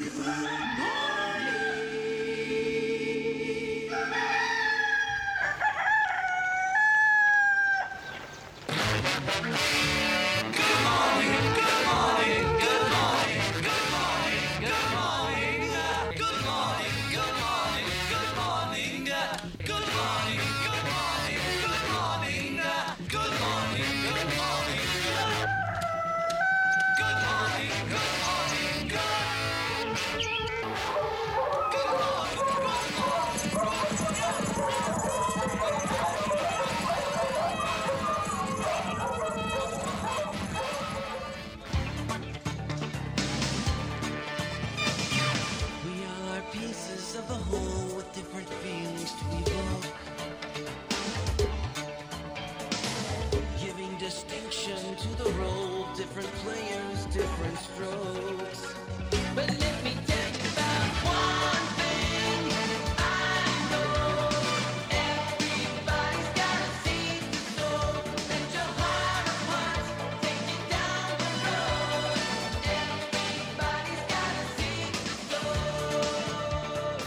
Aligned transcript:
Good 0.00 0.16
night. 0.18 0.99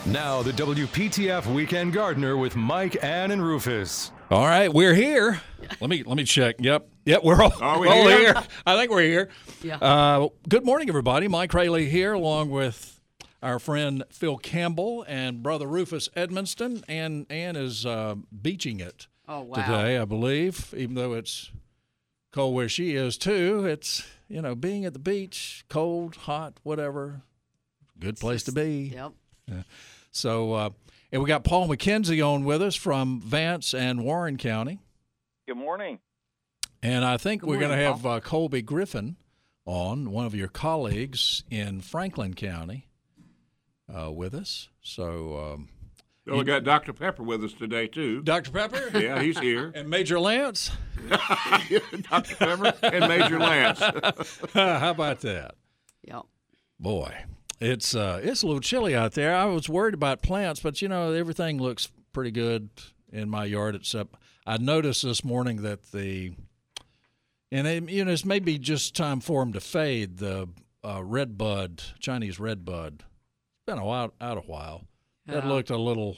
Now, 0.05 0.41
the 0.43 0.51
WPTF 0.51 1.45
Weekend 1.53 1.93
Gardener 1.93 2.35
with 2.35 2.57
Mike, 2.57 3.01
Ann, 3.01 3.31
and 3.31 3.41
Rufus. 3.41 4.11
All 4.29 4.43
right, 4.45 4.71
we're 4.71 4.93
here. 4.93 5.41
Let 5.79 5.89
me 5.89 6.03
let 6.03 6.17
me 6.17 6.25
check. 6.25 6.57
Yep, 6.59 6.89
yep, 7.05 7.23
we're 7.23 7.41
all, 7.41 7.53
Are 7.61 7.79
we 7.79 7.87
all 7.87 8.07
here? 8.09 8.35
I 8.65 8.75
think 8.77 8.91
we're 8.91 9.01
here. 9.03 9.29
Yeah. 9.61 9.77
Uh, 9.77 10.27
good 10.49 10.65
morning, 10.65 10.89
everybody. 10.89 11.29
Mike 11.29 11.53
Raley 11.53 11.89
here, 11.89 12.11
along 12.13 12.49
with 12.49 12.99
our 13.41 13.59
friend 13.59 14.03
Phil 14.09 14.37
Campbell 14.37 15.05
and 15.07 15.41
brother 15.41 15.67
Rufus 15.67 16.09
Edmisten. 16.17 16.83
And 16.89 17.25
Ann 17.31 17.55
is 17.55 17.85
uh, 17.85 18.15
beaching 18.41 18.81
it 18.81 19.07
Oh, 19.29 19.41
wow. 19.43 19.55
today, 19.55 19.97
I 19.97 20.03
believe, 20.05 20.73
even 20.75 20.95
though 20.95 21.13
it's 21.13 21.49
cold 22.33 22.55
where 22.55 22.67
she 22.69 22.95
is 22.95 23.17
too. 23.17 23.65
It's 23.65 24.05
you 24.27 24.41
know 24.41 24.53
being 24.53 24.83
at 24.83 24.91
the 24.91 24.99
beach, 24.99 25.63
cold, 25.69 26.15
hot, 26.17 26.59
whatever. 26.63 27.21
Good 27.97 28.17
place 28.19 28.43
to 28.43 28.51
be. 28.51 28.91
Yep. 28.93 29.13
So, 30.13 30.53
uh, 30.53 30.69
and 31.11 31.21
we 31.21 31.27
got 31.27 31.43
Paul 31.43 31.67
McKenzie 31.67 32.25
on 32.25 32.45
with 32.45 32.61
us 32.61 32.75
from 32.75 33.19
Vance 33.21 33.73
and 33.73 34.03
Warren 34.03 34.37
County. 34.37 34.79
Good 35.47 35.57
morning. 35.57 35.99
And 36.81 37.03
I 37.03 37.17
think 37.17 37.41
Good 37.41 37.49
we're 37.49 37.59
going 37.59 37.77
to 37.77 37.83
have 37.83 38.05
uh, 38.05 38.19
Colby 38.19 38.61
Griffin 38.61 39.17
on, 39.65 40.11
one 40.11 40.25
of 40.25 40.35
your 40.35 40.47
colleagues 40.47 41.43
in 41.49 41.81
Franklin 41.81 42.35
County, 42.35 42.87
uh, 43.93 44.11
with 44.11 44.33
us. 44.33 44.69
So, 44.81 45.53
um, 45.53 45.69
Oh, 46.25 46.37
we 46.37 46.45
got 46.45 46.63
Dr. 46.63 46.93
Pepper 46.93 47.21
with 47.21 47.43
us 47.43 47.51
today 47.51 47.87
too. 47.87 48.21
Dr. 48.21 48.51
Pepper 48.51 48.97
Yeah, 48.97 49.21
he's 49.21 49.37
here. 49.37 49.71
and 49.75 49.89
Major 49.89 50.19
Lance. 50.21 50.71
Dr. 51.09 52.35
Pepper 52.37 52.73
and 52.81 53.07
Major 53.09 53.39
Lance. 53.39 53.79
How 54.53 54.91
about 54.91 55.19
that? 55.21 55.55
Yep. 56.07 56.21
Boy, 56.79 57.13
it's 57.59 57.95
uh, 57.95 58.19
it's 58.23 58.41
a 58.41 58.47
little 58.47 58.61
chilly 58.61 58.95
out 58.95 59.13
there. 59.13 59.35
I 59.35 59.45
was 59.45 59.69
worried 59.69 59.93
about 59.93 60.21
plants, 60.21 60.59
but 60.59 60.81
you 60.81 60.87
know 60.87 61.11
everything 61.13 61.61
looks 61.61 61.91
pretty 62.11 62.31
good 62.31 62.69
in 63.11 63.29
my 63.29 63.45
yard. 63.45 63.75
Except 63.75 64.15
I 64.45 64.57
noticed 64.57 65.03
this 65.03 65.23
morning 65.23 65.61
that 65.63 65.91
the 65.91 66.33
and 67.51 67.67
it, 67.67 67.89
you 67.89 68.05
know 68.05 68.11
it's 68.11 68.25
maybe 68.25 68.57
just 68.57 68.95
time 68.95 69.19
for 69.19 69.41
them 69.41 69.53
to 69.53 69.59
fade. 69.59 70.17
The 70.17 70.49
uh, 70.83 71.03
red 71.03 71.37
bud, 71.37 71.81
Chinese 71.99 72.39
red 72.39 72.65
bud, 72.65 72.95
it's 72.99 73.65
been 73.65 73.77
a 73.77 73.85
while 73.85 74.13
out 74.19 74.37
a 74.37 74.41
while. 74.41 74.83
It 75.25 75.45
looked 75.45 75.69
a 75.69 75.77
little 75.77 76.17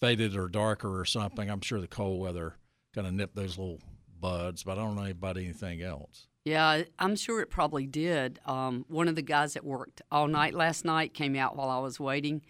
faded 0.00 0.36
or 0.36 0.48
darker 0.48 1.00
or 1.00 1.06
something. 1.06 1.48
I'm 1.50 1.62
sure 1.62 1.80
the 1.80 1.86
cold 1.86 2.20
weather 2.20 2.56
kind 2.94 3.06
of 3.06 3.14
nipped 3.14 3.34
those 3.34 3.56
little 3.56 3.80
buds, 4.20 4.62
but 4.62 4.78
I 4.78 4.82
don't 4.82 4.96
know 4.96 5.10
about 5.10 5.38
anything 5.38 5.80
else. 5.80 6.26
Yeah, 6.46 6.82
I'm 6.98 7.16
sure 7.16 7.40
it 7.40 7.50
probably 7.50 7.86
did. 7.86 8.38
Um, 8.46 8.84
one 8.88 9.08
of 9.08 9.16
the 9.16 9.22
guys 9.22 9.54
that 9.54 9.64
worked 9.64 10.00
all 10.12 10.28
night 10.28 10.54
last 10.54 10.84
night 10.84 11.12
came 11.12 11.34
out 11.34 11.56
while 11.56 11.68
I 11.68 11.78
was 11.80 11.98
waiting 11.98 12.40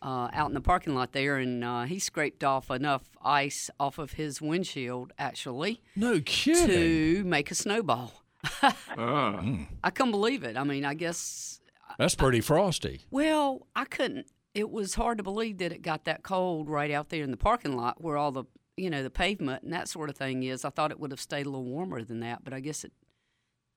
uh, 0.00 0.28
out 0.32 0.48
in 0.48 0.54
the 0.54 0.60
parking 0.60 0.94
lot 0.94 1.10
there, 1.12 1.36
and 1.36 1.64
uh, 1.64 1.82
he 1.82 1.98
scraped 1.98 2.44
off 2.44 2.70
enough 2.70 3.02
ice 3.24 3.68
off 3.80 3.98
of 3.98 4.12
his 4.12 4.40
windshield, 4.40 5.12
actually, 5.18 5.82
No 5.96 6.20
kidding. 6.24 6.68
to 6.68 7.24
make 7.24 7.50
a 7.50 7.54
snowball. 7.56 8.12
Ah. 8.96 9.42
I 9.84 9.90
couldn't 9.90 10.12
believe 10.12 10.44
it. 10.44 10.56
I 10.56 10.62
mean, 10.64 10.84
I 10.84 10.94
guess, 10.94 11.60
That's 11.98 12.14
pretty 12.14 12.40
frosty. 12.40 13.00
well, 13.10 13.66
I 13.74 13.84
couldn't. 13.84 14.26
It 14.54 14.70
was 14.70 14.94
hard 14.94 15.18
to 15.18 15.24
believe 15.24 15.58
that 15.58 15.72
it 15.72 15.82
got 15.82 16.04
that 16.04 16.22
cold 16.22 16.68
right 16.68 16.90
out 16.90 17.08
there 17.10 17.22
in 17.24 17.30
the 17.32 17.36
parking 17.36 17.76
lot 17.76 18.00
where 18.02 18.16
all 18.16 18.32
the, 18.32 18.44
you 18.76 18.90
know, 18.90 19.02
the 19.02 19.10
pavement 19.10 19.62
and 19.64 19.72
that 19.72 19.88
sort 19.88 20.08
of 20.08 20.16
thing 20.16 20.42
is. 20.44 20.64
I 20.64 20.70
thought 20.70 20.90
it 20.90 20.98
would 21.00 21.10
have 21.10 21.20
stayed 21.20 21.46
a 21.46 21.50
little 21.50 21.64
warmer 21.64 22.02
than 22.02 22.20
that, 22.20 22.42
but 22.44 22.52
I 22.52 22.60
guess 22.60 22.84
it, 22.84 22.92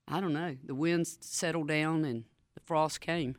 I 0.08 0.19
don't 0.19 0.34
know. 0.34 0.56
The 0.64 0.75
winds 0.75 1.18
settled 1.22 1.68
down 1.68 2.06
and 2.06 2.25
the 2.56 2.62
frost 2.62 3.02
came. 3.02 3.36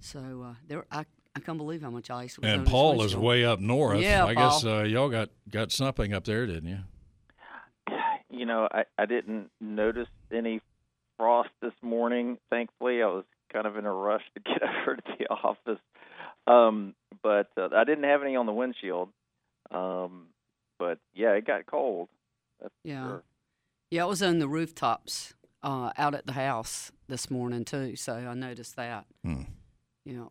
So 0.00 0.18
uh, 0.46 0.54
there, 0.66 0.84
I, 0.90 1.04
I 1.36 1.40
can't 1.40 1.58
believe 1.58 1.82
how 1.82 1.90
much 1.90 2.10
ice 2.10 2.38
was 2.38 2.48
on 2.48 2.50
And 2.50 2.60
his 2.62 2.70
Paul 2.70 3.02
is 3.02 3.16
way 3.16 3.44
up 3.44 3.60
north. 3.60 4.00
Yeah, 4.00 4.24
I 4.24 4.34
guess 4.34 4.64
uh, 4.64 4.82
y'all 4.82 5.08
got 5.08 5.30
got 5.50 5.70
something 5.70 6.12
up 6.12 6.24
there, 6.24 6.46
didn't 6.46 6.68
you? 6.68 6.78
You 8.34 8.46
know, 8.46 8.66
I, 8.72 8.84
I 8.98 9.04
didn't 9.04 9.50
notice 9.60 10.08
any 10.32 10.62
frost 11.18 11.50
this 11.60 11.74
morning. 11.82 12.38
Thankfully, 12.48 13.02
I 13.02 13.06
was 13.06 13.24
kind 13.52 13.66
of 13.66 13.76
in 13.76 13.84
a 13.84 13.92
rush 13.92 14.22
to 14.34 14.40
get 14.40 14.62
over 14.82 14.96
to 14.96 15.02
the 15.18 15.28
office. 15.28 15.78
Um, 16.46 16.94
but 17.22 17.50
uh, 17.58 17.68
I 17.76 17.84
didn't 17.84 18.04
have 18.04 18.22
any 18.22 18.34
on 18.34 18.46
the 18.46 18.52
windshield. 18.52 19.10
Um, 19.70 20.28
but 20.78 20.98
yeah, 21.14 21.32
it 21.32 21.46
got 21.46 21.66
cold. 21.66 22.08
That's 22.60 22.74
Yeah. 22.82 23.04
sure. 23.04 23.22
Yeah, 23.90 24.04
it 24.04 24.08
was 24.08 24.22
on 24.22 24.38
the 24.38 24.48
rooftops 24.48 25.34
uh, 25.62 25.92
out 25.96 26.14
at 26.14 26.26
the 26.26 26.32
house 26.32 26.90
this 27.08 27.30
morning 27.30 27.64
too. 27.64 27.96
So 27.96 28.14
I 28.14 28.34
noticed 28.34 28.76
that. 28.76 29.06
Hmm. 29.24 29.42
Yeah. 30.04 30.24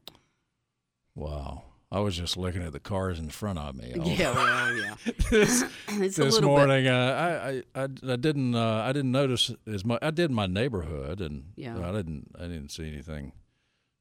Wow. 1.15 1.63
I 1.93 1.99
was 1.99 2.15
just 2.15 2.37
looking 2.37 2.63
at 2.63 2.71
the 2.71 2.79
cars 2.79 3.19
in 3.19 3.29
front 3.29 3.59
of 3.59 3.75
me. 3.75 3.93
Yeah. 4.17 4.33
Well, 4.33 4.77
yeah. 4.77 4.95
this 5.29 5.63
It's 5.89 6.17
a 6.19 6.23
this 6.23 6.35
bit. 6.39 6.43
morning, 6.45 6.87
uh, 6.87 7.61
I, 7.75 7.81
I, 7.81 7.83
I, 7.83 8.15
didn't 8.15 8.55
uh, 8.55 8.83
I 8.85 8.93
didn't 8.93 9.11
notice 9.11 9.51
as 9.67 9.83
much. 9.83 9.99
I 10.01 10.11
did 10.11 10.29
in 10.29 10.35
my 10.35 10.45
neighborhood, 10.47 11.19
and 11.19 11.51
Yeah. 11.57 11.77
I 11.85 11.91
didn't 11.91 12.31
I 12.39 12.43
didn't 12.43 12.69
see 12.69 12.87
anything 12.87 13.33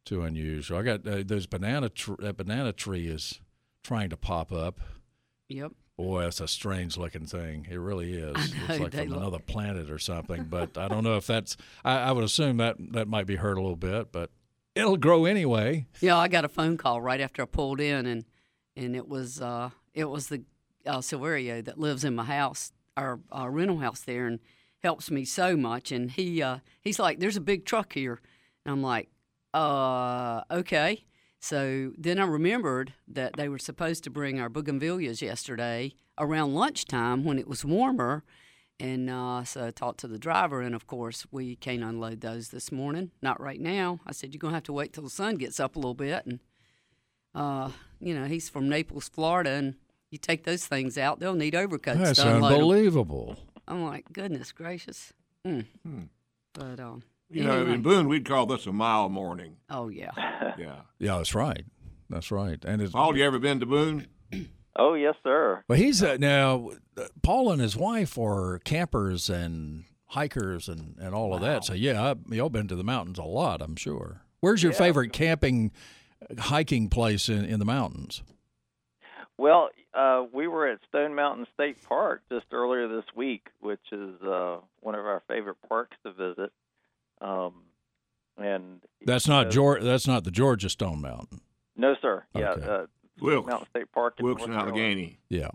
too 0.07 0.23
unusual. 0.23 0.79
I 0.79 0.83
got 0.83 1.07
uh, 1.07 1.23
those 1.27 1.47
banana 1.47 1.89
tr- 1.89 2.15
that 2.21 2.37
banana 2.37 2.73
tree 2.73 3.09
is 3.09 3.41
trying 3.83 4.11
to 4.11 4.17
pop 4.17 4.53
up. 4.53 4.81
Yep. 5.49 5.73
Boy, 6.01 6.23
that's 6.23 6.41
a 6.41 6.49
strange 6.49 6.97
looking 6.97 7.27
thing. 7.27 7.67
It 7.71 7.77
really 7.79 8.15
is. 8.15 8.35
I 8.37 8.41
It's 8.43 8.55
know, 8.79 8.85
like 8.85 8.95
from 8.95 9.09
look- 9.09 9.19
another 9.21 9.39
planet 9.39 9.91
or 9.91 9.99
something. 9.99 10.45
But 10.45 10.79
I 10.79 10.89
don't 10.89 11.05
know 11.05 11.17
if 11.17 11.27
that's. 11.27 11.57
I, 11.85 11.99
I 11.99 12.13
would 12.13 12.25
assume 12.25 12.57
that 12.57 12.77
that 12.93 13.07
might 13.07 13.27
be 13.27 13.37
hurt 13.37 13.59
a 13.59 13.61
little 13.61 13.77
bit, 13.77 14.11
but 14.11 14.31
it'll 14.75 14.97
grow 14.97 15.27
anyway. 15.27 15.87
Yeah, 16.01 16.17
I 16.17 16.29
got 16.29 16.45
a 16.45 16.49
phone 16.49 16.79
call 16.79 17.03
right 17.03 17.21
after 17.21 17.43
I 17.43 17.45
pulled 17.45 17.81
in, 17.81 18.07
and 18.07 18.25
and 18.77 18.97
it 18.97 19.09
was 19.09 19.41
uh, 19.43 19.71
it 19.93 20.07
was 20.07 20.29
the 20.29 20.43
uh, 20.87 20.99
Silverio 21.01 21.63
that 21.65 21.79
lives 21.79 22.03
in 22.05 22.15
my 22.15 22.25
house, 22.25 22.73
our, 22.97 23.21
our 23.31 23.51
rental 23.51 23.79
house 23.79 24.01
there, 24.01 24.27
and 24.27 24.41
helps 24.83 25.11
me 25.11 25.27
so 25.27 25.55
much. 25.55 25.93
And 25.93 26.11
he 26.11 26.43
uh, 26.43 26.61
he's 26.81 26.99
like, 26.99 27.21
"There's 27.21 27.37
a 27.37 27.41
big 27.43 27.67
truck 27.67 27.93
here," 27.93 28.21
and 28.65 28.73
I'm 28.73 28.83
like, 28.83 29.11
"Uh, 29.53 30.43
okay." 30.51 31.05
So 31.41 31.93
then 31.97 32.19
I 32.19 32.25
remembered 32.27 32.93
that 33.09 33.37
they 33.37 33.49
were 33.49 33.59
supposed 33.59 34.05
to 34.05 34.11
bring 34.11 34.39
our 34.39 34.51
bougainvilleas 34.51 35.23
yesterday 35.23 35.95
around 36.19 36.55
lunchtime 36.55 37.25
when 37.25 37.39
it 37.39 37.49
was 37.49 37.65
warmer. 37.65 38.23
And 38.79 39.11
uh, 39.11 39.45
so 39.45 39.67
I 39.67 39.71
talked 39.71 40.01
to 40.01 40.09
the 40.09 40.19
driver, 40.19 40.61
and 40.63 40.75
of 40.75 40.87
course, 40.87 41.27
we 41.31 41.57
can't 41.57 41.83
unload 41.83 42.21
those 42.21 42.49
this 42.49 42.71
morning. 42.71 43.11
Not 43.23 43.41
right 43.41 43.61
now. 43.61 44.01
I 44.07 44.13
said, 44.13 44.33
You're 44.33 44.39
going 44.39 44.53
to 44.53 44.57
have 44.57 44.63
to 44.65 44.73
wait 44.73 44.93
till 44.93 45.03
the 45.03 45.11
sun 45.11 45.37
gets 45.37 45.59
up 45.61 45.77
a 45.77 45.79
little 45.79 45.95
bit. 45.95 46.25
And, 46.27 46.41
uh, 47.35 47.71
you 48.01 48.15
know, 48.15 48.25
he's 48.25 48.49
from 48.49 48.69
Naples, 48.69 49.09
Florida, 49.09 49.51
and 49.51 49.75
you 50.11 50.19
take 50.19 50.45
those 50.45 50.67
things 50.67 50.97
out, 50.99 51.21
they'll 51.21 51.35
need 51.35 51.55
overcoats 51.55 51.99
That's 52.01 52.21
to 52.21 52.35
unload 52.35 52.53
'em. 52.53 52.59
unbelievable. 52.59 53.37
I'm 53.69 53.85
like, 53.85 54.13
Goodness 54.13 54.51
gracious. 54.53 55.13
Mm. 55.47 55.67
But, 56.55 56.81
um, 56.81 57.03
You 57.31 57.45
know, 57.45 57.57
Anyway. 57.61 57.75
in 57.75 57.83
Boone, 57.83 58.09
we'd 58.09 58.25
call 58.27 58.47
this 58.47 58.67
a 58.67 58.73
mile 58.73 59.09
morning. 59.09 59.57
Oh 59.71 59.89
yeah. 59.89 60.11
Yeah. 60.59 60.81
Yeah, 60.99 61.17
that's 61.19 61.35
right. 61.35 61.65
That's 62.11 62.31
right. 62.31 62.63
And 62.65 62.83
it's 62.83 62.93
Paul, 62.93 63.17
you 63.17 63.25
ever 63.25 63.39
been 63.39 63.61
to 63.61 63.67
Boone? 63.67 64.09
Oh 64.77 64.95
yes, 64.95 65.15
sir. 65.23 65.63
well, 65.69 65.79
he's 65.79 66.03
uh, 66.03 66.17
now 66.19 66.71
uh, 66.99 67.05
Paul 67.23 67.53
and 67.53 67.61
his 67.63 67.77
wife 67.77 68.19
are 68.19 68.59
campers 68.65 69.31
and 69.31 69.85
hikers 70.07 70.69
and, 70.69 70.97
and 70.99 71.15
all 71.15 71.33
of 71.35 71.41
that. 71.41 71.65
So 71.65 71.73
yeah, 71.73 72.03
I, 72.29 72.35
y'all 72.35 72.49
been 72.51 72.69
to 72.69 72.77
the 72.77 72.85
mountains 72.85 73.19
a 73.19 73.23
lot, 73.23 73.63
I'm 73.63 73.77
sure. 73.77 74.23
Where's 74.41 74.63
your 74.63 74.73
favorite 74.73 75.13
camping, 75.13 75.71
uh, 76.31 76.41
hiking 76.43 76.89
place 76.89 77.29
in, 77.29 77.45
in 77.45 77.59
the 77.59 77.65
mountains? 77.65 78.23
Well, 79.39 79.71
uh, 79.95 80.25
we 80.33 80.47
were 80.49 80.67
at 80.69 80.81
Stone 80.89 81.15
Mountain 81.15 81.47
State 81.55 81.83
Park 81.85 82.23
just 82.31 82.47
earlier 82.53 82.89
this 82.89 83.05
week, 83.15 83.47
which 83.61 83.81
is 83.93 84.21
uh, 84.23 84.59
one 84.81 84.95
of 84.95 85.05
our 85.07 85.23
favorite 85.29 85.57
parks 85.69 85.97
to 86.05 86.13
visit. 86.13 86.53
Um, 87.21 87.55
and 88.39 88.81
That's 89.05 89.29
not 89.29 89.49
uh, 89.49 89.51
George. 89.51 89.83
That's 89.83 90.07
not 90.07 90.25
the 90.25 90.31
Georgia 90.31 90.69
Stone 90.71 91.01
Mountain. 91.03 91.41
No, 91.77 91.95
sir. 92.01 92.25
Yeah, 92.35 92.51
Okay. 92.53 92.67
uh, 92.67 92.87
Wilkes. 93.21 93.49
Mountain 93.51 93.69
State 93.71 93.93
Park 93.93 94.15
in 94.19 94.25
Wilkes 94.27 94.43
and 94.45 94.53
North 94.53 94.65
Carolina. 94.67 94.87
Alleghany. 94.87 95.19
Yeah. 95.29 95.51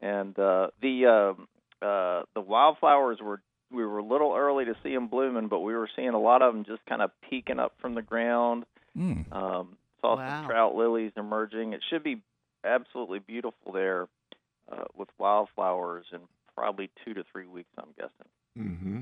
And 0.00 0.38
uh, 0.38 0.68
the 0.80 1.06
um, 1.06 1.48
uh, 1.82 2.22
the 2.34 2.40
wildflowers 2.40 3.18
were 3.20 3.42
we 3.70 3.84
were 3.84 3.98
a 3.98 4.04
little 4.04 4.34
early 4.34 4.64
to 4.64 4.74
see 4.82 4.94
them 4.94 5.08
blooming, 5.08 5.48
but 5.48 5.60
we 5.60 5.74
were 5.74 5.88
seeing 5.94 6.10
a 6.10 6.20
lot 6.20 6.40
of 6.40 6.54
them 6.54 6.64
just 6.64 6.84
kind 6.88 7.02
of 7.02 7.10
peeking 7.28 7.58
up 7.58 7.74
from 7.80 7.94
the 7.94 8.02
ground. 8.02 8.64
Mm. 8.96 9.30
Um, 9.32 9.76
saw 10.00 10.16
Wow. 10.16 10.40
some 10.40 10.46
trout 10.48 10.74
lilies 10.74 11.12
emerging. 11.16 11.72
It 11.74 11.82
should 11.90 12.02
be 12.02 12.22
absolutely 12.64 13.18
beautiful 13.18 13.72
there 13.72 14.08
uh, 14.72 14.84
with 14.96 15.08
wildflowers 15.18 16.06
in 16.12 16.20
probably 16.56 16.90
two 17.04 17.12
to 17.14 17.24
three 17.30 17.46
weeks. 17.46 17.68
I'm 17.76 17.92
guessing. 17.98 18.10
Mm-hmm. 18.58 19.00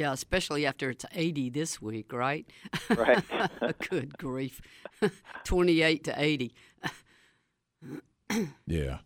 Yeah, 0.00 0.14
especially 0.14 0.64
after 0.64 0.88
it's 0.88 1.04
80 1.12 1.50
this 1.50 1.82
week, 1.82 2.10
right? 2.10 2.48
Right. 2.88 3.22
Good 3.90 4.16
grief. 4.16 4.62
28 5.44 6.04
to 6.04 6.14
80. 6.16 6.54
Yeah. 8.64 8.98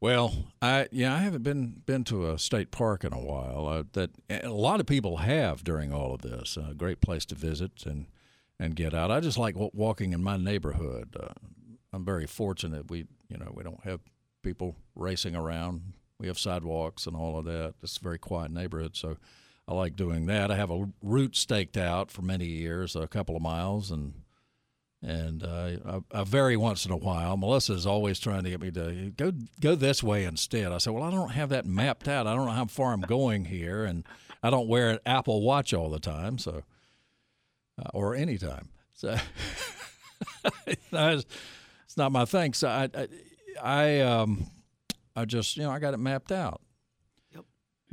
Well, 0.00 0.44
I 0.62 0.86
yeah, 0.92 1.12
I 1.12 1.18
haven't 1.18 1.42
been 1.42 1.82
been 1.84 2.04
to 2.04 2.30
a 2.30 2.38
state 2.38 2.70
park 2.70 3.02
in 3.02 3.12
a 3.12 3.18
while. 3.18 3.66
Uh, 3.66 3.82
that 3.94 4.10
a 4.30 4.48
lot 4.48 4.78
of 4.78 4.86
people 4.86 5.16
have 5.16 5.64
during 5.64 5.92
all 5.92 6.14
of 6.14 6.22
this. 6.22 6.56
A 6.56 6.72
great 6.72 7.00
place 7.00 7.26
to 7.26 7.34
visit 7.34 7.84
and 7.84 8.06
and 8.60 8.76
get 8.76 8.94
out. 8.94 9.10
I 9.10 9.18
just 9.18 9.38
like 9.38 9.56
walking 9.56 10.12
in 10.12 10.22
my 10.22 10.36
neighborhood. 10.36 11.16
Uh, 11.18 11.34
I'm 11.92 12.04
very 12.04 12.26
fortunate. 12.26 12.88
We 12.88 13.06
you 13.28 13.38
know 13.38 13.50
we 13.52 13.64
don't 13.64 13.82
have 13.82 14.00
people 14.44 14.76
racing 14.94 15.34
around. 15.34 15.94
We 16.20 16.28
have 16.28 16.38
sidewalks 16.38 17.08
and 17.08 17.16
all 17.16 17.36
of 17.40 17.44
that. 17.46 17.74
It's 17.82 17.96
a 17.96 18.00
very 18.00 18.18
quiet 18.18 18.52
neighborhood, 18.52 18.96
so 18.96 19.16
I 19.70 19.74
like 19.74 19.94
doing 19.94 20.26
that. 20.26 20.50
I 20.50 20.56
have 20.56 20.72
a 20.72 20.88
route 21.00 21.36
staked 21.36 21.76
out 21.76 22.10
for 22.10 22.22
many 22.22 22.46
years, 22.46 22.96
a 22.96 23.06
couple 23.06 23.36
of 23.36 23.42
miles, 23.42 23.92
and 23.92 24.14
and 25.00 25.44
uh, 25.44 26.02
I, 26.12 26.20
I 26.20 26.24
vary 26.24 26.56
once 26.56 26.84
in 26.84 26.90
a 26.90 26.96
while. 26.96 27.36
Melissa 27.36 27.74
is 27.74 27.86
always 27.86 28.18
trying 28.18 28.42
to 28.42 28.50
get 28.50 28.60
me 28.60 28.72
to 28.72 29.12
go 29.16 29.32
go 29.60 29.76
this 29.76 30.02
way 30.02 30.24
instead. 30.24 30.72
I 30.72 30.78
said, 30.78 30.92
"Well, 30.92 31.04
I 31.04 31.12
don't 31.12 31.30
have 31.30 31.50
that 31.50 31.66
mapped 31.66 32.08
out. 32.08 32.26
I 32.26 32.34
don't 32.34 32.46
know 32.46 32.52
how 32.52 32.66
far 32.66 32.92
I'm 32.92 33.00
going 33.02 33.44
here, 33.44 33.84
and 33.84 34.02
I 34.42 34.50
don't 34.50 34.66
wear 34.66 34.90
an 34.90 34.98
Apple 35.06 35.40
Watch 35.40 35.72
all 35.72 35.88
the 35.88 36.00
time, 36.00 36.38
so 36.38 36.64
uh, 37.78 37.90
or 37.94 38.16
any 38.16 38.38
time. 38.38 38.70
So 38.92 39.16
it's, 40.66 40.82
it's 40.92 41.96
not 41.96 42.10
my 42.10 42.24
thing. 42.24 42.54
So 42.54 42.66
I 42.68 42.90
I, 42.92 43.08
I 43.62 44.00
um 44.00 44.46
I 45.14 45.26
just 45.26 45.56
you 45.56 45.62
know 45.62 45.70
I 45.70 45.78
got 45.78 45.94
it 45.94 45.98
mapped 45.98 46.32
out. 46.32 46.60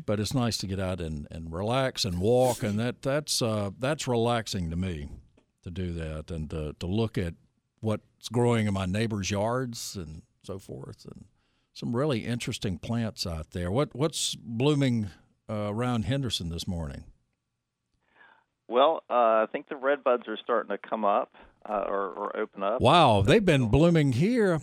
But 0.08 0.20
it's 0.20 0.34
nice 0.34 0.58
to 0.60 0.68
get 0.68 0.80
out 0.80 1.00
and, 1.02 1.28
and 1.30 1.54
relax 1.54 2.04
and 2.04 2.20
walk, 2.20 2.64
and 2.64 2.80
that 2.80 3.04
that's 3.04 3.42
uh, 3.44 3.70
that's 3.78 4.08
relaxing 4.08 4.72
to 4.72 4.76
me 4.76 5.10
to 5.64 5.70
do 5.70 5.94
that 5.94 6.32
and 6.32 6.50
to, 6.50 6.74
to 6.80 6.88
look 6.88 7.18
at 7.18 7.36
what's 7.82 8.30
growing 8.30 8.68
in 8.68 8.74
my 8.74 8.86
neighbors' 8.86 9.30
yards 9.30 9.96
and 9.96 10.24
so 10.44 10.58
forth, 10.60 11.06
and 11.06 11.26
some 11.74 11.96
really 11.96 12.26
interesting 12.26 12.80
plants 12.80 13.28
out 13.28 13.52
there. 13.52 13.70
What 13.70 13.94
what's 13.94 14.34
blooming 14.36 15.10
uh, 15.50 15.72
around 15.74 16.06
Henderson 16.06 16.50
this 16.50 16.68
morning? 16.68 17.04
Well, 18.70 19.04
uh, 19.10 19.14
I 19.14 19.46
think 19.52 19.68
the 19.68 19.76
red 19.76 20.04
buds 20.04 20.24
are 20.28 20.38
starting 20.38 20.70
to 20.70 20.78
come 20.78 21.06
up 21.06 21.34
uh, 21.70 21.86
or, 21.88 22.10
or 22.12 22.38
open 22.38 22.64
up. 22.64 22.82
Wow, 22.82 23.22
they've 23.22 23.44
been 23.44 23.68
blooming 23.70 24.14
here. 24.14 24.60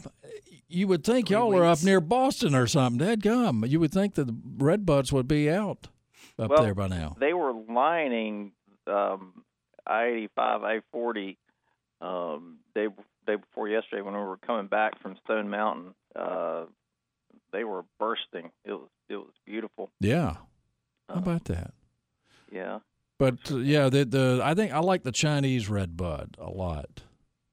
You 0.69 0.89
would 0.89 1.05
think 1.05 1.29
Three 1.29 1.37
y'all 1.37 1.57
are 1.57 1.65
up 1.65 1.83
near 1.83 2.01
Boston 2.01 2.55
or 2.55 2.67
something. 2.67 2.99
Dead 2.99 3.23
gum. 3.23 3.65
You 3.67 3.79
would 3.81 3.93
think 3.93 4.15
that 4.15 4.27
the 4.27 4.37
red 4.59 4.85
buds 4.87 5.13
would 5.13 5.29
be 5.29 5.49
out 5.51 5.89
up 6.39 6.51
Well, 6.51 6.63
there 6.63 6.75
by 6.75 6.89
now. 6.89 7.17
They 7.21 7.33
were 7.33 7.53
lining 7.53 8.53
um, 8.87 9.45
I-85, 9.87 10.29
I-40 10.39 11.37
um, 12.01 12.59
day 12.75 12.89
day 13.27 13.37
before 13.37 13.69
yesterday 13.69 14.03
when 14.03 14.15
we 14.15 14.21
were 14.21 14.37
coming 14.39 14.67
back 14.67 15.01
from 15.01 15.17
Stone 15.25 15.49
Mountain. 15.49 15.95
Uh, 16.17 16.65
they 17.53 17.65
were 17.65 17.85
bursting. 17.99 18.51
It 18.65 18.73
was 18.73 18.89
it 19.09 19.17
was 19.17 19.33
beautiful. 19.47 19.91
Yeah. 20.01 20.37
How 21.09 21.15
Uh, 21.17 21.19
about 21.19 21.45
that? 21.45 21.73
Yeah. 22.51 22.81
But 23.19 23.51
uh, 23.51 23.59
yeah, 23.59 23.89
the 23.89 24.05
the 24.05 24.41
I 24.43 24.55
think 24.55 24.73
I 24.73 24.81
like 24.81 25.05
the 25.05 25.13
Chinese 25.13 25.69
red 25.69 25.97
bud 25.97 26.37
a 26.39 26.51
lot. 26.51 27.03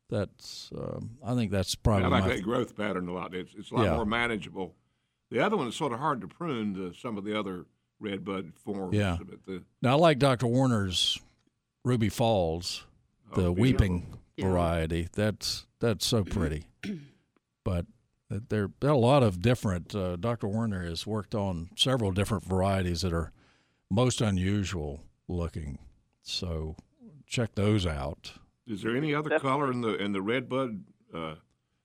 That's 0.09 0.71
um, 0.77 1.11
I 1.23 1.35
think 1.35 1.51
that's 1.51 1.75
probably 1.75 2.05
I 2.05 2.07
like 2.09 2.23
my, 2.23 2.29
that 2.35 2.41
growth 2.43 2.75
pattern 2.75 3.07
a 3.07 3.13
lot. 3.13 3.33
It's, 3.33 3.53
it's 3.57 3.71
a 3.71 3.75
lot 3.75 3.83
Yeah. 3.85 3.95
more 3.95 4.05
manageable. 4.05 4.75
The 5.29 5.39
other 5.39 5.55
one 5.55 5.67
is 5.67 5.75
sort 5.75 5.93
of 5.93 5.99
hard 5.99 6.19
to 6.21 6.27
prune 6.27 6.73
to 6.75 6.93
some 6.93 7.17
of 7.17 7.23
the 7.23 7.37
other 7.39 7.65
red 7.99 8.25
bud 8.25 8.51
forms. 8.65 8.95
Yeah. 8.97 9.17
But 9.19 9.45
the, 9.45 9.63
now 9.81 9.91
I 9.91 9.93
like 9.93 10.19
Dr. 10.19 10.47
Werner's 10.47 11.17
Ruby 11.85 12.09
Falls, 12.09 12.83
the 13.35 13.45
Oh, 13.45 13.51
weeping 13.53 14.17
Yeah. 14.35 14.47
variety. 14.49 15.07
That's 15.13 15.65
that's 15.79 16.05
so 16.05 16.23
pretty. 16.25 16.65
but 17.63 17.85
there 18.29 18.69
there 18.81 18.89
are 18.89 18.93
a 18.93 18.97
lot 18.97 19.23
of 19.23 19.41
different. 19.41 19.95
Uh, 19.95 20.15
Dr. 20.17 20.47
Werner 20.47 20.83
has 20.83 21.07
worked 21.07 21.35
on 21.35 21.69
several 21.77 22.11
different 22.11 22.43
varieties 22.43 23.01
that 23.01 23.13
are 23.13 23.31
most 23.89 24.19
unusual 24.19 25.03
looking. 25.31 25.79
So 26.21 26.75
check 27.27 27.55
those 27.55 27.85
out. 27.87 28.33
is 28.67 28.81
there 28.83 28.95
any 28.95 29.13
other 29.15 29.29
Definitely. 29.29 29.49
color 29.59 29.71
in 29.71 29.81
the 29.81 29.95
in 29.95 30.11
the 30.13 30.21
red 30.21 30.47
bud 30.49 30.83
uh, 31.13 31.35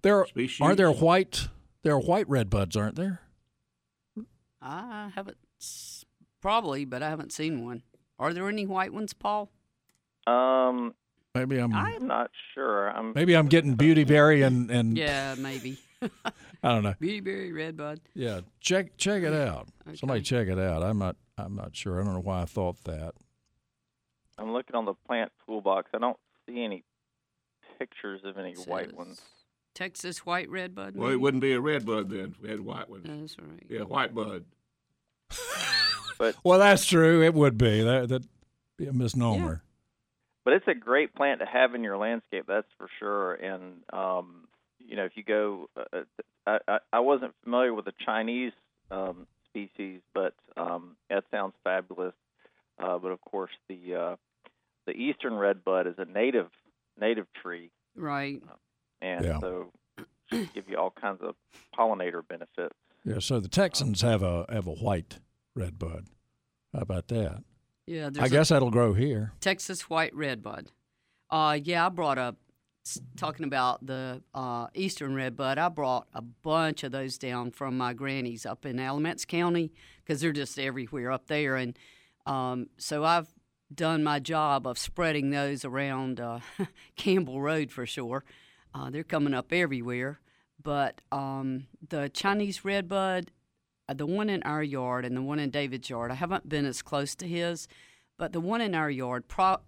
There 0.02 0.26
species? 0.26 0.60
are 0.60 0.74
there 0.74 0.90
white. 0.92 1.48
There 1.82 1.94
are 1.94 2.00
white 2.00 2.28
red 2.28 2.50
buds, 2.50 2.76
aren't 2.76 2.96
there? 2.96 3.20
I 4.60 5.10
haven't, 5.14 5.36
probably, 6.40 6.84
but 6.84 7.02
I 7.02 7.08
haven't 7.10 7.32
seen 7.32 7.64
one. 7.64 7.82
Are 8.18 8.32
there 8.32 8.48
any 8.48 8.66
white 8.66 8.92
ones, 8.92 9.12
Paul? 9.12 9.50
Um, 10.26 10.94
Maybe 11.34 11.58
I'm 11.58 11.72
I'm 11.74 12.06
not 12.06 12.30
sure. 12.54 12.88
I'm 12.88 13.12
maybe 13.14 13.34
I'm 13.36 13.46
getting 13.46 13.76
beautyberry 13.76 14.44
and 14.44 14.70
and 14.70 14.96
Yeah, 14.96 15.34
maybe. 15.38 15.78
I 16.02 16.72
don't 16.72 16.82
know. 16.82 16.94
Beautyberry, 17.00 17.52
redbud. 17.52 18.00
Yeah, 18.14 18.40
check 18.60 18.96
check 18.96 19.22
it 19.22 19.34
out. 19.34 19.68
Somebody 19.94 20.22
check 20.22 20.48
it 20.48 20.58
out. 20.58 20.82
I'm 20.82 20.98
not 20.98 21.16
I'm 21.38 21.54
not 21.54 21.76
sure. 21.76 22.00
I 22.00 22.04
don't 22.04 22.14
know 22.14 22.20
why 22.20 22.40
I 22.42 22.46
thought 22.46 22.82
that. 22.84 23.12
I'm 24.38 24.52
looking 24.52 24.76
on 24.76 24.84
the 24.84 24.94
plant 25.06 25.32
toolbox. 25.46 25.90
I 25.94 25.98
don't 25.98 26.18
see 26.46 26.62
any 26.62 26.84
pictures 27.78 28.20
of 28.24 28.38
any 28.38 28.54
white 28.54 28.94
ones. 28.94 29.20
Texas 29.74 30.24
white 30.24 30.48
redbud. 30.48 30.96
Well, 30.96 31.08
it 31.08 31.10
maybe? 31.10 31.16
wouldn't 31.20 31.40
be 31.42 31.52
a 31.52 31.60
red 31.60 31.84
bud 31.84 32.08
then. 32.10 32.34
if 32.36 32.40
We 32.40 32.48
had 32.50 32.60
white 32.60 32.88
ones. 32.88 33.04
That's 33.06 33.36
right. 33.38 33.62
Yeah, 33.68 33.80
white 33.82 34.14
bud. 34.14 34.44
Well, 36.42 36.58
that's 36.58 36.86
true. 36.86 37.22
It 37.22 37.34
would 37.34 37.58
be 37.58 37.82
that 37.82 38.08
that 38.08 38.22
be 38.78 38.86
a 38.86 38.92
misnomer. 38.92 39.62
but 40.44 40.54
it's 40.54 40.66
a 40.66 40.72
great 40.74 41.14
plant 41.14 41.40
to 41.40 41.46
have 41.46 41.74
in 41.74 41.84
your 41.84 41.98
landscape 41.98 42.44
that's 42.48 42.66
for 42.78 42.88
sure 42.98 43.34
and 43.34 43.82
um 43.92 44.46
you 44.78 44.96
know 44.96 45.04
if 45.04 45.12
you 45.16 45.22
go 45.22 45.68
uh, 45.76 46.00
I, 46.46 46.58
I 46.68 46.78
i 46.92 47.00
wasn't 47.00 47.34
familiar 47.42 47.74
with 47.74 47.84
the 47.86 47.92
chinese 48.04 48.52
um 48.90 49.26
species 49.48 50.00
but 50.14 50.34
um 50.56 50.96
that 51.10 51.24
sounds 51.30 51.54
fabulous 51.64 52.14
uh 52.78 52.98
but 52.98 53.10
of 53.12 53.20
course 53.20 53.50
the 53.68 53.94
uh 53.94 54.16
the 54.86 54.92
eastern 54.92 55.34
redbud 55.34 55.86
is 55.86 55.94
a 55.98 56.04
native 56.04 56.48
native 57.00 57.26
tree 57.42 57.70
Right. 57.94 58.42
and 59.00 59.24
Yeah. 59.24 59.40
so 59.40 59.72
give 60.54 60.68
you 60.68 60.76
all 60.76 60.90
kinds 61.00 61.20
of 61.22 61.34
pollinator 61.78 62.26
benefits 62.26 62.74
Yeah. 63.04 63.18
So 63.20 63.38
the 63.40 63.48
Texans 63.48 64.00
have 64.02 64.22
a 64.22 64.44
have 64.48 64.66
a 64.66 64.72
white 64.74 65.18
red 65.54 65.78
bud. 65.78 66.06
How 66.72 66.80
about 66.80 67.08
that? 67.08 67.42
Yeah, 67.86 68.10
I 68.18 68.28
guess 68.28 68.48
that'll 68.48 68.70
grow 68.72 68.92
here. 68.94 69.32
Texas 69.40 69.88
white 69.88 70.12
redbud. 70.14 70.72
Uh, 71.30 71.58
yeah, 71.62 71.86
I 71.86 71.88
brought 71.88 72.18
up 72.18 72.36
talking 73.16 73.46
about 73.46 73.86
the 73.86 74.22
uh, 74.34 74.66
eastern 74.74 75.14
redbud. 75.14 75.56
I 75.58 75.68
brought 75.68 76.08
a 76.12 76.20
bunch 76.22 76.82
of 76.82 76.90
those 76.92 77.16
down 77.16 77.52
from 77.52 77.78
my 77.78 77.92
grannies 77.94 78.44
up 78.44 78.66
in 78.66 78.78
Alamance 78.80 79.24
County 79.24 79.72
because 80.04 80.20
they're 80.20 80.32
just 80.32 80.58
everywhere 80.58 81.10
up 81.12 81.28
there, 81.28 81.54
and 81.56 81.78
um, 82.26 82.68
so 82.76 83.04
I've 83.04 83.28
done 83.74 84.04
my 84.04 84.18
job 84.18 84.66
of 84.66 84.78
spreading 84.78 85.30
those 85.30 85.64
around 85.64 86.20
uh, 86.20 86.40
Campbell 86.96 87.40
Road 87.40 87.70
for 87.70 87.86
sure. 87.86 88.24
Uh, 88.74 88.90
they're 88.90 89.04
coming 89.04 89.34
up 89.34 89.52
everywhere, 89.52 90.20
but 90.62 91.00
um, 91.10 91.66
the 91.88 92.08
Chinese 92.10 92.64
redbud, 92.64 93.30
uh, 93.88 93.94
the 93.94 94.06
one 94.06 94.28
in 94.28 94.42
our 94.42 94.62
yard 94.62 95.04
and 95.04 95.16
the 95.16 95.22
one 95.22 95.38
in 95.38 95.50
David's 95.50 95.88
yard, 95.88 96.10
I 96.10 96.14
haven't 96.14 96.48
been 96.48 96.66
as 96.66 96.82
close 96.82 97.14
to 97.16 97.26
his, 97.26 97.68
but 98.18 98.32
the 98.32 98.40
one 98.40 98.60
in 98.60 98.74
our 98.74 98.90
yard 98.90 99.28
pro- 99.28 99.60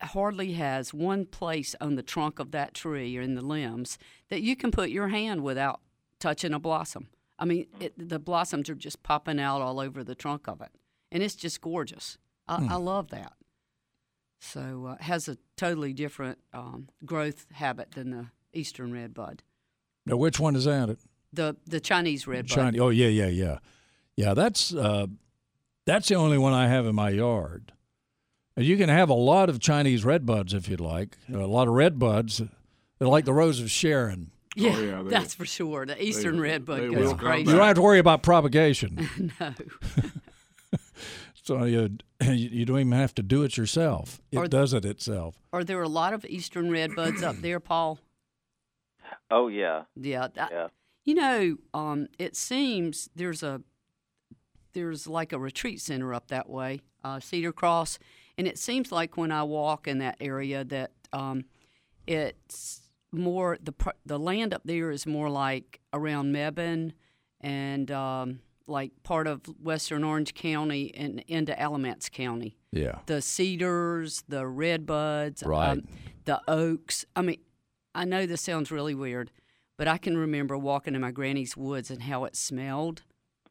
hardly 0.00 0.52
has 0.52 0.92
one 0.92 1.24
place 1.26 1.74
on 1.80 1.94
the 1.94 2.02
trunk 2.02 2.38
of 2.38 2.50
that 2.52 2.74
tree 2.74 3.16
or 3.16 3.22
in 3.22 3.34
the 3.34 3.42
limbs 3.42 3.98
that 4.28 4.42
you 4.42 4.54
can 4.54 4.70
put 4.70 4.90
your 4.90 5.08
hand 5.08 5.42
without 5.42 5.80
touching 6.20 6.52
a 6.52 6.58
blossom. 6.58 7.08
I 7.38 7.44
mean, 7.44 7.66
it, 7.80 7.94
the 7.96 8.18
blossoms 8.18 8.68
are 8.70 8.74
just 8.74 9.02
popping 9.02 9.40
out 9.40 9.62
all 9.62 9.80
over 9.80 10.04
the 10.04 10.14
trunk 10.14 10.46
of 10.46 10.60
it, 10.60 10.70
and 11.12 11.22
it's 11.22 11.36
just 11.36 11.60
gorgeous. 11.60 12.18
I, 12.48 12.66
I 12.70 12.76
love 12.76 13.08
that. 13.10 13.34
So 14.40 14.86
uh, 14.90 14.92
it 14.94 15.02
has 15.02 15.28
a 15.28 15.36
totally 15.56 15.92
different 15.92 16.38
um, 16.52 16.88
growth 17.04 17.46
habit 17.52 17.92
than 17.92 18.10
the 18.10 18.26
eastern 18.52 18.92
redbud. 18.92 19.42
Now, 20.04 20.16
which 20.16 20.40
one 20.40 20.56
is 20.56 20.64
that? 20.64 20.96
The 21.32 21.56
the 21.66 21.78
Chinese 21.80 22.26
redbud. 22.26 22.48
Chinese. 22.54 22.80
Oh 22.80 22.88
yeah, 22.88 23.06
yeah, 23.06 23.28
yeah, 23.28 23.58
yeah. 24.16 24.34
That's 24.34 24.74
uh, 24.74 25.06
that's 25.86 26.08
the 26.08 26.16
only 26.16 26.38
one 26.38 26.52
I 26.52 26.66
have 26.66 26.86
in 26.86 26.94
my 26.96 27.10
yard. 27.10 27.72
And 28.56 28.66
you 28.66 28.76
can 28.76 28.88
have 28.90 29.08
a 29.08 29.14
lot 29.14 29.48
of 29.48 29.60
Chinese 29.60 30.04
redbuds 30.04 30.52
if 30.54 30.68
you'd 30.68 30.80
like. 30.80 31.16
A 31.32 31.38
lot 31.38 31.68
of 31.68 31.74
redbuds. 31.74 32.46
They're 32.98 33.08
like 33.08 33.24
the 33.24 33.32
Rose 33.32 33.60
of 33.60 33.70
Sharon. 33.70 34.30
Yeah, 34.54 34.74
Oh, 34.76 34.80
yeah, 34.82 35.02
they- 35.04 35.10
that's 35.10 35.32
for 35.34 35.46
sure. 35.46 35.86
The 35.86 36.02
eastern 36.04 36.36
they 36.36 36.42
redbud 36.50 36.80
will 36.90 36.92
goes 36.94 37.12
crazy. 37.14 37.50
You 37.50 37.56
don't 37.56 37.66
have 37.66 37.76
to 37.76 37.82
worry 37.82 37.98
about 38.00 38.22
propagation. 38.24 39.08
no. 39.40 39.54
So 41.42 41.64
you 41.64 41.98
you 42.22 42.64
don't 42.64 42.78
even 42.80 42.92
have 42.92 43.14
to 43.16 43.22
do 43.22 43.42
it 43.42 43.56
yourself. 43.56 44.20
It 44.30 44.38
Or- 44.38 44.46
does 44.48 44.72
it 44.72 44.84
itself. 44.84 45.36
Are 45.52 45.64
there 45.64 45.82
a 45.82 45.88
lot 45.88 46.12
of 46.14 46.24
eastern 46.26 46.70
redbuds 46.70 47.22
up 47.22 47.36
there, 47.36 47.60
Paul? 47.70 47.98
Oh 49.30 49.48
yeah, 49.48 49.84
Yeah. 49.96 50.28
that- 50.34 50.50
yeah. 50.50 50.68
You 51.04 51.14
know, 51.16 51.56
um, 51.74 52.06
it 52.18 52.36
seems 52.36 53.10
there's 53.16 53.42
a 53.42 53.60
there's 54.72 55.06
like 55.08 55.32
a 55.32 55.38
retreat 55.38 55.80
center 55.80 56.14
up 56.14 56.28
that 56.28 56.48
way, 56.48 56.80
uh, 57.02 57.18
Cedar 57.18 57.52
Cross, 57.52 57.98
and 58.38 58.46
it 58.46 58.56
seems 58.56 58.92
like 58.92 59.16
when 59.16 59.32
I 59.32 59.42
walk 59.42 59.88
in 59.88 59.98
that 59.98 60.16
area 60.20 60.62
that 60.64 60.92
um, 61.12 61.44
it's 62.06 62.82
more 63.10 63.58
the 63.60 63.74
the 64.06 64.18
land 64.18 64.54
up 64.54 64.62
there 64.64 64.90
is 64.92 65.04
more 65.06 65.28
like 65.28 65.80
around 65.92 66.32
Mebane 66.32 66.92
and 67.40 67.90
um, 67.90 68.38
like 68.66 68.92
part 69.02 69.26
of 69.26 69.42
Western 69.62 70.04
Orange 70.04 70.34
County 70.34 70.94
and 70.94 71.20
into 71.28 71.58
Alamance 71.60 72.08
County. 72.08 72.56
Yeah. 72.70 73.00
the 73.06 73.20
cedars, 73.20 74.24
the 74.28 74.42
redbuds, 74.44 75.44
Right. 75.44 75.70
um, 75.72 75.86
the 76.24 76.40
oaks. 76.48 77.04
I 77.14 77.22
mean, 77.22 77.38
I 77.94 78.04
know 78.06 78.24
this 78.24 78.40
sounds 78.40 78.70
really 78.70 78.94
weird, 78.94 79.30
but 79.76 79.88
I 79.88 79.98
can 79.98 80.16
remember 80.16 80.56
walking 80.56 80.94
in 80.94 81.00
my 81.02 81.10
granny's 81.10 81.54
woods 81.56 81.90
and 81.90 82.02
how 82.02 82.24
it 82.24 82.34
smelled. 82.34 83.02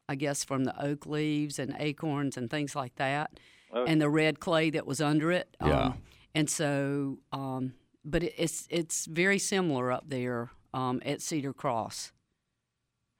I 0.10 0.16
guess 0.16 0.44
from 0.44 0.64
the 0.66 0.84
oak 0.84 1.06
leaves 1.06 1.60
and 1.60 1.76
acorns 1.80 2.36
and 2.36 2.50
things 2.50 2.76
like 2.76 2.96
that, 2.96 3.40
Oh. 3.72 3.86
and 3.86 4.02
the 4.02 4.10
red 4.10 4.40
clay 4.40 4.70
that 4.72 4.86
was 4.88 5.00
under 5.00 5.32
it. 5.32 5.56
Yeah. 5.62 5.80
Um, 5.82 5.98
and 6.36 6.50
so, 6.50 7.20
um, 7.32 7.74
but 8.04 8.24
it, 8.24 8.34
it's 8.38 8.68
it's 8.72 9.06
very 9.06 9.38
similar 9.38 9.92
up 9.92 10.06
there 10.08 10.50
um, 10.74 11.02
at 11.06 11.22
Cedar 11.22 11.54
Cross, 11.54 12.12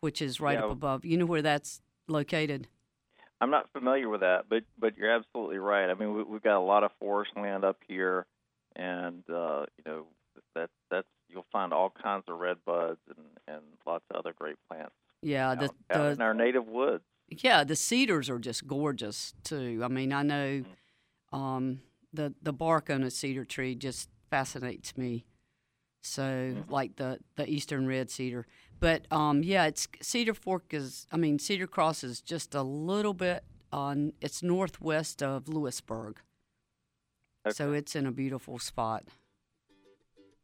which 0.02 0.22
is 0.22 0.42
right 0.42 0.58
Yeah. 0.58 0.66
up 0.66 0.72
above. 0.72 1.06
You 1.06 1.18
know 1.18 1.26
where 1.26 1.42
that's 1.42 1.82
located? 2.08 2.68
I'm 3.40 3.50
not 3.50 3.72
familiar 3.72 4.10
with 4.10 4.22
that, 4.22 4.46
but 4.50 4.64
but 4.78 4.98
you're 4.98 5.12
absolutely 5.12 5.58
right. 5.58 5.90
I 5.90 5.94
mean, 5.94 6.14
we, 6.14 6.24
we've 6.24 6.44
got 6.44 6.58
a 6.58 6.66
lot 6.66 6.84
of 6.84 6.92
forest 7.00 7.32
land 7.36 7.64
up 7.64 7.78
here, 7.88 8.26
and 8.76 9.24
uh, 9.30 9.66
you 9.78 9.84
know 9.86 10.06
that 10.56 10.70
that's 10.92 11.08
you'll 11.30 11.46
find 11.52 11.72
all 11.74 11.90
kinds 12.04 12.26
of 12.28 12.38
red 12.40 12.58
buds 12.66 13.00
and 13.08 13.26
and 13.48 13.62
lots 13.88 14.04
of 14.12 14.18
other 14.18 14.34
great 14.38 14.58
plants 14.70 14.92
Yeah, 15.24 15.56
the 15.56 15.66
out, 15.66 15.76
out 15.92 16.12
in 16.12 16.22
our 16.22 16.34
native 16.34 16.68
woods. 16.68 17.04
Yeah, 17.30 17.64
the 17.64 17.76
cedars 17.76 18.30
are 18.30 18.38
just 18.40 18.68
gorgeous 18.68 19.34
too. 19.44 19.82
I 19.84 19.88
mean, 19.88 20.12
I 20.14 20.22
know 20.24 20.64
Mm. 21.34 21.38
um, 21.38 21.82
the 22.14 22.34
the 22.44 22.54
bark 22.54 22.90
on 22.90 23.04
a 23.04 23.10
cedar 23.10 23.46
tree 23.46 23.74
just 23.74 24.10
fascinates 24.30 24.98
me. 24.98 25.26
So, 26.04 26.24
Mm-hmm. 26.24 26.72
like 26.72 26.96
the 26.98 27.20
the 27.38 27.50
eastern 27.50 27.88
red 27.88 28.12
cedar, 28.12 28.46
but 28.82 29.10
um, 29.12 29.44
yeah, 29.44 29.66
it's 29.68 29.88
Cedar 30.02 30.34
Fork 30.34 30.66
is. 30.74 31.08
I 31.12 31.16
mean, 31.18 31.40
Cedar 31.40 31.68
Cross 31.68 32.04
is 32.04 32.20
just 32.20 32.54
a 32.54 32.62
little 32.64 33.14
bit 33.14 33.44
on. 33.72 34.12
It's 34.20 34.44
northwest 34.44 35.24
of 35.24 35.48
Louisburg, 35.48 36.18
so 37.50 37.72
it's 37.72 37.96
in 37.96 38.06
a 38.06 38.12
beautiful 38.12 38.60
spot. 38.60 39.06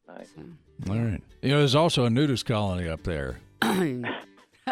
Nice. 0.08 0.30
So. 0.34 0.94
All 0.94 1.00
right. 1.00 1.22
You 1.42 1.50
know, 1.50 1.58
there's 1.58 1.76
also 1.76 2.06
a 2.06 2.10
nudist 2.10 2.46
colony 2.46 2.88
up 2.88 3.04
there. 3.04 3.40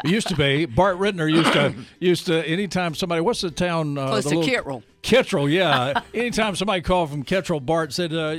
It 0.04 0.10
used 0.10 0.28
to 0.28 0.36
be. 0.36 0.66
Bart 0.66 0.98
Rittner 0.98 1.32
used 1.32 1.54
to 1.54 1.74
used 2.02 2.26
to 2.26 2.46
anytime 2.46 2.96
somebody 2.96 3.22
what's 3.22 3.40
the 3.40 3.50
town 3.50 3.98
uh, 3.98 4.08
Close 4.08 4.26
the 4.26 4.32
to 4.32 4.40
little- 4.40 4.64
Kittrell. 4.64 4.84
Kittrell, 5.02 5.50
yeah. 5.50 6.02
anytime 6.14 6.54
somebody 6.58 6.82
called 6.82 7.12
from 7.12 7.24
Kittrell, 7.24 7.66
Bart 7.66 7.94
said, 7.94 8.12
uh, 8.14 8.36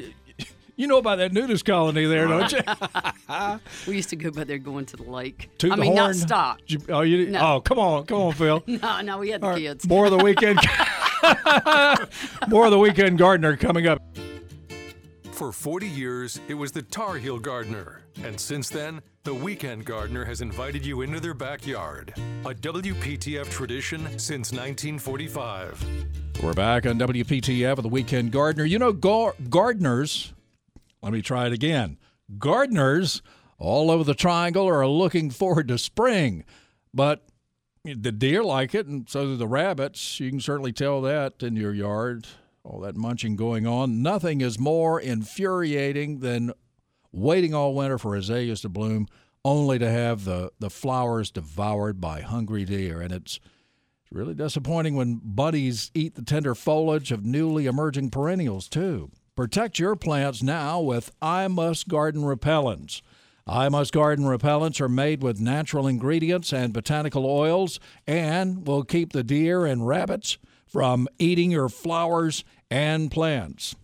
"You 0.77 0.87
know 0.87 0.99
about 0.99 1.17
that 1.19 1.33
nudist 1.33 1.65
colony 1.65 2.05
there, 2.07 2.27
don't 2.29 2.53
you?" 2.53 2.61
We 3.87 3.97
used 3.97 4.11
to 4.11 4.17
go 4.17 4.31
by 4.31 4.45
there 4.45 4.59
going 4.59 4.87
to 4.87 4.97
the 4.97 5.03
lake. 5.05 5.51
Toot 5.59 5.73
I 5.73 5.77
the 5.77 5.83
mean, 5.83 5.95
not 5.95 6.15
stop. 6.15 6.59
You- 6.67 6.81
oh, 6.89 7.01
you 7.03 7.27
No. 7.31 7.55
oh, 7.57 7.61
come 7.61 7.79
on, 7.79 8.05
come 8.07 8.21
on, 8.21 8.33
Phil. 8.35 8.63
No, 8.67 9.01
no, 9.01 9.19
we 9.19 9.31
had 9.31 9.41
the 9.41 9.47
All 9.47 9.53
right, 9.53 9.63
kids. 9.63 9.89
More 9.89 10.05
of 10.07 10.11
the 10.13 10.19
weekend. 10.19 10.59
More 12.49 12.67
of 12.67 12.71
the 12.71 12.79
weekend 12.79 13.19
gardener 13.19 13.57
coming 13.57 13.87
up. 13.87 14.01
For 15.33 15.53
40 15.53 15.87
years, 15.89 16.41
it 16.49 16.55
was 16.55 16.73
the 16.73 16.83
Tar 16.83 17.17
Heel 17.19 17.39
Gardener. 17.39 18.03
And 18.25 18.41
since 18.41 18.71
then, 18.71 19.03
the 19.25 19.35
Weekend 19.35 19.85
Gardener 19.85 20.25
has 20.25 20.41
invited 20.41 20.87
you 20.87 21.03
into 21.03 21.21
their 21.21 21.35
backyard. 21.35 22.15
A 22.47 22.55
WPTF 22.55 23.51
tradition 23.51 24.01
since 24.19 24.51
1945. 24.53 25.85
We're 26.43 26.55
back 26.55 26.87
on 26.87 26.99
WPTF 26.99 27.77
with 27.77 27.83
the 27.83 27.89
Weekend 27.91 28.33
Gardener. 28.33 28.65
You 28.65 28.79
know, 28.79 28.93
gar- 28.95 29.35
gardeners, 29.51 30.33
let 31.07 31.13
me 31.13 31.23
try 31.23 31.47
it 31.47 31.53
again. 31.53 31.99
Gardeners 32.37 33.23
all 33.61 33.93
over 33.93 34.03
the 34.03 34.13
triangle 34.13 34.69
are 34.69 34.85
looking 34.89 35.31
forward 35.31 35.69
to 35.69 35.79
spring, 35.79 36.45
but 36.93 37.29
the 37.85 38.11
deer 38.11 38.43
like 38.43 38.75
it, 38.75 38.89
and 38.89 39.09
so 39.09 39.25
do 39.25 39.37
the 39.37 39.47
rabbits. 39.47 40.19
You 40.19 40.31
can 40.31 40.41
certainly 40.41 40.73
tell 40.73 41.01
that 41.03 41.45
in 41.45 41.55
your 41.55 41.73
yard, 41.73 42.27
all 42.65 42.81
that 42.81 42.97
munching 42.97 43.37
going 43.37 43.69
on. 43.69 44.03
Nothing 44.03 44.41
is 44.41 44.59
more 44.59 45.01
infuriating 45.01 46.19
than 46.19 46.53
waiting 47.13 47.55
all 47.55 47.73
winter 47.73 47.99
for 47.99 48.17
azaleas 48.17 48.63
to 48.63 48.69
bloom, 48.69 49.07
only 49.45 49.79
to 49.79 49.89
have 49.89 50.25
the, 50.25 50.51
the 50.59 50.71
flowers 50.71 51.31
devoured 51.31 52.01
by 52.01 52.21
hungry 52.21 52.65
deer. 52.65 53.01
And 53.01 53.13
it's 53.13 53.39
it's 54.03 54.11
really 54.11 54.35
disappointing 54.35 54.97
when 54.97 55.21
bunnies 55.23 55.93
eat 55.95 56.17
the 56.17 56.23
tender 56.23 56.57
foliage 56.57 57.13
of 57.13 57.25
newly 57.25 57.67
emerging 57.67 58.11
perennials, 58.11 58.69
too. 58.69 59.13
Protect 59.37 59.79
your 59.79 59.97
plants 59.97 60.43
now 60.43 60.81
with 60.81 61.13
I 61.21 61.47
Must 61.49 61.89
Garden 61.89 62.23
repellents. 62.23 63.03
I 63.47 63.69
Must 63.69 63.93
Garden 63.93 64.25
repellents 64.25 64.81
are 64.81 64.89
made 64.89 65.23
with 65.23 65.43
natural 65.43 65.87
ingredients 65.87 66.55
and 66.55 66.73
botanical 66.73 67.27
oils 67.27 67.79
and 68.07 68.67
will 68.67 68.83
keep 68.83 69.13
the 69.13 69.23
deer 69.23 69.67
and 69.67 69.87
rabbits 69.87 70.39
from 70.67 71.07
eating 71.19 71.51
your 71.51 71.69
flowers 71.69 72.45
and 72.71 73.11
plants. 73.11 73.77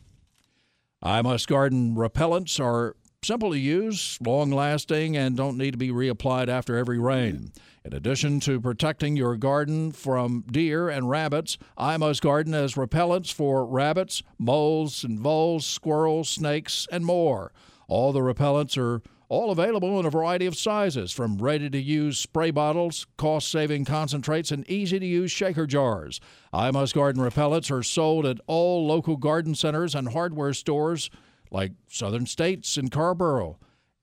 I 1.03 1.21
Must 1.21 1.47
Garden 1.47 1.97
repellents 1.97 2.59
are 2.59 2.97
simple 3.23 3.51
to 3.51 3.59
use, 3.59 4.17
long 4.25 4.51
lasting, 4.51 5.19
and 5.19 5.37
don't 5.37 5.59
need 5.59 5.73
to 5.73 5.79
be 5.79 5.91
reapplied 5.91 6.49
after 6.49 6.79
every 6.79 6.99
rain. 6.99 7.53
In 7.85 7.93
addition 7.93 8.39
to 8.41 8.61
protecting 8.61 9.17
your 9.17 9.37
garden 9.37 9.91
from 9.91 10.45
deer 10.49 10.89
and 10.89 11.11
rabbits, 11.11 11.59
I 11.77 11.97
Must 11.97 12.23
Garden 12.23 12.53
has 12.53 12.75
repellents 12.75 13.33
for 13.33 13.67
rabbits, 13.67 14.23
moles 14.39 15.03
and 15.03 15.19
voles, 15.19 15.67
squirrels, 15.67 16.29
snakes, 16.29 16.87
and 16.93 17.05
more. 17.05 17.53
All 17.89 18.13
the 18.13 18.21
repellents 18.21 18.79
are 18.79 19.03
all 19.29 19.51
available 19.51 19.99
in 19.99 20.07
a 20.07 20.11
variety 20.11 20.47
of 20.47 20.57
sizes, 20.57 21.11
from 21.11 21.39
ready 21.39 21.69
to 21.71 21.81
use 21.81 22.19
spray 22.19 22.53
bottles, 22.53 23.07
cost 23.17 23.51
saving 23.51 23.85
concentrates, 23.85 24.53
and 24.53 24.69
easy 24.71 25.01
to 25.01 25.07
use 25.07 25.33
shaker 25.33 25.67
jars. 25.67 26.21
I 26.53 26.71
Must 26.71 26.95
Garden 26.95 27.21
repellents 27.21 27.71
are 27.73 27.83
sold 27.83 28.27
at 28.27 28.39
all 28.47 28.87
local 28.87 29.17
garden 29.17 29.57
centers 29.57 29.97
and 29.97 30.13
hardware 30.13 30.53
stores 30.53 31.11
like 31.51 31.73
Southern 31.89 32.27
States 32.27 32.77
in 32.79 32.91
Carrboro 32.91 33.59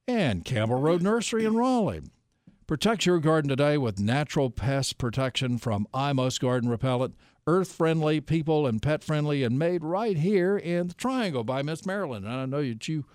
and 0.06 0.44
Campbell 0.44 0.82
Road 0.82 1.02
Nursery 1.02 1.46
in 1.46 1.56
Raleigh. 1.56 2.02
Protect 2.70 3.04
your 3.04 3.18
garden 3.18 3.50
today 3.50 3.80
with 3.80 4.00
natural 4.00 4.52
pest 4.52 5.00
protection 5.00 5.58
from 5.58 5.88
I 5.92 6.14
Must 6.14 6.40
Garden 6.40 6.70
Repellent, 6.70 7.16
earth 7.48 7.72
friendly, 7.72 8.22
people 8.22 8.68
and 8.68 8.80
pet 8.80 9.04
friendly, 9.04 9.42
and 9.42 9.58
made 9.58 9.84
right 9.84 10.16
here 10.16 10.56
in 10.56 10.90
the 10.90 10.94
Triangle 10.94 11.44
by 11.44 11.64
Miss 11.64 11.84
Marilyn. 11.84 12.26
And 12.26 12.32
I 12.36 12.46
know 12.46 12.60
you, 12.60 12.78
you 12.86 13.06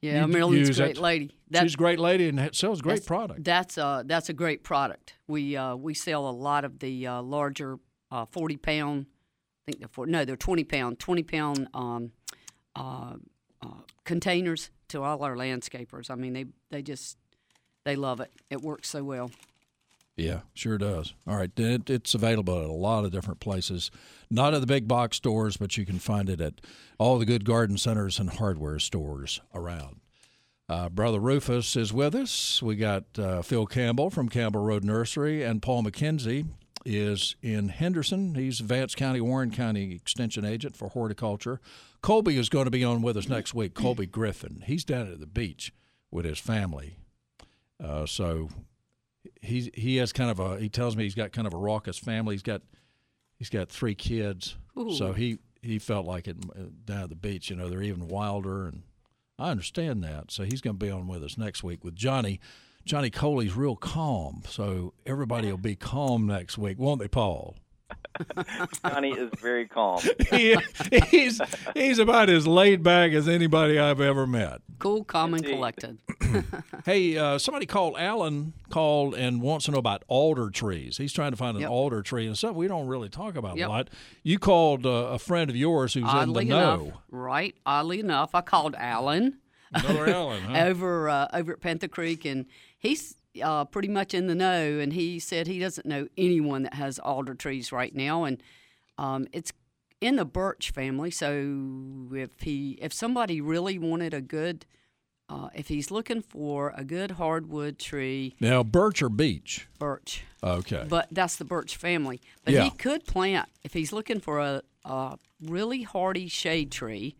Yeah, 0.00 0.26
you 0.26 0.32
Marilyn's 0.32 0.80
a 0.80 0.82
great 0.82 0.96
it. 0.96 1.00
lady. 1.00 1.30
she's 1.54 1.74
a 1.74 1.76
great 1.76 2.00
lady 2.00 2.28
and 2.28 2.56
sells 2.56 2.82
great 2.82 2.94
that's, 2.94 3.06
product. 3.06 3.44
That's 3.44 3.78
uh 3.78 4.02
that's 4.04 4.30
a 4.30 4.32
great 4.32 4.64
product. 4.64 5.14
We 5.28 5.56
uh 5.56 5.76
we 5.76 5.94
sell 5.94 6.28
a 6.28 6.32
lot 6.32 6.64
of 6.64 6.80
the 6.80 7.06
uh, 7.06 7.22
larger 7.22 7.78
uh, 8.10 8.24
forty 8.32 8.56
pound. 8.56 9.06
I 9.06 9.70
think 9.70 9.78
they're 9.78 9.88
four, 9.92 10.06
no, 10.06 10.24
they're 10.24 10.34
twenty 10.34 10.64
pound, 10.64 10.98
twenty 10.98 11.22
pound 11.22 11.68
um, 11.72 12.10
uh, 12.74 13.14
uh, 13.62 13.68
containers 14.02 14.70
to 14.88 15.04
all 15.04 15.22
our 15.22 15.36
landscapers. 15.36 16.10
I 16.10 16.16
mean, 16.16 16.32
they 16.32 16.46
they 16.70 16.82
just 16.82 17.16
they 17.84 17.96
love 17.96 18.20
it. 18.20 18.30
It 18.50 18.62
works 18.62 18.88
so 18.88 19.04
well. 19.04 19.30
Yeah, 20.16 20.40
sure 20.54 20.78
does. 20.78 21.12
All 21.26 21.36
right, 21.36 21.50
it, 21.58 21.90
it's 21.90 22.14
available 22.14 22.58
at 22.58 22.68
a 22.68 22.72
lot 22.72 23.04
of 23.04 23.10
different 23.10 23.40
places. 23.40 23.90
Not 24.30 24.54
at 24.54 24.60
the 24.60 24.66
big 24.66 24.86
box 24.86 25.16
stores, 25.16 25.56
but 25.56 25.76
you 25.76 25.84
can 25.84 25.98
find 25.98 26.28
it 26.28 26.40
at 26.40 26.60
all 26.98 27.18
the 27.18 27.26
good 27.26 27.44
garden 27.44 27.78
centers 27.78 28.18
and 28.18 28.30
hardware 28.30 28.78
stores 28.78 29.40
around. 29.54 30.00
Uh, 30.68 30.88
Brother 30.88 31.18
Rufus 31.18 31.76
is 31.76 31.92
with 31.92 32.14
us. 32.14 32.62
We 32.62 32.76
got 32.76 33.04
uh, 33.18 33.42
Phil 33.42 33.66
Campbell 33.66 34.08
from 34.08 34.28
Campbell 34.28 34.62
Road 34.62 34.84
Nursery, 34.84 35.42
and 35.42 35.60
Paul 35.60 35.82
McKenzie 35.82 36.46
is 36.86 37.36
in 37.42 37.68
Henderson. 37.68 38.34
He's 38.34 38.60
Vance 38.60 38.94
County, 38.94 39.20
Warren 39.20 39.50
County 39.50 39.92
Extension 39.92 40.44
Agent 40.44 40.76
for 40.76 40.90
Horticulture. 40.90 41.60
Colby 42.02 42.38
is 42.38 42.48
going 42.48 42.66
to 42.66 42.70
be 42.70 42.84
on 42.84 43.02
with 43.02 43.16
us 43.16 43.28
next 43.28 43.52
week. 43.52 43.74
Colby 43.74 44.06
Griffin. 44.06 44.62
He's 44.66 44.84
down 44.84 45.10
at 45.10 45.20
the 45.20 45.26
beach 45.26 45.72
with 46.10 46.24
his 46.24 46.38
family. 46.38 46.98
Uh, 47.82 48.06
so 48.06 48.48
he 49.40 49.70
he 49.74 49.96
has 49.96 50.12
kind 50.12 50.30
of 50.30 50.38
a 50.40 50.58
he 50.58 50.68
tells 50.68 50.96
me 50.96 51.04
he's 51.04 51.14
got 51.14 51.32
kind 51.32 51.46
of 51.46 51.54
a 51.54 51.58
raucous 51.58 51.98
family. 51.98 52.34
He's 52.34 52.42
got 52.42 52.62
he's 53.38 53.50
got 53.50 53.68
three 53.68 53.94
kids, 53.94 54.56
so 54.96 55.12
he 55.12 55.38
he 55.62 55.78
felt 55.78 56.06
like 56.06 56.28
it 56.28 56.36
uh, 56.50 56.64
down 56.84 57.04
at 57.04 57.08
the 57.08 57.16
beach. 57.16 57.50
You 57.50 57.56
know, 57.56 57.68
they're 57.68 57.82
even 57.82 58.08
wilder, 58.08 58.66
and 58.66 58.82
I 59.38 59.50
understand 59.50 60.04
that. 60.04 60.30
So 60.30 60.44
he's 60.44 60.60
going 60.60 60.76
to 60.78 60.84
be 60.84 60.90
on 60.90 61.06
with 61.08 61.24
us 61.24 61.38
next 61.38 61.62
week 61.64 61.84
with 61.84 61.94
Johnny. 61.94 62.40
Johnny 62.84 63.08
Coley's 63.08 63.56
real 63.56 63.76
calm, 63.76 64.42
so 64.46 64.92
everybody 65.06 65.48
will 65.50 65.56
be 65.56 65.74
calm 65.74 66.26
next 66.26 66.58
week, 66.58 66.78
won't 66.78 67.00
they, 67.00 67.08
Paul? 67.08 67.56
Johnny 68.82 69.10
is 69.12 69.30
very 69.40 69.66
calm. 69.66 70.00
he, 70.30 70.56
he's 71.10 71.40
he's 71.74 71.98
about 71.98 72.30
as 72.30 72.46
laid 72.46 72.82
back 72.82 73.12
as 73.12 73.28
anybody 73.28 73.78
I've 73.78 74.00
ever 74.00 74.26
met. 74.26 74.60
Cool, 74.78 75.04
calm, 75.04 75.34
and 75.34 75.44
collected. 75.44 75.98
Hey, 76.84 77.16
uh, 77.16 77.38
somebody 77.38 77.64
called 77.64 77.94
Alan 77.96 78.52
called 78.68 79.14
and 79.14 79.40
wants 79.40 79.64
to 79.66 79.70
know 79.70 79.78
about 79.78 80.02
alder 80.08 80.50
trees. 80.50 80.98
He's 80.98 81.12
trying 81.12 81.30
to 81.30 81.36
find 81.36 81.56
an 81.56 81.62
Yep. 81.62 81.70
alder 81.70 82.02
tree 82.02 82.26
and 82.26 82.36
stuff 82.36 82.54
we 82.54 82.68
don't 82.68 82.86
really 82.88 83.08
talk 83.08 83.36
about 83.36 83.56
Yep. 83.56 83.68
a 83.68 83.70
lot. 83.70 83.90
You 84.22 84.38
called 84.38 84.84
uh, 84.84 84.90
a 84.90 85.18
friend 85.18 85.48
of 85.48 85.56
yours 85.56 85.94
who's 85.94 86.02
in 86.02 86.08
the 86.08 86.14
Oddly 86.16 86.46
enough, 86.46 86.80
know. 86.80 86.92
right? 87.10 87.54
Oddly 87.64 88.00
enough, 88.00 88.34
I 88.34 88.40
called 88.42 88.74
Alan 88.76 89.38
Another 89.72 90.08
Alan, 90.08 90.42
huh? 90.42 90.58
over 90.66 91.08
uh, 91.08 91.28
over 91.32 91.52
at 91.54 91.60
Panther 91.60 91.88
Creek, 91.88 92.24
and 92.24 92.46
he's 92.78 93.16
uh, 93.42 93.64
pretty 93.64 93.88
much 93.88 94.14
in 94.14 94.26
the 94.26 94.34
know. 94.34 94.78
And 94.78 94.92
he 94.92 95.18
said 95.18 95.46
he 95.46 95.58
doesn't 95.58 95.86
know 95.86 96.08
anyone 96.16 96.62
that 96.64 96.74
has 96.74 96.98
alder 96.98 97.34
trees 97.34 97.72
right 97.72 97.94
now, 97.94 98.24
and 98.24 98.42
um, 98.98 99.26
it's 99.32 99.52
in 100.00 100.16
the 100.16 100.24
birch 100.24 100.70
family. 100.70 101.10
So 101.10 102.08
if 102.12 102.40
he 102.42 102.78
if 102.80 102.92
somebody 102.92 103.40
really 103.40 103.78
wanted 103.78 104.14
a 104.14 104.20
good 104.20 104.66
uh, 105.28 105.48
if 105.54 105.68
he's 105.68 105.90
looking 105.90 106.20
for 106.20 106.74
a 106.76 106.84
good 106.84 107.12
hardwood 107.12 107.78
tree, 107.78 108.34
Now, 108.40 108.62
birch 108.62 109.02
or 109.02 109.08
beech? 109.08 109.66
birch. 109.78 110.22
Okay. 110.42 110.84
But 110.86 111.08
that's 111.10 111.36
the 111.36 111.46
birch 111.46 111.76
family. 111.76 112.20
But 112.44 112.52
Yeah. 112.52 112.64
he 112.64 112.70
could 112.70 113.06
plant 113.06 113.48
if 113.62 113.72
he's 113.72 113.90
looking 113.92 114.20
for 114.20 114.38
a, 114.40 114.60
a 114.84 115.16
really 115.42 115.82
hardy 115.82 116.28
shade 116.28 116.70
tree, 116.70 117.16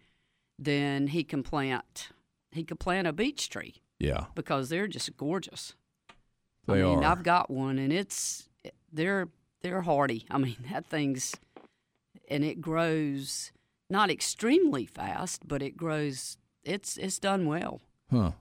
then 0.58 1.08
he 1.08 1.24
can 1.24 1.42
plant 1.42 2.10
he 2.52 2.62
could 2.62 2.78
plant 2.78 3.06
a 3.08 3.12
beech 3.12 3.48
tree 3.48 3.74
yeah, 3.98 4.26
because 4.34 4.68
they're 4.68 4.86
just 4.86 5.16
gorgeous. 5.16 5.74
They 6.66 6.82
I 6.82 6.84
mean, 6.84 7.04
are. 7.04 7.12
I've 7.12 7.22
got 7.22 7.50
one 7.50 7.78
and 7.78 7.92
it's 7.92 8.48
they're 8.92 9.28
they're 9.62 9.82
hardy. 9.82 10.26
I 10.30 10.38
mean, 10.38 10.56
that 10.72 10.86
thing's 10.86 11.34
and 12.28 12.44
it 12.44 12.60
grows 12.60 13.52
not 13.90 14.10
extremely 14.10 14.86
fast, 14.86 15.46
but 15.46 15.62
it 15.62 15.76
grows 15.76 16.36
it's 16.64 16.96
it's 16.96 17.18
done 17.18 17.46
well. 17.46 17.80
huh. 18.10 18.32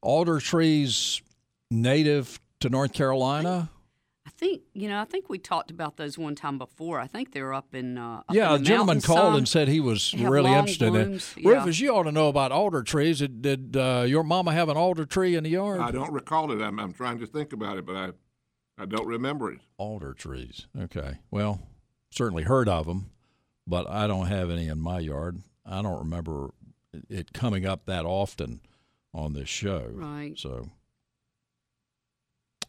Alder 0.00 0.38
trees 0.38 1.22
native 1.70 2.38
to 2.60 2.68
North 2.68 2.92
Carolina? 2.92 3.70
I 4.28 4.30
think 4.32 4.60
you 4.74 4.90
know. 4.90 5.00
I 5.00 5.06
think 5.06 5.30
we 5.30 5.38
talked 5.38 5.70
about 5.70 5.96
those 5.96 6.18
one 6.18 6.34
time 6.34 6.58
before. 6.58 7.00
I 7.00 7.06
think 7.06 7.32
they're 7.32 7.54
up 7.54 7.74
in. 7.74 7.96
Uh, 7.96 8.18
up 8.18 8.24
yeah, 8.30 8.54
in 8.54 8.60
a 8.60 8.64
gentleman 8.64 9.00
called 9.00 9.18
some. 9.20 9.34
and 9.36 9.48
said 9.48 9.68
he 9.68 9.80
was 9.80 10.12
They 10.14 10.26
really 10.26 10.50
long 10.50 10.58
interested 10.68 10.94
in 10.94 11.14
it. 11.14 11.34
yeah. 11.38 11.50
Rufus, 11.50 11.80
you 11.80 11.94
ought 11.94 12.02
to 12.02 12.12
know 12.12 12.28
about 12.28 12.52
alder 12.52 12.82
trees. 12.82 13.20
Did, 13.20 13.40
did 13.40 13.74
uh, 13.74 14.04
your 14.06 14.22
mama 14.22 14.52
have 14.52 14.68
an 14.68 14.76
alder 14.76 15.06
tree 15.06 15.34
in 15.34 15.44
the 15.44 15.50
yard? 15.50 15.80
I 15.80 15.92
don't 15.92 16.12
recall 16.12 16.52
it. 16.52 16.60
I'm, 16.62 16.78
I'm 16.78 16.92
trying 16.92 17.18
to 17.20 17.26
think 17.26 17.54
about 17.54 17.78
it, 17.78 17.86
but 17.86 17.96
I, 17.96 18.10
I 18.76 18.84
don't 18.84 19.06
remember 19.06 19.50
it. 19.50 19.60
alder 19.78 20.12
trees. 20.12 20.66
Okay. 20.78 21.20
Well, 21.30 21.62
certainly 22.10 22.42
heard 22.42 22.68
of 22.68 22.84
them, 22.84 23.10
but 23.66 23.88
I 23.88 24.06
don't 24.06 24.26
have 24.26 24.50
any 24.50 24.68
in 24.68 24.78
my 24.78 24.98
yard. 24.98 25.38
I 25.64 25.80
don't 25.80 26.00
remember 26.00 26.50
it 27.08 27.32
coming 27.32 27.64
up 27.64 27.86
that 27.86 28.04
often 28.04 28.60
on 29.14 29.32
this 29.32 29.48
show. 29.48 29.86
Right. 29.90 30.38
So, 30.38 30.68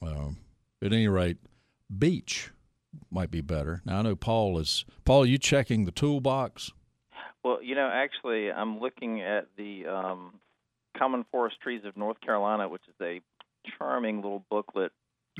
um, 0.01 0.37
at 0.81 0.93
any 0.93 1.09
rate, 1.09 1.37
beach 1.95 2.51
might 3.11 3.31
be 3.31 3.41
better. 3.41 3.81
Now 3.85 3.99
I 3.99 4.01
know 4.01 4.15
Paul 4.15 4.57
is. 4.59 4.85
Paul, 5.05 5.25
you 5.25 5.37
checking 5.37 5.85
the 5.85 5.91
toolbox? 5.91 6.71
Well, 7.43 7.61
you 7.63 7.75
know, 7.75 7.89
actually, 7.91 8.51
I'm 8.51 8.79
looking 8.79 9.21
at 9.21 9.47
the 9.57 9.87
um, 9.87 10.39
Common 10.97 11.25
Forest 11.31 11.61
Trees 11.61 11.85
of 11.85 11.95
North 11.95 12.19
Carolina, 12.21 12.67
which 12.67 12.81
is 12.87 12.95
a 13.01 13.21
charming 13.77 14.17
little 14.17 14.43
booklet 14.49 14.91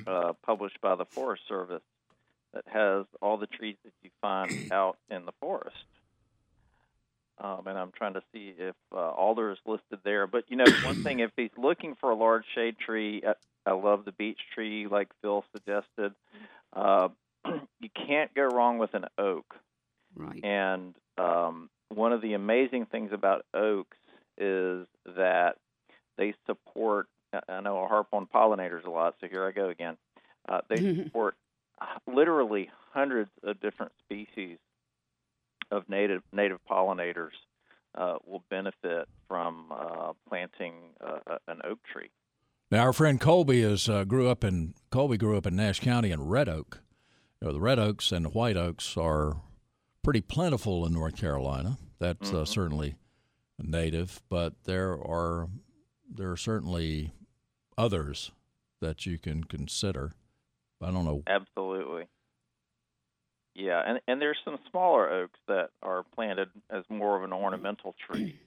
uh, 0.08 0.34
published 0.46 0.80
by 0.82 0.96
the 0.96 1.06
Forest 1.06 1.44
Service 1.48 1.82
that 2.54 2.64
has 2.68 3.06
all 3.22 3.38
the 3.38 3.48
trees 3.48 3.76
that 3.84 3.94
you 4.02 4.10
find 4.22 4.52
out 4.72 4.98
in 5.10 5.26
the 5.26 5.34
forest. 5.40 5.76
Um, 7.42 7.68
and 7.68 7.78
I'm 7.78 7.92
trying 7.96 8.16
to 8.16 8.22
see 8.34 8.54
if 8.58 8.76
uh, 8.92 8.98
alder 8.98 9.52
is 9.52 9.58
listed 9.66 10.00
there. 10.04 10.28
But 10.28 10.46
you 10.50 10.58
know, 10.58 10.66
one 10.84 11.04
thing, 11.04 11.20
if 11.20 11.32
he's 11.38 11.52
looking 11.58 11.96
for 12.00 12.10
a 12.10 12.16
large 12.16 12.44
shade 12.54 12.78
tree, 12.80 13.24
I, 13.66 13.72
love 13.72 14.06
the 14.06 14.12
beech 14.12 14.40
tree, 14.54 14.88
like 14.90 15.10
Phil 15.22 15.44
suggested. 15.56 16.14
Uh, 16.74 17.10
you 17.80 17.90
can't 17.96 18.34
go 18.34 18.44
wrong 18.44 18.78
with 18.78 18.94
an 18.94 19.06
oak. 19.18 19.56
Right. 20.16 20.44
And 20.44 20.96
um, 21.18 21.70
one 21.90 22.14
of 22.14 22.22
the 22.22 22.34
amazing 22.34 22.86
things 22.88 23.12
about 23.14 23.46
oaks 23.54 23.98
is 24.38 24.88
that 25.06 25.58
they 26.18 26.34
support. 26.46 27.08
I- 27.34 27.42
I 27.48 27.60
know 27.62 27.84
I 27.84 27.88
harp 27.88 28.08
on 28.14 28.26
pollinators 28.26 28.86
a 28.86 28.90
lot, 28.90 29.16
so 29.22 29.28
here 29.28 29.46
I 29.48 29.52
go 29.52 29.70
again. 29.70 29.98
Uh, 30.48 30.62
they 30.70 30.78
support 31.04 31.36
literally 32.08 32.70
hundreds 32.94 33.30
of 33.44 33.60
different 33.62 33.92
species 34.00 34.58
of 35.72 35.88
native 35.88 36.24
native 36.34 36.60
pollinators 36.70 37.38
uh, 37.96 38.16
will 38.26 38.44
benefit 38.50 39.08
from 39.28 39.66
uh, 39.72 40.14
planting 40.28 40.74
uh, 41.06 41.20
a- 41.28 41.52
an 41.52 41.62
oak 41.64 41.80
tree. 41.92 42.10
Now 42.72 42.84
our 42.84 42.94
friend 42.94 43.20
Colby 43.20 43.62
is 43.62 43.90
uh, 43.90 44.04
grew 44.04 44.30
up 44.30 44.44
in 44.44 44.76
Colby 44.92 45.18
grew 45.18 45.38
up 45.38 45.48
in 45.48 45.56
Nash 45.56 45.80
County 45.80 46.12
in 46.12 46.28
Red 46.28 46.48
Oak. 46.48 46.82
You 47.42 47.48
know, 47.48 47.54
the 47.54 47.60
red 47.60 47.80
oaks 47.80 48.12
and 48.12 48.26
the 48.26 48.30
white 48.30 48.58
oaks 48.58 48.96
are 48.98 49.38
pretty 50.04 50.22
plentiful 50.22 50.86
in 50.86 50.94
North 50.94 51.16
Carolina. 51.16 51.78
That's 51.98 52.32
uh, 52.32 52.46
certainly 52.46 52.96
native, 53.58 54.22
but 54.30 54.54
there 54.66 54.92
are 54.92 55.48
there 56.10 56.32
are 56.32 56.38
certainly 56.38 57.14
others 57.78 58.32
that 58.82 59.06
you 59.06 59.18
can 59.18 59.44
consider. 59.44 60.14
I 60.82 60.92
don't 60.92 61.06
know. 61.06 61.24
Absolutely. 61.28 62.06
Yeah, 63.56 63.82
and 63.86 64.00
and 64.08 64.22
there's 64.22 64.38
some 64.46 64.60
smaller 64.70 65.10
oaks 65.10 65.40
that 65.48 65.70
are 65.82 66.04
planted 66.16 66.50
as 66.70 66.84
more 66.90 67.18
of 67.18 67.24
an 67.24 67.34
ornamental 67.34 67.96
tree. 68.08 68.40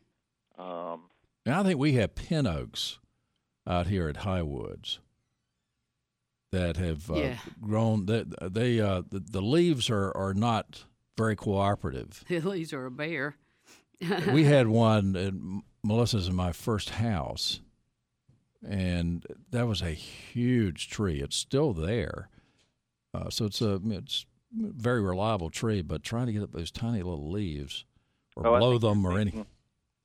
Um, 0.59 1.03
And 1.45 1.55
I 1.55 1.63
think 1.63 1.79
we 1.79 1.95
have 1.95 2.15
pin 2.15 2.47
oaks 2.47 2.99
out 3.67 3.87
here 3.87 4.09
at 4.09 4.19
Highwoods 4.19 4.99
that 6.51 6.77
have 6.77 7.11
uh, 7.11 7.15
Yeah. 7.15 7.39
grown. 7.61 8.07
They, 8.07 8.25
they 8.51 8.81
uh, 8.81 9.03
the, 9.09 9.21
the 9.21 9.41
leaves 9.43 9.89
are, 9.91 10.15
are 10.17 10.35
not 10.35 10.85
very 11.17 11.37
cooperative. 11.37 12.25
These 12.29 12.73
are 12.73 12.87
a 12.87 12.91
bear. 12.91 13.37
we 14.33 14.45
had 14.57 14.69
one 14.69 15.17
at 15.17 15.33
Melissa's 15.85 16.29
in 16.29 16.35
my 16.35 16.53
first 16.53 16.91
house, 16.91 17.61
and 18.67 19.25
that 19.51 19.67
was 19.67 19.81
a 19.83 19.91
huge 19.93 20.89
tree. 20.89 21.21
It's 21.21 21.37
still 21.37 21.73
there, 21.73 22.29
uh, 23.15 23.31
so 23.31 23.45
it's 23.47 23.61
a 23.63 23.81
it's 23.87 24.27
a 24.63 24.73
very 24.73 25.01
reliable 25.01 25.51
tree. 25.51 25.83
But 25.83 26.03
trying 26.03 26.27
to 26.27 26.33
get 26.33 26.43
up 26.43 26.53
those 26.53 26.71
tiny 26.71 26.99
little 27.03 27.31
leaves 27.31 27.85
or 28.37 28.47
oh, 28.47 28.59
blow 28.59 28.79
them 28.79 29.05
or 29.07 29.13
any, 29.19 29.31
thinking- 29.31 29.47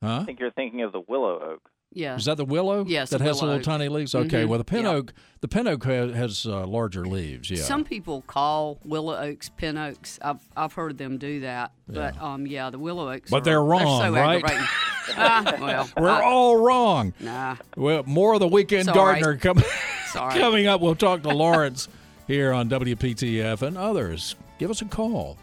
huh? 0.01 0.19
I 0.21 0.25
think 0.25 0.39
you're 0.39 0.51
thinking 0.51 0.81
of 0.83 0.91
the 0.91 1.01
willow 1.07 1.39
oak. 1.39 1.69
Yeah. 1.97 2.15
Is 2.15 2.25
that 2.25 2.37
the 2.37 2.45
willow? 2.45 2.85
Yes, 2.87 3.09
that 3.09 3.21
has 3.21 3.41
little 3.41 3.55
oak. 3.57 3.63
tiny 3.63 3.89
leaves. 3.89 4.13
Okay, 4.13 4.43
Mhm, 4.43 4.47
well 4.49 4.57
the 4.59 4.63
pin 4.63 4.83
yeah. 4.83 4.91
oak, 4.91 5.13
the 5.41 5.47
pin 5.47 5.67
oak 5.67 5.83
has, 5.85 6.13
has 6.15 6.45
uh, 6.45 6.65
larger 6.67 7.05
leaves. 7.05 7.49
Yeah. 7.49 7.63
Some 7.63 7.83
people 7.83 8.21
call 8.27 8.79
willow 8.85 9.15
oaks 9.17 9.49
pin 9.49 9.77
oaks. 9.77 10.19
I've 10.21 10.39
I've 10.55 10.73
heard 10.73 10.97
them 10.97 11.17
do 11.17 11.39
that, 11.41 11.71
but 11.87 12.21
um, 12.21 12.45
yeah, 12.45 12.69
the 12.69 12.77
willow 12.79 13.11
oaks. 13.11 13.31
But 13.31 13.37
are- 13.37 13.45
they're 13.45 13.63
wrong, 13.63 14.01
so 14.01 14.11
right? 14.13 14.43
ah, 15.17 15.57
well, 15.59 15.89
We're 15.97 16.09
I- 16.09 16.23
all 16.23 16.57
wrong. 16.57 17.13
nah. 17.19 17.55
Well, 17.75 18.03
more 18.05 18.35
of 18.35 18.39
the 18.41 18.47
weekend 18.47 18.87
gardener 18.87 19.35
coming 19.37 19.65
coming 20.13 20.67
up. 20.67 20.81
We'll 20.81 20.95
talk 20.95 21.23
to 21.23 21.29
Lawrence 21.29 21.87
here 22.27 22.53
on 22.53 22.69
WPTF 22.69 23.61
and 23.63 23.77
others. 23.77 24.35
Give 24.59 24.69
us 24.69 24.81
a 24.81 24.85
call. 24.85 25.37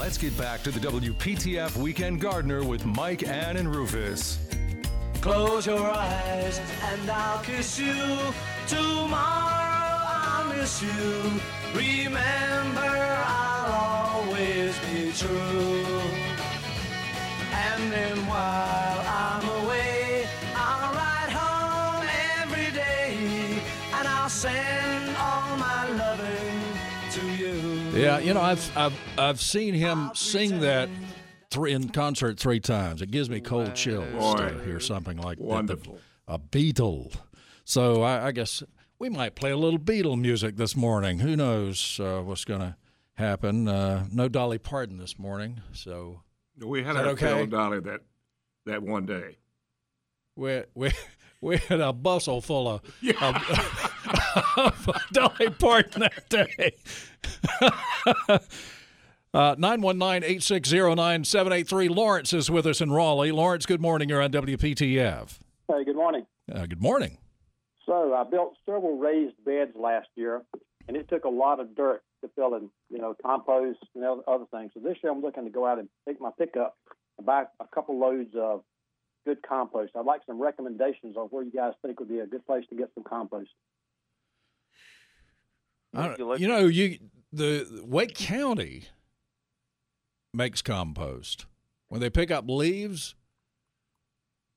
Let's 0.00 0.16
get 0.16 0.36
back 0.38 0.62
to 0.62 0.70
the 0.70 0.80
WPTF 0.80 1.76
Weekend 1.76 2.22
Gardener 2.22 2.64
with 2.64 2.86
Mike, 2.86 3.22
Ann, 3.22 3.58
and 3.58 3.68
Rufus. 3.68 4.38
Close 5.20 5.66
your 5.66 5.90
eyes 5.90 6.58
and 6.84 7.10
I'll 7.10 7.44
kiss 7.44 7.78
you. 7.78 7.92
Tomorrow 8.66 10.00
I'll 10.08 10.56
miss 10.56 10.82
you. 10.82 10.88
Remember, 11.74 12.80
I'll 12.80 14.22
always 14.22 14.74
be 14.90 15.12
true. 15.12 16.00
And 17.52 17.92
then 17.92 18.26
while 18.26 19.00
I'm 19.06 19.46
away, 19.64 20.26
I'll 20.56 20.94
ride 20.94 21.30
home 21.30 22.08
every 22.40 22.70
day. 22.72 23.60
And 23.92 24.08
I'll 24.08 24.30
send 24.30 24.79
Yeah, 27.92 28.18
you 28.18 28.34
know, 28.34 28.40
I've 28.40 28.76
I've 28.76 28.94
I've 29.18 29.40
seen 29.40 29.74
him 29.74 30.10
sing 30.14 30.60
that 30.60 30.88
three 31.50 31.72
in 31.72 31.88
concert 31.88 32.38
three 32.38 32.60
times. 32.60 33.02
It 33.02 33.10
gives 33.10 33.28
me 33.28 33.40
cold 33.40 33.74
chills 33.74 34.36
to 34.36 34.62
hear 34.64 34.78
something 34.80 35.16
like 35.18 35.38
that. 35.38 35.44
Wonderful. 35.44 35.98
A 36.28 36.38
Beatle. 36.38 37.12
So 37.64 38.02
I, 38.02 38.28
I 38.28 38.32
guess 38.32 38.62
we 38.98 39.08
might 39.08 39.34
play 39.34 39.50
a 39.50 39.56
little 39.56 39.78
Beatle 39.78 40.18
music 40.20 40.56
this 40.56 40.76
morning. 40.76 41.18
Who 41.18 41.34
knows 41.34 41.98
uh, 41.98 42.20
what's 42.20 42.44
going 42.44 42.60
to 42.60 42.76
happen? 43.14 43.66
Uh, 43.66 44.06
no 44.12 44.28
Dolly 44.28 44.58
Parton 44.58 44.98
this 44.98 45.18
morning, 45.18 45.60
so 45.72 46.20
We 46.58 46.84
had 46.84 46.96
our 46.96 47.06
okay? 47.08 47.46
Dolly 47.46 47.80
that 47.80 48.00
that 48.66 48.82
one 48.82 49.06
day. 49.06 49.38
we 50.36 50.62
we 50.74 50.92
we 51.40 51.56
had 51.56 51.80
a 51.80 51.92
bustle 51.92 52.40
full 52.40 52.68
of, 52.68 52.82
of, 53.22 53.89
of 54.56 54.88
Dolly 55.12 55.50
Parton 55.50 56.02
that 56.02 56.28
day. 56.28 56.74
Uh, 59.32 59.54
919-860-9783. 59.54 61.88
Lawrence 61.94 62.32
is 62.32 62.50
with 62.50 62.66
us 62.66 62.80
in 62.80 62.90
Raleigh. 62.90 63.30
Lawrence, 63.30 63.64
good 63.64 63.80
morning. 63.80 64.08
You're 64.08 64.20
on 64.20 64.32
WPTF. 64.32 65.38
Hey, 65.68 65.84
good 65.84 65.94
morning. 65.94 66.26
Uh, 66.52 66.66
good 66.66 66.82
morning. 66.82 67.16
So 67.86 68.12
I 68.12 68.24
built 68.24 68.56
several 68.66 68.98
raised 68.98 69.36
beds 69.44 69.70
last 69.76 70.08
year, 70.16 70.42
and 70.88 70.96
it 70.96 71.08
took 71.08 71.26
a 71.26 71.28
lot 71.28 71.60
of 71.60 71.76
dirt 71.76 72.02
to 72.22 72.30
fill 72.34 72.56
in, 72.56 72.70
you 72.90 72.98
know, 72.98 73.14
compost 73.24 73.78
and 73.94 74.04
other 74.04 74.22
other 74.26 74.46
things. 74.50 74.72
So 74.74 74.80
this 74.80 74.96
year 75.02 75.12
I'm 75.12 75.22
looking 75.22 75.44
to 75.44 75.50
go 75.50 75.64
out 75.64 75.78
and 75.78 75.88
take 76.08 76.20
my 76.20 76.30
pickup 76.36 76.76
and 77.16 77.24
buy 77.24 77.44
a 77.60 77.68
couple 77.72 78.00
loads 78.00 78.34
of 78.36 78.64
good 79.24 79.40
compost. 79.42 79.92
I'd 79.96 80.06
like 80.06 80.22
some 80.26 80.42
recommendations 80.42 81.16
on 81.16 81.28
where 81.28 81.44
you 81.44 81.52
guys 81.52 81.74
think 81.82 82.00
would 82.00 82.08
be 82.08 82.18
a 82.18 82.26
good 82.26 82.44
place 82.46 82.64
to 82.70 82.76
get 82.76 82.90
some 82.94 83.04
compost. 83.04 83.50
I 85.94 86.10
you 86.10 86.16
don't- 86.16 86.40
you 86.40 86.48
know, 86.48 86.66
you 86.66 86.98
the 87.32 87.82
Wake 87.84 88.14
County 88.14 88.84
makes 90.32 90.62
compost 90.62 91.46
when 91.88 92.00
they 92.00 92.10
pick 92.10 92.30
up 92.30 92.44
leaves. 92.48 93.14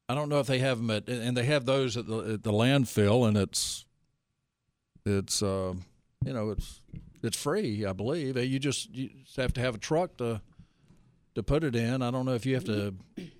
I 0.09 0.15
don't 0.15 0.29
know 0.29 0.39
if 0.39 0.47
they 0.47 0.59
have 0.59 0.77
them 0.77 0.89
at, 0.91 1.07
and 1.07 1.35
they 1.37 1.45
have 1.45 1.65
those 1.65 1.95
at 1.97 2.07
the, 2.07 2.17
at 2.33 2.43
the 2.43 2.51
landfill, 2.51 3.27
and 3.27 3.37
it's 3.37 3.85
it's 5.05 5.41
uh, 5.41 5.73
you 6.25 6.33
know 6.33 6.49
it's 6.51 6.81
it's 7.23 7.37
free, 7.41 7.85
I 7.85 7.93
believe. 7.93 8.37
You 8.37 8.59
just 8.59 8.93
you 8.93 9.09
just 9.23 9.37
have 9.37 9.53
to 9.53 9.61
have 9.61 9.75
a 9.75 9.79
truck 9.79 10.17
to 10.17 10.41
to 11.35 11.43
put 11.43 11.63
it 11.63 11.75
in. 11.75 12.01
I 12.01 12.11
don't 12.11 12.25
know 12.25 12.33
if 12.35 12.45
you 12.45 12.53
have 12.55 12.65
to. 12.65 12.95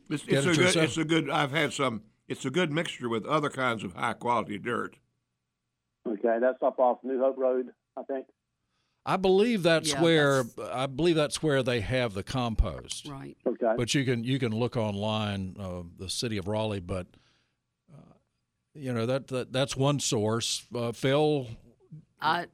It's, 0.10 0.24
Get 0.24 0.46
it's 0.46 0.46
it 0.48 0.52
a 0.52 0.54
good. 0.54 0.58
yourself. 0.58 0.86
It's 0.86 0.98
a 0.98 1.06
good. 1.06 1.30
I've 1.30 1.52
had 1.52 1.74
some. 1.74 2.04
It's 2.28 2.46
a 2.46 2.50
good 2.50 2.72
mixture 2.72 3.10
with 3.10 3.26
other 3.26 3.50
kinds 3.50 3.84
of 3.84 3.94
high 3.94 4.14
quality 4.14 4.58
dirt. 4.58 4.96
Okay, 6.08 6.38
that's 6.40 6.62
up 6.64 6.80
off 6.80 7.00
New 7.04 7.20
Hope 7.20 7.38
Road, 7.38 7.68
I 7.98 8.04
think. 8.04 8.26
I 9.06 9.18
believe 9.18 9.64
that's 9.64 9.92
Yeah, 9.94 10.02
where 10.02 10.44
that's- 10.44 10.70
I 10.74 10.86
believe 10.88 11.16
that's 11.16 11.44
where 11.44 11.62
they 11.62 11.82
have 11.82 12.14
the 12.14 12.24
compost. 12.24 13.06
Right. 13.08 13.36
Okay. 13.46 13.74
but 13.78 13.94
you 13.94 14.06
can 14.06 14.24
you 14.24 14.40
can 14.40 14.52
look 14.54 14.78
online 14.78 15.56
uh, 15.60 15.84
the 15.98 16.10
city 16.10 16.38
of 16.38 16.48
Raleigh 16.48 16.80
but 16.80 17.08
uh, 17.94 18.14
you 18.74 18.94
know 18.94 19.06
that, 19.06 19.28
that 19.28 19.52
that's 19.52 19.76
one 19.76 20.00
source 20.00 20.66
uh, 20.76 20.92
Phil 20.94 21.48
I 22.22 22.46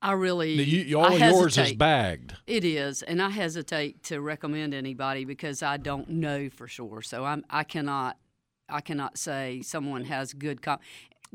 I 0.00 0.12
really 0.12 0.52
you, 0.52 0.82
you- 0.84 1.00
I 1.00 1.08
all 1.08 1.18
yours 1.18 1.58
is 1.58 1.72
bagged 1.72 2.36
It 2.46 2.64
is, 2.64 3.02
and 3.02 3.20
I 3.22 3.30
hesitate 3.30 4.02
to 4.04 4.20
recommend 4.20 4.74
anybody 4.74 5.24
because 5.24 5.62
I 5.62 5.76
don't 5.78 6.08
know 6.08 6.48
for 6.50 6.68
sure. 6.68 7.02
So 7.02 7.24
I'm 7.24 7.44
I 7.50 7.64
cannot 7.64 8.16
I 8.68 8.80
cannot 8.80 9.18
say 9.18 9.60
someone 9.62 10.04
has 10.04 10.32
good 10.34 10.62
com- 10.62 10.78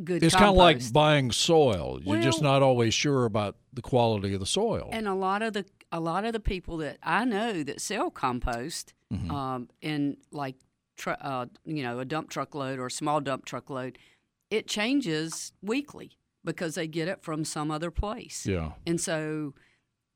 good. 0.04 0.24
it's 0.24 0.36
kind 0.36 0.50
of 0.50 0.56
like 0.56 0.82
buying 0.94 1.32
soil 1.32 2.00
you're 2.04 2.22
just 2.22 2.42
not 2.42 2.62
always 2.62 2.94
sure 2.94 3.26
about 3.26 3.56
the 3.74 3.82
quality 3.82 4.34
of 4.34 4.40
the 4.40 4.46
soil 4.46 4.90
And 4.92 5.08
a 5.08 5.14
lot 5.14 5.42
of 5.42 5.54
the 5.54 5.66
a 5.92 6.00
lot 6.00 6.24
of 6.26 6.34
the 6.34 6.40
people 6.40 6.78
that 6.78 6.98
I 7.02 7.26
know 7.26 7.64
that 7.64 7.82
sell 7.82 8.10
compost, 8.12 8.94
Mm-hmm. 9.12 9.32
um, 9.32 9.70
in 9.82 10.18
like 10.32 10.56
tr- 10.96 11.20
uh, 11.20 11.48
you 11.66 11.82
know 11.82 11.98
a 11.98 12.06
dump 12.06 12.30
truck 12.30 12.54
load 12.54 12.78
or 12.78 12.86
a 12.86 12.92
small 12.92 13.20
dump 13.20 13.44
truck 13.46 13.70
load, 13.72 13.98
it 14.52 14.68
changes 14.68 15.52
weekly 15.64 16.12
because 16.46 16.76
they 16.76 16.88
get 16.88 17.08
it 17.08 17.24
from 17.24 17.44
some 17.44 17.72
other 17.72 17.90
place. 17.90 18.46
yeah 18.46 18.74
And 18.86 19.02
so 19.02 19.56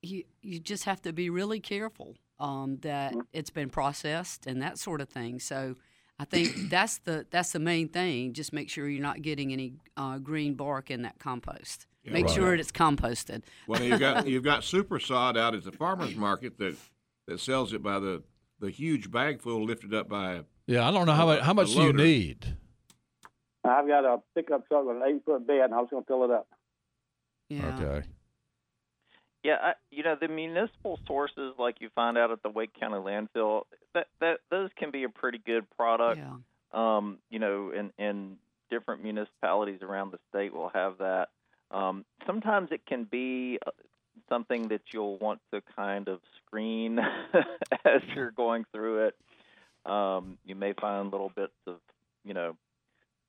you 0.04 0.26
you 0.44 0.60
just 0.60 0.84
have 0.86 1.02
to 1.04 1.12
be 1.14 1.30
really 1.32 1.60
careful 1.60 2.18
um, 2.40 2.78
that 2.82 3.16
it's 3.34 3.50
been 3.50 3.70
processed 3.70 4.46
and 4.46 4.62
that 4.62 4.78
sort 4.78 5.02
of 5.02 5.10
thing. 5.10 5.40
So 5.40 5.76
I 6.20 6.26
think 6.26 6.70
that's 6.70 7.00
the 7.00 7.26
that's 7.32 7.52
the 7.52 7.60
main 7.60 7.90
thing. 7.90 8.34
Just 8.34 8.54
make 8.54 8.70
sure 8.70 8.88
you're 8.88 9.02
not 9.02 9.22
getting 9.22 9.52
any 9.52 9.74
uh, 9.98 10.20
green 10.20 10.54
bark 10.54 10.92
in 10.92 11.02
that 11.02 11.20
compost. 11.20 11.88
make 12.06 12.26
right. 12.26 12.34
sure 12.34 12.54
it's 12.54 12.72
composted. 12.72 13.44
Well, 13.68 13.82
you've 13.82 14.00
got 14.00 14.28
you've 14.30 14.44
got 14.44 14.64
super 14.64 15.00
sod 15.00 15.38
out 15.38 15.56
at 15.56 15.64
the 15.64 15.72
farmers 15.72 16.16
market 16.16 16.58
that 16.60 16.78
that 17.28 17.40
sells 17.40 17.74
it 17.74 17.82
by 17.82 18.00
the 18.00 18.24
the 18.60 18.70
huge 18.70 19.12
bag 19.12 19.42
full 19.42 19.66
lifted 19.66 19.94
up 19.94 20.08
by. 20.08 20.42
yeah 20.68 20.88
I 20.88 20.92
don't 20.92 21.06
know 21.06 21.14
how 21.14 21.26
much 21.26 21.42
how 21.42 21.54
much 21.54 21.74
do 21.74 21.82
you 21.82 21.94
need 21.94 22.58
I've 23.66 23.88
got 23.88 24.06
a 24.06 24.22
pickup 24.36 24.68
truck 24.68 24.86
with 24.86 24.98
an 24.98 25.04
eight 25.08 25.24
foot 25.26 25.48
bed, 25.48 25.62
and 25.62 25.74
I 25.74 25.78
was 25.78 25.88
going 25.90 26.04
to 26.04 26.08
fill 26.08 26.26
it 26.26 26.32
up. 26.32 26.48
Yeah. 27.50 27.78
okay 27.80 28.08
Yeah, 29.44 29.58
I, 29.62 29.74
you 29.92 30.04
know 30.04 30.16
the 30.20 30.30
municipal 30.30 31.00
sources 31.06 31.54
like 31.60 31.82
you 31.82 31.90
find 31.94 32.18
out 32.18 32.32
at 32.32 32.42
the 32.44 32.50
Wake 32.50 32.72
County 32.80 32.96
landfill. 32.96 33.64
That 33.94 34.08
that 34.22 34.40
those 34.50 34.70
can 34.78 34.90
be 34.90 35.04
a 35.04 35.10
pretty 35.10 35.38
good 35.38 35.70
product. 35.78 36.20
Yeah. 36.20 36.36
Um, 36.72 37.18
you 37.30 37.40
know, 37.40 37.72
and 37.76 37.92
and 38.00 38.38
different 38.70 39.04
municipalities 39.04 39.82
around 39.82 40.12
the 40.12 40.20
state 40.30 40.54
will 40.54 40.70
have 40.74 40.98
that. 41.00 41.30
Um, 41.72 42.06
sometimes 42.26 42.70
it 42.72 42.86
can 42.86 43.04
be 43.04 43.60
uh, 43.68 43.72
something 44.30 44.70
that 44.70 44.82
you'll 44.92 45.18
want 45.18 45.42
to 45.54 45.62
kind 45.76 46.08
of 46.08 46.20
screen 46.46 47.00
as 47.86 48.02
you're 48.16 48.32
going 48.32 48.66
through 48.72 49.08
it. 49.08 49.16
Um, 49.92 50.38
you 50.46 50.56
may 50.56 50.74
find 50.74 51.12
little 51.12 51.32
bits 51.36 51.54
of, 51.68 51.76
you 52.24 52.34
know, 52.34 52.56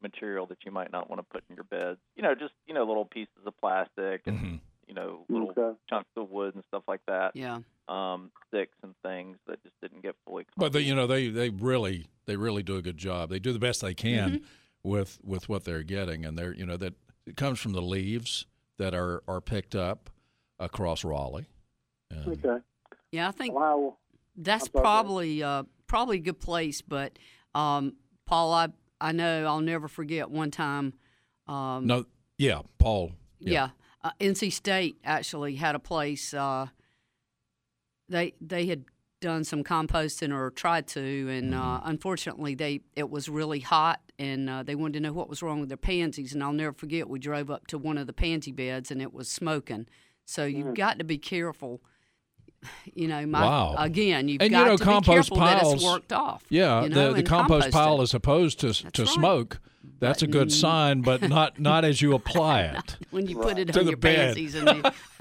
material 0.03 0.47
that 0.47 0.59
you 0.65 0.71
might 0.71 0.93
not 0.93 1.11
want 1.11 1.21
to 1.21 1.25
put 1.25 1.43
in 1.49 1.57
your 1.57 1.65
beds. 1.65 1.99
You 2.17 2.23
know, 2.23 2.35
just 2.35 2.53
you 2.67 2.75
know, 2.75 2.85
little 2.85 3.05
pieces 3.07 3.45
of 3.47 3.59
plastic 3.61 4.23
and 4.27 4.39
Mhm. 4.39 4.61
You 4.97 5.01
know, 5.03 5.25
little 5.29 5.51
Okay. 5.51 5.77
chunks 5.91 6.11
of 6.17 6.31
wood 6.31 6.55
and 6.55 6.65
stuff 6.69 6.83
like 6.89 7.01
that. 7.07 7.33
Yeah. 7.35 7.59
Um, 7.89 8.31
sticks 8.49 8.77
and 8.83 8.95
things 9.03 9.37
that 9.47 9.63
just 9.63 9.75
didn't 9.83 10.03
get 10.03 10.15
fully. 10.25 10.45
Cleaned. 10.45 10.55
but 10.57 10.73
they, 10.73 10.81
you 10.81 10.95
know 10.95 11.07
they 11.07 11.29
they 11.29 11.51
really 11.51 12.07
they 12.27 12.37
really 12.37 12.63
do 12.63 12.77
a 12.77 12.83
good 12.83 12.97
job 12.97 13.29
they 13.29 13.39
do 13.39 13.53
the 13.53 13.59
best 13.59 13.83
they 13.83 13.93
can 13.93 14.31
Mm-hmm. 14.31 14.45
with 14.83 15.19
with 15.23 15.49
what 15.51 15.65
they're 15.65 15.83
getting 15.83 16.25
and 16.25 16.39
they're 16.39 16.55
you 16.55 16.65
know 16.65 16.79
that 16.79 16.95
it 17.27 17.37
comes 17.37 17.61
from 17.61 17.73
the 17.73 17.83
leaves 17.83 18.47
that 18.79 18.95
are 18.95 19.23
are 19.29 19.41
picked 19.43 19.75
up 19.75 20.09
across 20.59 21.05
Raleigh 21.05 21.49
and 22.11 22.27
Okay. 22.45 22.63
Yeah. 23.13 23.29
I 23.29 23.33
think 23.33 23.55
Well, 23.55 23.99
that's 24.37 24.65
I'm 24.69 24.73
sorry, 24.73 24.73
go 24.73 24.79
ahead. 24.79 24.85
probably 25.05 25.43
uh, 25.43 25.63
probably 25.87 26.17
a 26.19 26.21
good 26.21 26.41
place. 26.41 26.81
But 26.81 27.19
um, 27.55 27.97
Paul, 28.27 28.53
I 28.55 28.69
I 29.01 29.13
know 29.13 29.45
I'll 29.47 29.61
never 29.61 29.89
forget 29.89 30.31
one 30.31 30.51
time. 30.51 30.95
Um, 31.47 31.87
No, 31.87 32.07
yeah, 32.39 32.63
Paul. 32.79 33.13
Yeah. 33.41 33.69
Uh, 34.05 34.11
NC 34.21 34.53
State 34.53 34.99
actually 35.03 35.57
had 35.57 35.75
a 35.75 35.79
place. 35.81 36.33
Uh, 36.35 36.67
they 38.09 38.35
they 38.41 38.67
had 38.67 38.85
done 39.21 39.43
some 39.45 39.65
composting 39.65 40.33
or 40.33 40.51
tried 40.51 40.87
to, 40.89 41.29
and 41.31 41.55
uh, 41.55 41.81
unfortunately, 41.85 42.55
they 42.55 42.83
it 42.95 43.09
was 43.09 43.29
really 43.31 43.61
hot, 43.61 44.01
and 44.19 44.51
uh, 44.51 44.63
they 44.63 44.75
wanted 44.75 44.93
to 44.95 45.01
know 45.01 45.13
what 45.15 45.31
was 45.31 45.43
wrong 45.43 45.59
with 45.61 45.71
their 45.71 45.79
pansies. 45.79 46.35
And 46.35 46.45
I'll 46.45 46.53
never 46.53 46.75
forget, 46.75 47.09
we 47.09 47.19
drove 47.19 47.51
up 47.51 47.67
to 47.69 47.79
one 47.79 47.97
of 47.97 48.07
the 48.07 48.13
pansy 48.13 48.53
beds, 48.53 48.91
and 48.91 49.01
it 49.01 49.15
was 49.15 49.29
smoking. 49.31 49.87
So 50.27 50.45
you've 50.45 50.75
got 50.75 50.99
to 50.99 51.05
be 51.05 51.17
careful. 51.19 51.81
You 52.95 53.09
know, 53.09 53.27
my 53.27 53.43
Wow. 53.43 53.75
again, 53.79 54.27
you've 54.29 54.41
And, 54.41 54.51
you 54.51 54.57
got 54.57 54.67
know, 54.67 54.77
to 54.79 54.85
be 54.85 54.91
compost 54.91 55.29
careful 55.31 55.37
that 55.39 55.61
piles- 55.61 55.75
it's 55.75 55.85
worked 55.85 56.13
off. 56.15 56.45
Yeah, 56.49 56.83
you 56.85 56.89
know, 56.89 57.09
the, 57.13 57.23
the 57.23 57.23
compost 57.23 57.71
pile 57.71 58.01
is 58.01 58.15
opposed 58.15 58.61
to 58.61 58.73
to 58.73 59.03
right. 59.03 59.11
smoke. 59.11 59.61
That's 60.01 60.23
a 60.23 60.27
good 60.27 60.53
sign, 60.53 61.01
but 61.01 61.23
not 61.29 61.59
not 61.59 61.85
as 61.85 62.03
you 62.03 62.15
apply 62.15 62.63
it. 62.63 62.97
when 63.11 63.27
you 63.27 63.39
put 63.39 63.59
it 63.59 63.73
To 63.73 63.79
on 63.81 63.85
the 63.87 63.91
your 63.93 63.97
bed. 63.97 64.35
pansies 64.37 64.55
and 64.55 64.69
you, 64.69 64.83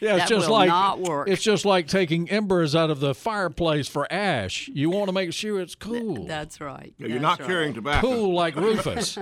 Yeah, 0.00 0.14
it's 0.16 0.20
That 0.22 0.28
just 0.28 0.46
will 0.48 0.54
like 0.54 0.68
not 0.68 1.00
work. 1.00 1.28
it's 1.28 1.42
just 1.42 1.64
like 1.66 1.86
taking 1.86 2.30
embers 2.30 2.74
out 2.74 2.90
of 2.90 3.00
the 3.00 3.14
fireplace 3.14 3.88
for 3.88 4.10
ash. 4.10 4.68
You 4.72 4.88
want 4.90 5.08
to 5.08 5.12
make 5.12 5.32
sure 5.34 5.60
it's 5.60 5.74
cool, 5.74 6.24
that's 6.26 6.60
right. 6.60 6.94
You're 6.96 7.08
That's 7.10 7.20
not 7.22 7.40
right. 7.40 7.46
carrying 7.48 7.74
tobacco. 7.74 8.06
cool 8.06 8.32
like 8.34 8.56
Rufus. 8.56 9.18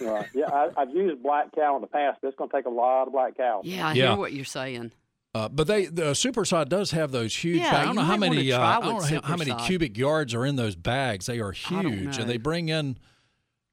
Right. 0.00 0.28
Yeah, 0.34 0.46
I, 0.52 0.68
I've 0.76 0.90
used 0.90 1.22
black 1.22 1.52
cow 1.54 1.74
in 1.76 1.80
the 1.80 1.88
past, 1.88 2.18
but 2.22 2.28
it's 2.28 2.36
going 2.36 2.50
to 2.50 2.56
take 2.56 2.66
a 2.66 2.70
lot 2.70 3.06
of 3.06 3.12
black 3.12 3.36
cow. 3.36 3.62
Yeah, 3.64 3.88
I 3.88 3.92
Yeah. 3.94 4.08
hear 4.10 4.16
what 4.16 4.32
you're 4.32 4.44
saying. 4.44 4.92
Uh, 5.34 5.48
but 5.48 5.66
they 5.66 5.84
the 5.86 6.12
supersod 6.12 6.68
does 6.68 6.92
have 6.92 7.10
those 7.12 7.34
huge. 7.36 7.58
Yeah, 7.58 7.70
bags. 7.70 7.76
I 7.82 7.84
don't 7.84 7.96
know 7.96 8.02
how 8.02 8.16
many. 8.16 8.50
Uh, 8.50 8.60
I 8.60 8.80
don't 8.80 8.98
know 8.98 9.20
how, 9.20 9.22
how 9.22 9.36
many 9.36 9.54
cubic 9.66 9.96
yards 9.98 10.34
are 10.34 10.44
in 10.46 10.56
those 10.56 10.74
bags. 10.74 11.26
They 11.26 11.38
are 11.40 11.52
huge, 11.52 12.18
and 12.18 12.28
they 12.30 12.38
bring 12.38 12.68
in. 12.70 12.96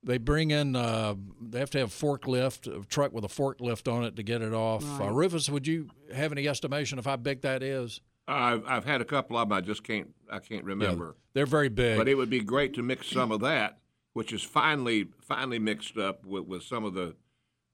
They 0.05 0.17
bring 0.19 0.51
in. 0.51 0.75
Uh, 0.75 1.15
they 1.41 1.59
have 1.59 1.71
to 1.71 1.79
have 1.79 1.89
forklift, 1.89 2.67
a 2.67 2.85
truck 2.85 3.11
with 3.11 3.23
a 3.25 3.27
forklift 3.27 3.91
on 3.91 4.03
it 4.03 4.15
to 4.17 4.23
get 4.23 4.41
it 4.43 4.53
off. 4.53 4.83
Uh, 5.01 5.09
Rufus, 5.11 5.49
would 5.49 5.65
you 5.65 5.89
have 6.13 6.31
any 6.31 6.47
estimation 6.47 6.99
of 6.99 7.05
how 7.05 7.17
big 7.17 7.41
that 7.41 7.63
is? 7.63 8.01
I've 8.27 8.63
I've 8.67 8.85
had 8.85 9.01
a 9.01 9.05
couple 9.05 9.37
of 9.37 9.49
them. 9.49 9.57
I 9.57 9.61
just 9.61 9.83
can't 9.83 10.13
I 10.31 10.39
can't 10.39 10.63
Yeah, 10.63 10.69
remember. 10.69 11.15
they're 11.33 11.45
very 11.45 11.69
big. 11.69 11.97
But 11.97 12.07
it 12.07 12.15
would 12.15 12.29
be 12.29 12.39
great 12.41 12.73
to 12.75 12.83
mix 12.83 13.07
some 13.07 13.31
of 13.31 13.39
that, 13.41 13.79
which 14.13 14.31
is 14.31 14.41
finely 14.43 15.07
finely 15.21 15.59
mixed 15.59 15.97
up 15.97 16.25
with, 16.25 16.45
with 16.45 16.63
some 16.63 16.85
of 16.85 16.93
the 16.93 17.15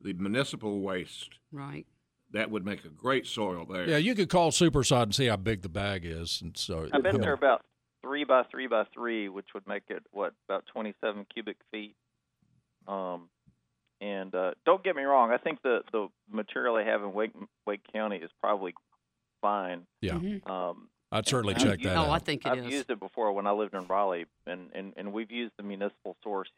the 0.01 0.13
municipal 0.13 0.79
waste. 0.81 1.37
Right. 1.51 1.85
That 2.33 2.49
would 2.49 2.65
make 2.65 2.85
a 2.85 2.89
great 2.89 3.27
soil 3.27 3.65
there. 3.69 3.87
yeah, 3.89 3.97
you 3.97 4.15
could 4.15 4.29
call 4.29 4.51
supersod 4.51 5.03
and 5.03 5.15
see 5.15 5.25
how 5.27 5.35
big 5.35 5.63
the 5.63 5.69
bag 5.69 6.05
is, 6.05 6.41
and 6.41 6.57
so 6.57 6.87
I 6.93 6.99
bet 7.01 7.11
you 7.13 7.19
know, 7.19 7.25
they're 7.25 7.33
about 7.33 7.61
three 8.01 8.23
by 8.23 8.43
three 8.49 8.67
by 8.67 8.85
three, 8.93 9.27
which 9.27 9.47
would 9.53 9.67
make 9.67 9.83
it 9.89 10.03
what 10.11 10.33
about 10.47 10.65
twenty-seven 10.73 11.25
cubic 11.33 11.57
feet. 11.71 11.95
Um, 12.87 13.29
and 13.99 14.33
uh, 14.33 14.51
don't 14.65 14.83
get 14.83 14.95
me 14.95 15.03
wrong, 15.03 15.31
I 15.31 15.37
think 15.37 15.61
the 15.61 15.81
the 15.91 16.07
material 16.29 16.75
they 16.75 16.85
have 16.85 17.01
in 17.03 17.13
Wake 17.13 17.33
Wake 17.67 17.81
County 17.93 18.17
is 18.17 18.31
probably 18.41 18.73
fine. 19.41 19.85
Yeah, 20.01 20.13
Mhm. 20.13 20.49
Um, 20.49 20.89
I'd 21.11 21.27
certainly 21.27 21.53
check 21.55 21.79
used- 21.79 21.83
that 21.83 21.97
Oh, 21.97 22.01
out. 22.03 22.09
I 22.09 22.19
think 22.19 22.45
it 22.45 22.51
I've 22.51 22.59
is. 22.59 22.71
used 22.71 22.89
it 22.89 22.99
before 22.99 23.31
when 23.33 23.45
I 23.45 23.51
lived 23.51 23.73
in 23.73 23.85
Raleigh, 23.87 24.25
and, 24.47 24.69
and, 24.73 24.93
and 24.95 25.11
we've 25.13 25.29
used 25.31 25.53
the 25.57 25.63
municipal 25.63 26.15
source 26.23 26.49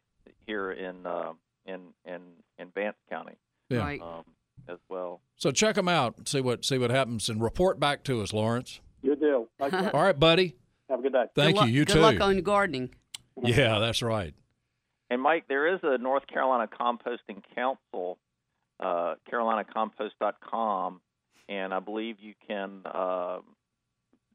here 0.46 0.72
in 0.72 1.06
uh, 1.06 1.34
in 1.66 1.94
in 2.06 2.22
in 2.58 2.70
Vance 2.72 2.98
County 3.10 3.36
Yeah. 3.70 3.80
Right. 3.80 4.02
um, 4.02 4.24
as 4.70 4.78
well. 4.90 5.22
So 5.36 5.52
check 5.52 5.76
them 5.76 5.88
out, 5.90 6.28
see 6.30 6.40
what 6.42 6.64
see 6.64 6.78
what 6.78 6.92
happens, 6.92 7.28
and 7.30 7.42
report 7.42 7.80
back 7.80 8.04
to 8.06 8.22
us, 8.22 8.32
Lawrence. 8.32 8.80
Good 9.04 9.20
deal. 9.20 9.48
All 9.60 9.70
right, 10.04 10.18
buddy. 10.18 10.56
Have 10.90 11.00
a 11.00 11.02
good 11.02 11.14
day. 11.14 11.26
Thank 11.36 11.56
good 11.56 11.62
luck, 11.62 11.68
you. 11.68 11.74
You 11.74 11.86
good 11.86 11.94
too. 11.94 12.00
luck 12.00 12.22
on 12.22 12.34
your 12.36 12.42
gardening. 12.42 12.94
yeah, 13.42 13.80
that's 13.80 14.02
right. 14.02 14.34
And 15.14 15.22
Mike, 15.22 15.44
there 15.48 15.72
is 15.72 15.80
a 15.84 16.00
North 16.00 16.26
Carolina 16.26 16.68
Composting 16.68 17.44
Council, 17.54 18.18
uh, 18.80 19.14
carolinacompost.com, 19.32 21.02
and 21.48 21.72
I 21.72 21.80
believe 21.80 22.16
you 22.20 22.34
can 22.48 22.82
uh, 22.84 23.38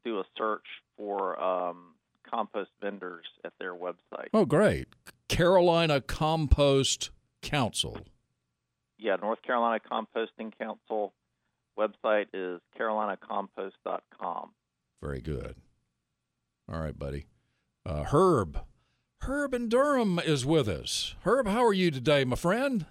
do 0.05 0.19
a 0.19 0.23
search 0.37 0.63
for 0.95 1.37
um, 1.37 1.95
compost 2.25 2.69
vendors 2.81 3.25
at 3.43 3.51
their 3.59 3.75
website. 3.75 4.29
Oh, 4.33 4.45
great. 4.45 4.87
Carolina 5.27 5.99
Compost 5.99 7.09
Council. 7.41 7.97
Yeah, 8.97 9.17
North 9.17 9.41
Carolina 9.41 9.81
Composting 9.91 10.57
Council 10.57 11.11
website 11.77 12.27
is 12.33 12.61
carolinacompost.com. 12.79 14.51
Very 15.01 15.19
good. 15.19 15.57
All 16.71 16.79
right, 16.79 16.97
buddy. 16.97 17.25
Uh, 17.85 18.03
Herb. 18.05 18.61
Herb 19.21 19.53
in 19.53 19.69
Durham 19.69 20.19
is 20.19 20.45
with 20.45 20.67
us. 20.67 21.15
Herb, 21.23 21.47
how 21.47 21.63
are 21.65 21.73
you 21.73 21.91
today, 21.91 22.23
my 22.23 22.35
friend? 22.35 22.85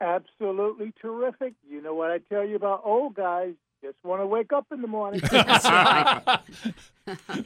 Absolutely 0.00 0.92
terrific. 1.00 1.54
You 1.68 1.82
know 1.82 1.94
what 1.94 2.10
I 2.10 2.18
tell 2.18 2.44
you 2.44 2.56
about 2.56 2.82
old 2.84 3.14
guys? 3.14 3.54
Just 3.82 3.96
want 4.02 4.22
to 4.22 4.26
wake 4.26 4.52
up 4.52 4.66
in 4.72 4.80
the 4.82 4.88
morning. 4.88 5.20
That's 5.30 5.64
right. 5.64 6.38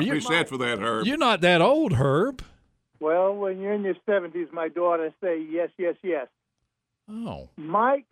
You- 0.00 0.12
be 0.14 0.20
said 0.20 0.48
for 0.48 0.56
that, 0.56 0.78
Herb. 0.78 1.06
You're 1.06 1.18
not 1.18 1.42
that 1.42 1.60
old, 1.60 1.92
Herb. 1.94 2.42
well, 3.00 3.34
when 3.34 3.60
you're 3.60 3.74
in 3.74 3.82
your 3.84 3.94
70s, 4.08 4.50
my 4.50 4.68
daughter 4.68 5.12
say 5.22 5.38
yes, 5.38 5.68
yes, 5.76 5.94
yes. 6.02 6.26
Oh, 7.10 7.50
Mike, 7.58 8.06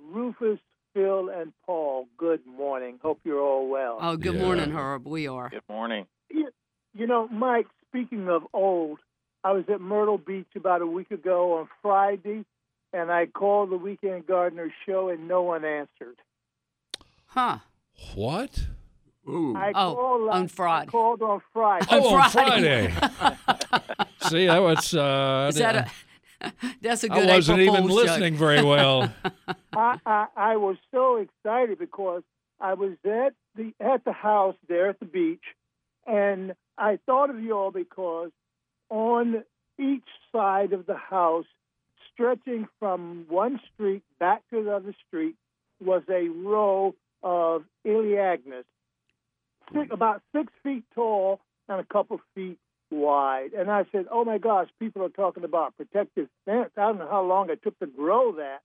Rufus, 0.00 0.60
Phil, 0.94 1.28
and 1.28 1.52
Paul, 1.66 2.06
good 2.16 2.46
morning. 2.46 3.00
Hope 3.02 3.18
you're 3.24 3.40
all 3.40 3.68
well. 3.68 3.98
Oh, 4.00 4.16
good 4.16 4.34
Yeah. 4.36 4.42
morning, 4.42 4.70
Herb. 4.70 5.08
We 5.08 5.26
are. 5.26 5.48
Good 5.48 5.62
morning. 5.68 6.06
You 6.30 7.06
know, 7.06 7.26
Mike, 7.28 7.66
speaking 7.90 8.28
of 8.28 8.42
old, 8.52 8.98
I 9.44 9.52
was 9.52 9.64
at 9.72 9.80
Myrtle 9.80 10.18
Beach 10.18 10.48
about 10.56 10.82
a 10.82 10.86
week 10.86 11.10
ago 11.10 11.58
on 11.58 11.68
Friday, 11.82 12.44
and 12.92 13.10
I 13.10 13.26
called 13.26 13.70
the 13.70 13.76
Weekend 13.76 14.26
Gardener 14.26 14.72
show, 14.86 15.08
and 15.08 15.28
no 15.28 15.42
one 15.42 15.64
answered. 15.64 16.16
Huh. 17.26 17.58
what? 18.14 18.66
Ooh. 19.28 19.54
I 19.56 19.72
Oh, 19.74 19.94
called 19.94 20.30
on 20.30 20.48
Friday. 20.48 20.88
I 20.88 20.90
called 20.90 21.22
on 21.22 21.42
Friday. 21.52 21.86
Oh, 21.90 22.14
on 22.14 22.30
Friday. 22.30 22.88
Friday. 22.88 23.36
See, 24.22 24.46
that 24.46 24.58
was. 24.62 24.94
Uh, 24.94 25.46
Is 25.50 25.56
that 25.56 25.76
a? 26.40 26.52
That's 26.80 27.04
a 27.04 27.12
I 27.12 27.20
good 27.20 27.28
wasn't 27.28 27.60
April 27.60 27.76
even 27.76 27.88
Fool's 27.88 28.02
listening 28.02 28.36
very 28.36 28.62
well. 28.62 29.12
I, 29.74 29.98
I 30.06 30.26
I 30.36 30.56
was 30.56 30.76
so 30.92 31.16
excited 31.16 31.78
because 31.78 32.22
I 32.60 32.74
was 32.74 32.92
at 33.04 33.34
the 33.54 33.72
at 33.80 34.04
the 34.04 34.12
house 34.12 34.54
there 34.68 34.88
at 34.88 34.98
the 35.00 35.04
beach, 35.04 35.42
and 36.06 36.54
I 36.78 36.98
thought 37.06 37.30
of 37.30 37.40
you 37.40 37.52
all 37.52 37.70
because 37.70 38.30
on 38.88 39.44
each 39.78 40.08
side 40.32 40.72
of 40.72 40.86
the 40.86 40.96
house, 40.96 41.46
stretching 42.12 42.68
from 42.78 43.26
one 43.28 43.60
street 43.72 44.02
back 44.18 44.42
to 44.50 44.62
the 44.62 44.74
other 44.74 44.94
street, 45.06 45.36
was 45.80 46.02
a 46.08 46.28
row 46.28 46.94
of 47.22 47.64
Elaeagnus, 47.84 48.64
six, 49.72 49.88
about 49.92 50.22
six 50.34 50.52
feet 50.62 50.84
tall 50.94 51.40
and 51.68 51.80
a 51.80 51.84
couple 51.84 52.20
feet 52.34 52.58
wide. 52.90 53.52
And 53.52 53.70
I 53.70 53.84
said, 53.92 54.06
"Oh 54.10 54.24
my 54.24 54.38
gosh, 54.38 54.68
people 54.78 55.02
are 55.04 55.08
talking 55.08 55.44
about 55.44 55.76
protective 55.76 56.28
fence. 56.44 56.70
I 56.76 56.88
don't 56.88 56.98
know 56.98 57.08
how 57.08 57.22
long 57.22 57.50
it 57.50 57.62
took 57.62 57.78
to 57.80 57.86
grow 57.86 58.32
that." 58.32 58.62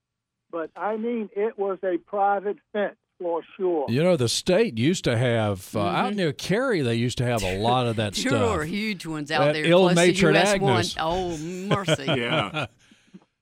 but 0.54 0.70
I 0.76 0.96
mean, 0.96 1.30
it 1.34 1.58
was 1.58 1.78
a 1.82 1.98
private 1.98 2.58
fence 2.72 2.94
for 3.20 3.42
sure. 3.56 3.86
You 3.88 4.02
know, 4.02 4.16
the 4.16 4.28
state 4.28 4.76
used 4.78 5.04
to 5.04 5.16
have 5.16 5.74
uh, 5.74 5.80
out 5.80 6.12
Mhm. 6.12 6.16
near 6.16 6.32
Cary. 6.32 6.80
They 6.82 6.94
used 6.96 7.18
to 7.18 7.24
have 7.24 7.42
a 7.42 7.58
lot 7.58 7.86
of 7.86 7.96
that 7.96 8.14
Sure, 8.16 8.30
stuff. 8.30 8.54
Sure, 8.54 8.64
huge 8.64 9.06
ones 9.06 9.30
out 9.30 9.46
That 9.46 9.52
there. 9.54 9.64
ill-natured 9.66 10.34
close 10.34 10.52
to 10.52 10.64
US 10.64 10.96
one. 10.96 11.06
Oh, 11.06 11.36
mercy. 11.38 12.04
yeah. 12.06 12.66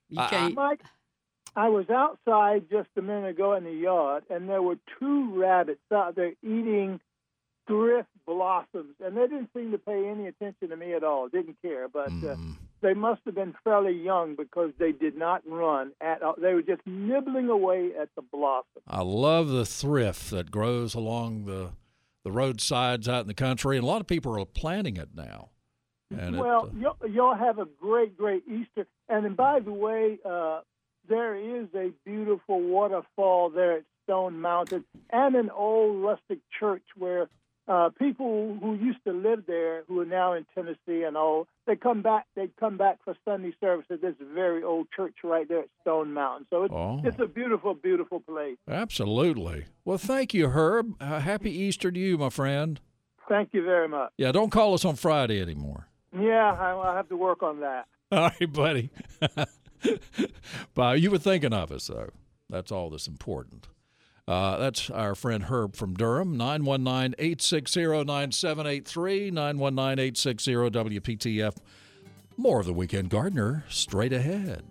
You 0.08 0.20
I- 0.20 0.28
can't. 0.28 0.54
Mike, 0.54 0.80
I 1.54 1.68
was 1.68 1.86
outside 1.90 2.64
just 2.70 2.88
a 2.96 3.02
minute 3.02 3.28
ago 3.30 3.52
in 3.54 3.64
the 3.64 3.72
yard, 3.72 4.24
and 4.30 4.48
there 4.48 4.62
were 4.62 4.76
two 4.98 5.38
rabbits 5.38 5.80
out 5.92 6.14
there 6.16 6.32
eating 6.42 6.98
thrift 7.66 8.08
blossoms, 8.26 8.94
and 9.04 9.16
they 9.16 9.22
didn't 9.22 9.50
seem 9.54 9.70
to 9.72 9.78
pay 9.78 10.08
any 10.08 10.26
attention 10.26 10.68
to 10.70 10.76
me 10.76 10.94
at 10.94 11.04
all. 11.04 11.28
Didn't 11.28 11.56
care, 11.62 11.88
but 11.88 12.08
uh, 12.08 12.36
Mm. 12.36 12.56
they 12.80 12.94
must 12.94 13.20
have 13.24 13.34
been 13.34 13.54
fairly 13.64 13.92
young 13.92 14.34
because 14.34 14.72
they 14.78 14.92
did 14.92 15.16
not 15.16 15.42
run 15.46 15.92
at 16.00 16.22
all. 16.22 16.34
They 16.38 16.54
were 16.54 16.62
just 16.62 16.82
nibbling 16.86 17.48
away 17.48 17.92
at 18.00 18.08
the 18.16 18.22
blossom. 18.22 18.82
I 18.86 19.02
love 19.02 19.48
the 19.48 19.64
thrift 19.64 20.30
that 20.30 20.50
grows 20.50 20.94
along 20.94 21.44
the 21.46 21.70
the 22.24 22.30
roadsides 22.30 23.08
out 23.08 23.22
in 23.22 23.26
the 23.26 23.34
country, 23.34 23.76
and 23.76 23.82
a 23.82 23.86
lot 23.86 24.00
of 24.00 24.06
people 24.06 24.38
are 24.40 24.44
planting 24.44 24.96
it 24.96 25.08
now. 25.14 25.48
And 26.16 26.36
it, 26.36 26.38
well, 26.38 26.66
uh, 26.72 26.78
y'all, 26.78 27.10
y'all 27.10 27.34
have 27.34 27.58
a 27.58 27.64
great, 27.80 28.16
great 28.16 28.44
Easter. 28.46 28.86
And 29.08 29.24
then, 29.24 29.34
by 29.34 29.58
the 29.58 29.72
way, 29.72 30.18
uh, 30.24 30.60
there 31.08 31.34
is 31.34 31.66
a 31.74 31.90
beautiful 32.04 32.60
waterfall 32.60 33.50
there 33.50 33.78
at 33.78 33.84
Stone 34.04 34.40
Mountain 34.40 34.84
and 35.10 35.34
an 35.34 35.50
old 35.50 36.00
rustic 36.00 36.38
church 36.60 36.84
where 36.96 37.28
uh, 37.68 37.90
people 37.98 38.56
who 38.60 38.74
used 38.74 38.98
to 39.06 39.12
live 39.12 39.44
there, 39.46 39.84
who 39.88 40.00
are 40.00 40.04
now 40.06 40.32
in 40.32 40.44
Tennessee 40.54 41.04
and 41.04 41.16
all, 41.16 41.46
they 41.66 41.76
come 41.76 42.02
back. 42.02 42.26
They 42.34 42.48
come 42.58 42.76
back 42.76 42.98
for 43.04 43.14
Sunday 43.24 43.54
service 43.60 43.86
at 43.90 44.00
this 44.02 44.14
very 44.34 44.62
old 44.64 44.88
church 44.94 45.14
right 45.22 45.48
there 45.48 45.60
at 45.60 45.68
Stone 45.82 46.12
Mountain. 46.12 46.46
So 46.50 46.64
it's, 46.64 46.74
Oh. 46.74 47.00
it's 47.04 47.20
a 47.20 47.26
beautiful, 47.26 47.74
beautiful 47.74 48.20
place. 48.20 48.56
absolutely. 48.68 49.66
Well, 49.84 49.98
thank 49.98 50.34
you, 50.34 50.48
Herb. 50.48 50.94
Uh, 51.00 51.20
happy 51.20 51.50
Easter 51.50 51.90
to 51.92 51.98
you, 51.98 52.18
my 52.18 52.30
friend. 52.30 52.80
Thank 53.28 53.50
you 53.52 53.64
very 53.64 53.88
much. 53.88 54.10
Yeah, 54.18 54.32
don't 54.32 54.50
call 54.50 54.74
us 54.74 54.84
on 54.84 54.96
Friday 54.96 55.40
anymore. 55.40 55.86
Yeah, 56.18 56.52
I, 56.58 56.70
I'll 56.72 56.96
have 56.96 57.08
to 57.10 57.16
work 57.16 57.42
on 57.42 57.60
that. 57.60 57.86
All 58.12 58.30
right, 58.40 58.52
buddy. 58.52 58.90
but 60.74 61.00
you 61.00 61.10
were 61.10 61.18
thinking 61.18 61.52
of 61.52 61.70
us, 61.72 61.86
though. 61.86 62.10
That's 62.50 62.70
all 62.70 62.90
that's 62.90 63.06
important. 63.06 63.68
Uh, 64.32 64.56
that's 64.56 64.88
our 64.88 65.14
friend 65.14 65.44
Herb 65.44 65.76
from 65.76 65.92
Durham, 65.92 66.38
919 66.38 67.14
860 67.18 68.04
9783, 68.04 69.30
919 69.30 69.98
860 69.98 70.52
WPTF. 70.54 71.54
More 72.38 72.60
of 72.60 72.64
the 72.64 72.72
Weekend 72.72 73.10
Gardener 73.10 73.66
straight 73.68 74.14
ahead. 74.14 74.62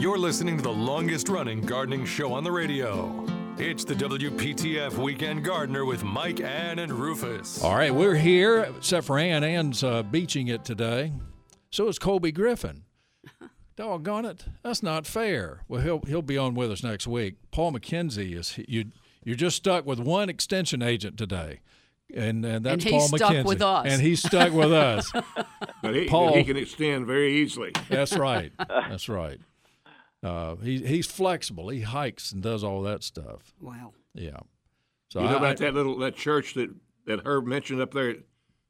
You're 0.00 0.16
listening 0.16 0.56
to 0.56 0.62
the 0.62 0.72
longest 0.72 1.28
running 1.28 1.60
gardening 1.60 2.06
show 2.06 2.32
on 2.32 2.42
the 2.42 2.52
radio. 2.52 3.26
It's 3.58 3.84
the 3.84 3.94
WPTF 3.94 4.96
Weekend 4.96 5.44
Gardener 5.44 5.84
with 5.84 6.04
Mike, 6.04 6.40
Ann, 6.40 6.78
and 6.78 6.90
Rufus. 6.90 7.62
All 7.62 7.76
right, 7.76 7.94
we're 7.94 8.14
here, 8.14 8.62
except 8.78 9.06
for 9.06 9.18
Ann. 9.18 9.44
Ann's 9.44 9.84
uh, 9.84 10.02
beaching 10.02 10.48
it 10.48 10.64
today. 10.64 11.12
So 11.70 11.86
is 11.88 11.98
Colby 11.98 12.32
Griffin. 12.32 12.84
Doggone 13.76 14.24
it, 14.24 14.44
that's 14.62 14.82
not 14.82 15.06
fair. 15.06 15.62
Well, 15.68 15.80
he'll 15.80 16.00
he'll 16.06 16.22
be 16.22 16.38
on 16.38 16.54
with 16.54 16.70
us 16.70 16.82
next 16.84 17.06
week. 17.06 17.34
Paul 17.50 17.72
McKenzie 17.72 18.36
is 18.38 18.58
you. 18.68 18.86
You're 19.24 19.34
just 19.36 19.56
stuck 19.56 19.84
with 19.86 19.98
one 19.98 20.28
extension 20.28 20.80
agent 20.82 21.16
today, 21.18 21.60
and 22.14 22.44
and 22.44 22.64
that's 22.64 22.84
he's 22.84 22.92
Paul 22.92 23.08
stuck 23.08 23.32
McKenzie. 23.32 23.44
with 23.44 23.62
us. 23.62 23.86
and 23.88 24.00
he's 24.02 24.22
stuck 24.22 24.52
with 24.52 24.72
us. 24.72 25.10
But 25.82 25.94
he, 25.96 26.06
Paul. 26.06 26.34
he 26.34 26.44
can 26.44 26.56
extend 26.56 27.06
very 27.06 27.34
easily. 27.38 27.72
That's 27.88 28.16
right. 28.16 28.52
That's 28.68 29.08
right. 29.08 29.40
Uh, 30.22 30.54
he 30.56 30.78
he's 30.78 31.06
flexible. 31.06 31.68
He 31.70 31.80
hikes 31.80 32.30
and 32.32 32.42
does 32.42 32.62
all 32.62 32.82
that 32.82 33.02
stuff. 33.02 33.54
Wow. 33.60 33.92
Yeah. 34.14 34.38
So 35.10 35.20
you 35.20 35.26
know 35.26 35.34
I- 35.34 35.38
about 35.38 35.56
that 35.58 35.74
little 35.74 35.98
that 35.98 36.14
church 36.16 36.54
that 36.54 36.70
that 37.06 37.20
Herb 37.26 37.44
mentioned 37.46 37.80
up 37.80 37.92
there 37.92 38.10
at 38.10 38.16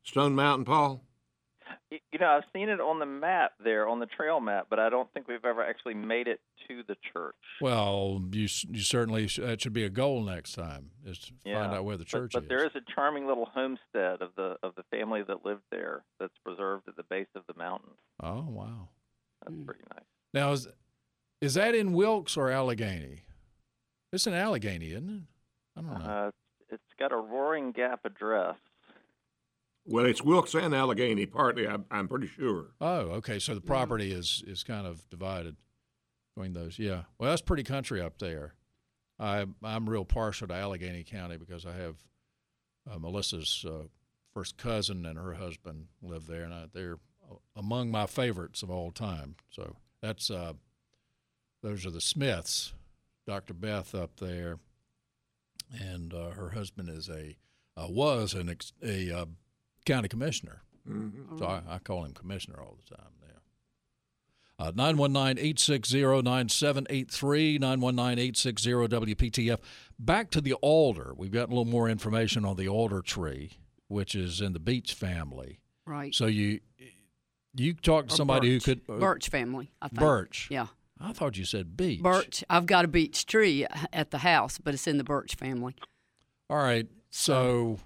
Stone 0.03 0.35
Mountain, 0.35 0.64
Paul? 0.64 1.05
Y- 1.94 2.00
You 2.12 2.18
know, 2.18 2.28
I've 2.28 2.44
seen 2.52 2.68
it 2.68 2.80
on 2.80 2.98
the 2.98 3.07
map 3.07 3.52
there, 3.62 3.87
on 3.88 3.98
the 4.00 4.07
trail 4.07 4.40
map, 4.40 4.66
but 4.70 4.78
I 4.80 4.88
don't 4.90 5.12
think 5.12 5.28
we've 5.28 5.44
ever 5.44 5.62
actually 5.64 5.94
made 5.94 6.26
it 6.28 6.40
to 6.68 6.83
the 6.88 6.96
church. 7.12 7.35
Well, 7.61 8.22
you 8.33 8.48
you 8.68 8.80
certainly 8.80 9.26
sh- 9.28 9.37
that 9.42 9.61
should 9.61 9.72
be 9.72 9.85
a 9.85 9.90
goal 9.90 10.22
next 10.22 10.52
time 10.54 10.90
is 11.04 11.18
to 11.20 11.33
Yeah, 11.44 11.61
find 11.62 11.74
out 11.74 11.85
where 11.85 11.96
the 11.96 12.04
church 12.04 12.33
but, 12.33 12.42
is. 12.44 12.48
But 12.48 12.48
there 12.48 12.64
is 12.66 12.74
a 12.74 12.80
charming 12.94 13.26
little 13.26 13.46
homestead 13.46 14.22
of 14.22 14.30
the 14.37 14.57
of 14.62 14.74
the 14.76 14.83
family 14.90 15.22
that 15.22 15.44
lived 15.44 15.62
there 15.70 16.04
that's 16.18 16.37
preserved 16.44 16.88
at 16.88 16.96
the 16.96 17.02
base 17.04 17.28
of 17.35 17.42
the 17.46 17.54
mountain. 17.54 17.90
Oh 18.22 18.44
wow! 18.48 18.88
That's 19.44 19.57
pretty 19.64 19.83
nice. 19.94 20.04
Now 20.33 20.52
is 20.52 20.66
is 21.40 21.54
that 21.54 21.74
in 21.74 21.92
Wilkes 21.92 22.37
or 22.37 22.50
Alleghany? 22.50 23.22
It's 24.12 24.26
in 24.26 24.35
Alleghany, 24.35 24.90
isn't 24.92 25.11
it? 25.11 25.22
I 25.76 25.80
don't 25.83 25.98
know. 26.04 26.11
Uh, 26.11 26.30
it's 26.70 26.83
got 26.98 27.12
a 27.12 27.16
Roaring 27.16 27.72
Gap 27.72 28.04
address. 28.04 28.57
Well, 29.87 30.07
it's 30.07 30.23
Wilkes 30.23 30.55
and 30.55 30.75
Alleghany 30.75 31.27
partly. 31.27 31.68
I'm, 31.68 31.85
I'm 31.90 32.09
pretty 32.09 32.27
sure. 32.27 32.68
oh, 32.81 33.01
okay. 33.18 33.38
So 33.38 33.55
the 33.55 33.61
property 33.61 34.12
is 34.12 34.42
is 34.47 34.62
kind 34.64 34.87
of 34.87 35.09
divided 35.11 35.57
between 36.35 36.53
those. 36.55 36.79
Yeah. 36.79 37.03
Well, 37.18 37.31
that's 37.31 37.42
pretty 37.42 37.64
country 37.64 38.01
up 38.01 38.18
there. 38.18 38.55
I 39.18 39.44
I'm 39.62 39.88
real 39.88 40.05
partial 40.05 40.49
to 40.49 40.55
Alleghany 40.55 41.05
County 41.05 41.37
because 41.37 41.66
I 41.66 41.73
have 41.73 41.97
uh, 42.90 42.99
Melissa's 42.99 43.64
uh, 43.68 43.85
first 44.33 44.57
cousin 44.57 45.07
and 45.07 45.18
her 45.18 45.35
husband 45.35 45.87
live 46.03 46.27
there, 46.27 46.44
and 46.44 46.55
I, 46.55 46.64
they're 46.73 46.99
among 47.57 47.90
my 47.90 48.07
favorites 48.07 48.62
of 48.62 48.70
all 48.70 48.90
time. 48.90 49.37
So 49.51 49.77
that's 50.03 50.31
uh, 50.31 50.55
those 51.62 51.87
are 51.87 51.90
the 51.90 52.01
Smiths, 52.01 52.73
Dr. 53.27 53.55
Beth 53.55 53.94
up 53.94 54.16
there, 54.18 54.59
and 55.79 56.12
uh, 56.12 56.31
her 56.31 56.51
husband 56.51 56.88
is 56.88 57.09
a 57.09 57.37
uh, 57.77 57.87
was 57.88 58.35
an 58.35 58.49
ex- 58.49 58.73
a 58.83 59.11
uh, 59.11 59.25
county 59.85 60.09
commissioner. 60.09 60.62
Mhm. 60.88 61.38
So 61.38 61.47
I, 61.47 61.62
I 61.68 61.79
call 61.79 62.05
him 62.05 62.12
commissioner 62.12 62.61
all 62.61 62.77
the 62.88 62.97
time 62.97 63.07
now. 64.59 64.66
Uh, 64.66 64.73
919-860-9783, 64.73 67.59
919-860-WPTF. 67.59 69.59
Back 69.99 70.31
to 70.31 70.40
the 70.40 70.55
alder. 70.55 71.12
We've 71.16 71.31
got 71.33 71.47
a 71.47 71.51
little 71.51 71.64
more 71.64 71.88
information 71.88 72.44
on 72.44 72.57
the 72.57 72.68
alder 72.68 73.03
tree, 73.03 73.53
which 73.88 74.14
is 74.14 74.40
in 74.40 74.53
the 74.53 74.61
beech 74.61 74.94
family. 74.94 75.61
Right. 75.87 76.14
So 76.14 76.27
you 76.27 76.61
you 77.57 77.75
talked 77.75 78.09
to 78.09 78.14
Or 78.14 78.16
somebody 78.16 78.57
birch. 78.59 78.64
who 78.66 78.75
could 78.77 78.81
uh, 78.88 78.99
Birch 78.99 79.29
family. 79.29 79.70
I 79.81 79.88
think. 79.88 80.01
Birch. 80.01 80.49
Yeah. 80.51 80.66
I 81.01 81.12
thought 81.12 81.37
you 81.37 81.44
said 81.44 81.77
beech. 81.77 82.03
Birch. 82.03 82.42
I've 82.49 82.66
got 82.66 82.85
a 82.85 82.88
beech 82.88 83.27
tree 83.27 83.66
at 83.92 84.11
the 84.11 84.18
house, 84.18 84.59
but 84.59 84.75
it's 84.75 84.87
in 84.87 84.99
the 84.99 85.05
birch 85.05 85.35
family. 85.37 85.75
All 86.51 86.57
right. 86.57 86.88
So 87.11 87.79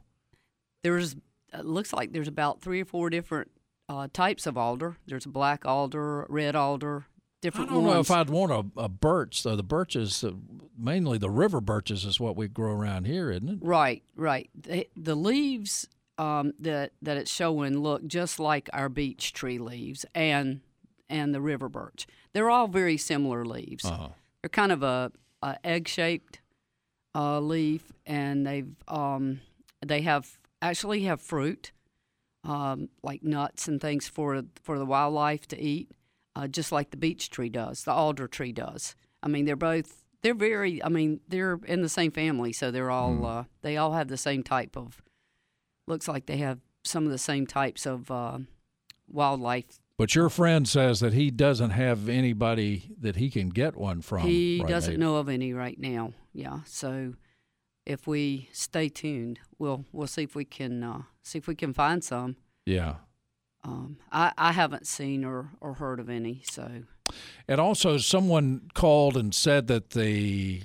There's 0.83 1.17
it 1.53 1.65
looks 1.65 1.93
like 1.93 2.13
there's 2.13 2.29
about 2.29 2.61
three 2.61 2.83
or 2.83 2.85
four 2.85 3.11
different 3.11 3.51
uh, 3.89 4.09
types 4.13 4.47
of 4.47 4.57
alder. 4.57 4.97
There's 5.07 5.27
a 5.27 5.31
black 5.31 5.65
alder, 5.65 6.27
red 6.29 6.55
alder, 6.55 7.07
different. 7.41 7.71
I 7.71 7.75
don't 7.75 7.85
know 7.85 8.01
if 8.01 8.11
I'd 8.11 8.31
want 8.31 8.53
a, 8.53 8.81
a 8.81 8.89
birch 8.89 9.43
though. 9.43 9.57
The 9.57 9.63
birches, 9.63 10.23
uh, 10.25 10.33
mainly 10.77 11.19
the 11.19 11.31
river 11.31 11.61
birches, 11.61 12.05
is 12.05 12.21
what 12.21 12.37
we 12.37 12.49
grow 12.49 12.73
around 12.73 13.07
here, 13.07 13.31
isn't 13.31 13.49
it? 13.49 13.59
Right, 13.63 14.03
right. 14.15 14.51
The, 14.55 14.89
the 14.97 15.15
leaves 15.15 15.89
um, 16.19 16.53
that 16.59 16.93
that 17.03 17.17
it's 17.17 17.33
showing 17.33 17.79
look 17.79 18.07
just 18.07 18.39
like 18.39 18.69
our 18.73 18.89
beech 18.89 19.33
tree 19.33 19.59
leaves 19.59 20.05
and 20.15 20.61
and 21.09 21.35
the 21.35 21.41
river 21.41 21.69
birch. 21.69 22.07
They're 22.33 22.51
all 22.51 22.69
very 22.69 22.97
similar 22.97 23.45
leaves. 23.45 23.85
Uh-huh. 23.85 24.09
They're 24.43 24.51
kind 24.51 24.73
of 24.73 24.83
a, 24.83 25.11
a 25.43 25.57
egg 25.65 25.89
shaped 25.89 26.41
uh, 27.15 27.41
leaf, 27.41 27.93
and 28.05 28.47
they've 28.47 28.75
um, 28.87 29.41
they 29.85 30.03
have 30.03 30.39
actually 30.63 31.03
have 31.03 31.21
fruit, 31.21 31.73
um, 32.45 32.89
like 33.03 33.23
nuts 33.23 33.69
and 33.69 33.81
things 33.81 34.09
for 34.09 34.43
for 34.63 34.79
the 34.79 34.87
wildlife 34.87 35.47
to 35.49 35.61
eat, 35.61 35.91
uh, 36.37 36.49
just 36.49 36.73
like 36.73 36.91
the 36.91 36.97
beech 36.97 37.31
tree 37.31 37.49
does, 37.49 37.85
the 37.85 37.93
alder 37.93 38.29
tree 38.29 38.53
does. 38.53 38.95
I 39.23 39.29
mean, 39.29 39.45
they're 39.45 39.57
both 39.57 40.05
they're 40.23 40.35
very. 40.35 40.83
I 40.83 40.89
mean, 40.89 41.21
they're 41.29 41.61
in 41.67 41.83
the 41.83 41.89
same 41.89 42.11
family, 42.11 42.53
so 42.53 42.71
they're 42.71 42.91
all 42.91 43.25
uh, 43.25 43.45
they 43.63 43.77
all 43.77 43.93
have 43.93 44.09
the 44.09 44.17
same 44.17 44.43
type 44.43 44.77
of. 44.77 45.03
Looks 45.87 46.09
like 46.09 46.27
they 46.27 46.39
have 46.39 46.59
some 46.85 47.07
of 47.07 47.11
the 47.11 47.19
same 47.19 47.47
types 47.47 47.87
of 47.87 48.11
uh, 48.11 48.39
wildlife. 49.09 49.81
But 49.97 50.15
your 50.15 50.29
friend 50.29 50.69
says 50.69 51.01
that 51.01 51.13
he 51.13 51.31
doesn't 51.31 51.71
have 51.71 52.09
anybody 52.09 52.95
that 53.01 53.17
he 53.17 53.31
can 53.31 53.49
get 53.49 53.77
one 53.77 54.01
from. 54.01 54.21
he 54.21 54.61
right 54.61 54.69
doesn't 54.69 54.99
now. 54.99 55.07
know 55.07 55.17
of 55.17 55.29
any 55.29 55.53
right 55.53 55.79
now. 55.79 56.13
Yeah, 56.33 56.61
so 56.67 57.15
if 57.89 58.07
we 58.07 58.51
stay 58.53 58.89
tuned, 58.89 59.41
we'll 59.59 59.85
we'll 59.93 60.07
see 60.07 60.23
if 60.23 60.37
we 60.37 60.45
can 60.45 60.85
uh, 60.85 61.03
see 61.23 61.39
if 61.39 61.49
we 61.49 61.57
can 61.57 61.73
find 61.73 62.05
some. 62.05 62.37
Yeah. 62.67 62.97
Um, 63.65 63.97
I, 64.13 64.33
I 64.39 64.53
haven't 64.53 64.87
seen 64.87 65.25
or, 65.25 65.51
or 65.61 65.75
heard 65.75 65.99
of 65.99 66.09
any, 66.09 66.43
so 66.49 66.71
And 67.49 67.61
also, 67.61 67.97
someone 67.99 68.71
called 68.73 69.17
and 69.17 69.35
said 69.35 69.67
that 69.67 69.91
the 69.91 70.63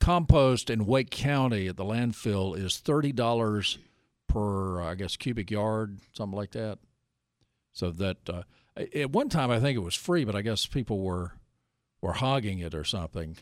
compost 0.00 0.68
in 0.68 0.84
Wake 0.84 1.10
County 1.10 1.68
at 1.68 1.76
the 1.76 1.84
landfill 1.84 2.58
is 2.58 2.78
thirty 2.78 3.12
dollars 3.12 3.78
per, 4.26 4.80
I 4.80 4.94
guess, 4.94 5.16
cubic 5.16 5.50
yard, 5.50 6.00
something 6.12 6.36
like 6.36 6.52
that. 6.52 6.78
So 7.72 7.90
that 7.90 8.28
uh, 8.28 8.42
at 8.76 9.10
one 9.10 9.28
time 9.28 9.50
I 9.50 9.60
think 9.60 9.76
it 9.76 9.82
was 9.82 9.94
free, 9.94 10.24
but 10.24 10.34
I 10.34 10.42
guess 10.42 10.66
people 10.66 11.00
were 11.00 11.32
were 12.00 12.14
hogging 12.14 12.58
it 12.58 12.74
or 12.74 12.84
something, 12.84 13.36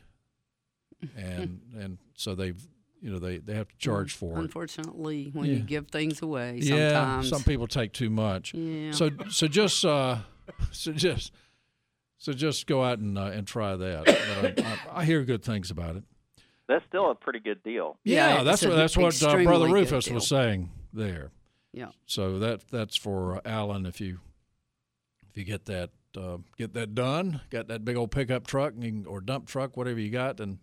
and 1.16 1.60
and 1.78 1.98
so 2.14 2.34
they've 2.34 2.60
you 3.02 3.10
know 3.10 3.18
they, 3.18 3.38
they 3.38 3.54
have 3.54 3.68
to 3.68 3.76
charge 3.78 4.14
for 4.14 4.38
it. 4.38 4.40
unfortunately, 4.40 5.28
when 5.32 5.46
Yeah. 5.46 5.56
you 5.56 5.58
give 5.60 5.88
things 5.88 6.22
away, 6.22 6.58
Yeah, 6.62 6.90
sometimes 6.92 7.28
some 7.28 7.42
people 7.42 7.66
take 7.66 7.92
too 7.92 8.08
much. 8.10 8.54
Yeah. 8.54 8.92
So 8.92 9.10
so 9.28 9.48
just 9.48 9.84
uh, 9.84 10.18
so 10.70 10.92
just 10.92 11.32
so 12.18 12.32
just 12.32 12.66
go 12.66 12.82
out 12.84 12.98
and 13.00 13.18
uh, 13.18 13.22
and 13.24 13.46
try 13.46 13.74
that. 13.76 14.04
But 14.06 14.64
I, 14.64 14.68
I, 14.96 15.00
I 15.00 15.04
hear 15.04 15.24
good 15.24 15.42
things 15.42 15.70
about 15.70 15.96
it. 15.96 16.04
That's 16.68 16.84
still 16.88 17.10
a 17.10 17.14
pretty 17.14 17.40
good 17.40 17.62
deal. 17.64 17.98
Yeah, 18.04 18.36
it's 18.36 18.44
that's 18.44 18.64
what 18.64 18.76
that's 18.76 18.96
what 18.96 19.22
uh, 19.22 19.42
brother 19.42 19.68
Rufus 19.68 20.08
was 20.08 20.26
saying 20.28 20.70
there. 20.92 21.32
Yeah. 21.72 21.88
So 22.06 22.38
that 22.38 22.68
that's 22.70 22.96
for 22.96 23.40
Alan 23.44 23.84
if 23.84 24.00
you 24.00 24.20
if 25.30 25.36
you 25.36 25.44
get 25.44 25.64
that 25.66 25.90
uh, 26.16 26.36
get 26.56 26.74
that 26.74 26.94
done, 26.94 27.40
got 27.50 27.66
that 27.68 27.84
big 27.84 27.96
old 27.96 28.10
pickup 28.10 28.46
truck 28.46 28.74
and 28.74 28.82
can- 28.82 29.06
or 29.06 29.20
dump 29.20 29.46
truck, 29.48 29.76
whatever 29.76 29.98
you 29.98 30.10
got, 30.10 30.38
and 30.38 30.58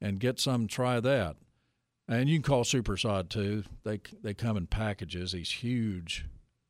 and 0.00 0.20
get 0.20 0.38
some. 0.38 0.66
Try 0.68 1.00
that, 1.00 1.36
and 2.08 2.28
you 2.28 2.36
can 2.36 2.42
call 2.42 2.64
Supersod 2.64 3.28
too. 3.28 3.64
They 3.84 4.00
they 4.22 4.34
come 4.34 4.56
in 4.56 4.66
packages, 4.66 5.32
these 5.32 5.50
huge 5.50 6.26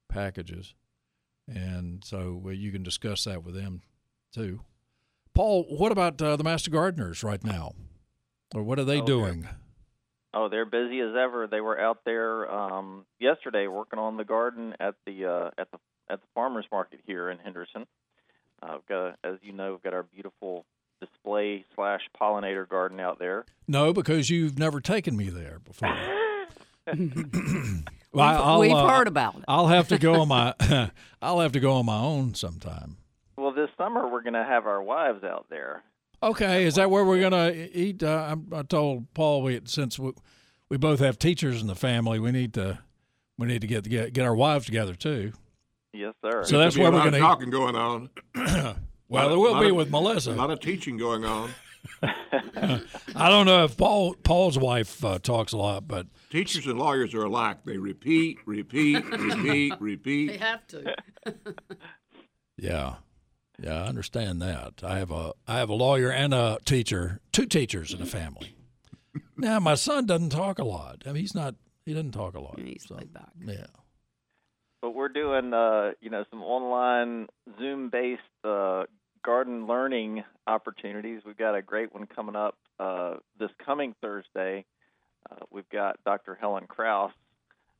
packages, 0.08 0.74
and 1.48 2.02
so 2.04 2.50
you 2.50 2.70
can 2.72 2.82
discuss 2.82 3.24
that 3.24 3.42
with 3.44 3.54
them 3.54 3.82
too. 4.32 4.60
Paul, 5.34 5.64
what 5.64 5.90
about 5.92 6.20
uh, 6.22 6.36
the 6.36 6.44
Master 6.44 6.70
Gardeners 6.70 7.24
right 7.24 7.42
now, 7.42 7.72
or 8.54 8.62
what 8.62 8.78
are 8.78 8.84
they 8.84 9.00
Oh, 9.00 9.06
doing? 9.06 9.48
Oh, 10.32 10.48
they're 10.48 10.64
busy 10.66 11.00
as 11.00 11.14
ever. 11.16 11.46
They 11.46 11.60
were 11.60 11.78
out 11.78 11.98
there 12.04 12.50
um, 12.52 13.04
yesterday 13.20 13.66
working 13.68 13.98
on 13.98 14.16
the 14.16 14.24
garden 14.24 14.74
at 14.80 14.94
the 15.06 15.26
uh, 15.26 15.50
at 15.58 15.70
the 15.70 15.78
at 16.08 16.20
the 16.20 16.26
farmers 16.34 16.66
market 16.70 17.00
here 17.06 17.30
in 17.30 17.38
Henderson. 17.38 17.86
Uh, 18.62 18.74
we've 18.74 18.86
got, 18.86 19.18
as 19.24 19.38
you 19.42 19.52
know, 19.52 19.72
we've 19.72 19.82
got 19.82 19.92
our 19.94 20.02
beautiful 20.04 20.64
display 21.06 21.64
slash 21.74 22.00
pollinator 22.20 22.68
garden 22.68 23.00
out 23.00 23.18
there. 23.18 23.44
No, 23.66 23.92
because 23.92 24.30
you've 24.30 24.58
never 24.58 24.80
taken 24.80 25.16
me 25.16 25.28
there 25.30 25.58
before. 25.64 25.96
We've- 26.92 27.82
Well, 28.12 28.60
we've 28.60 28.72
uh, 28.72 28.86
heard 28.88 29.08
about 29.08 29.36
it. 29.36 29.44
I'll 29.48 29.66
have 29.68 29.88
to 29.88 29.98
go 29.98 30.20
on 30.20 30.28
my. 30.28 30.54
I'll 31.22 31.40
have 31.40 31.52
to 31.52 31.60
go 31.60 31.72
on 31.72 31.86
my 31.86 31.98
own 31.98 32.34
sometime. 32.34 32.98
Well, 33.36 33.52
this 33.52 33.70
summer 33.76 34.06
we're 34.08 34.22
going 34.22 34.34
to 34.34 34.44
have 34.44 34.66
our 34.66 34.82
wives 34.82 35.24
out 35.24 35.46
there. 35.50 35.82
Okay, 36.22 36.64
is 36.64 36.76
that 36.76 36.90
where 36.90 37.04
we're 37.04 37.20
gonna 37.20 37.50
eat? 37.52 38.02
Uh, 38.02 38.36
I, 38.52 38.58
I 38.60 38.62
told 38.62 39.12
Paul 39.12 39.42
we 39.42 39.60
since 39.66 39.98
we, 39.98 40.12
we 40.70 40.78
both 40.78 41.00
have 41.00 41.18
teachers 41.18 41.60
in 41.60 41.66
the 41.66 41.74
family, 41.74 42.18
we 42.18 42.32
need 42.32 42.54
to 42.54 42.78
we 43.36 43.46
need 43.46 43.60
to 43.60 43.66
get 43.66 43.84
get, 43.84 44.14
get 44.14 44.24
our 44.24 44.34
wives 44.34 44.64
together 44.64 44.94
too. 44.94 45.32
Yes, 45.92 46.14
sir. 46.22 46.44
So 46.44 46.56
that's 46.58 46.76
There'll 46.76 46.92
where 46.92 47.02
be 47.02 47.08
a 47.08 47.10
we're 47.12 47.20
lot 47.20 47.36
gonna 47.44 47.44
of 47.44 47.50
talking 47.50 47.50
going 47.50 47.76
on. 47.76 48.76
Well, 49.08 49.24
Lot 49.24 49.28
there 49.28 49.38
will 49.38 49.60
be 49.60 49.68
of- 49.70 49.76
with 49.76 49.90
Melissa. 49.90 50.32
A 50.32 50.34
lot 50.34 50.50
of 50.50 50.60
teaching 50.60 50.96
going 50.96 51.24
on. 51.24 51.50
I 52.02 53.28
don't 53.28 53.44
know 53.46 53.64
if 53.64 53.76
Paul 53.76 54.14
Paul's 54.22 54.58
wife 54.58 55.04
uh, 55.04 55.18
talks 55.18 55.52
a 55.52 55.58
lot, 55.58 55.86
but 55.86 56.06
Teachers 56.30 56.66
and 56.66 56.78
lawyers 56.78 57.14
are 57.14 57.24
alike. 57.24 57.58
They 57.64 57.76
repeat, 57.76 58.38
repeat, 58.46 59.04
repeat, 59.10 59.74
repeat. 59.80 60.30
They 60.30 60.38
have 60.38 60.66
to. 60.68 60.94
Yeah, 62.56 62.94
yeah, 63.60 63.82
I 63.82 63.86
understand 63.88 64.40
that. 64.42 64.74
I 64.84 64.98
have 64.98 65.10
a 65.10 65.32
I 65.46 65.58
have 65.58 65.68
a 65.68 65.74
lawyer 65.74 66.10
and 66.10 66.32
a 66.32 66.58
teacher, 66.64 67.20
two 67.32 67.46
teachers 67.46 67.92
in 67.92 67.98
the 67.98 68.06
family. 68.06 68.54
now 69.36 69.58
my 69.58 69.74
son 69.74 70.06
doesn't 70.06 70.30
talk 70.30 70.58
a 70.60 70.64
lot. 70.64 71.02
I 71.04 71.08
mean, 71.12 71.20
he's 71.22 71.34
not. 71.34 71.56
He 71.84 71.92
doesn't 71.92 72.12
talk 72.12 72.34
a 72.34 72.40
lot. 72.40 72.58
He's 72.58 72.86
so, 72.88 72.94
laid 72.94 73.12
back. 73.12 73.30
Yeah. 73.44 73.66
But 74.84 74.94
we're 74.94 75.08
doing, 75.08 75.54
uh, 75.54 75.92
you 76.02 76.10
know, 76.10 76.26
some 76.28 76.42
online 76.42 77.28
Zoom-based 77.58 78.20
uh, 78.44 78.82
garden 79.24 79.66
learning 79.66 80.24
opportunities. 80.46 81.22
We've 81.24 81.38
got 81.38 81.54
a 81.54 81.62
great 81.62 81.94
one 81.94 82.06
coming 82.06 82.36
up 82.36 82.58
uh, 82.78 83.14
this 83.40 83.48
coming 83.64 83.94
Thursday. 84.02 84.66
Uh, 85.30 85.36
we've 85.50 85.68
got 85.70 86.04
Dr. 86.04 86.36
Helen 86.38 86.66
Kraus 86.66 87.12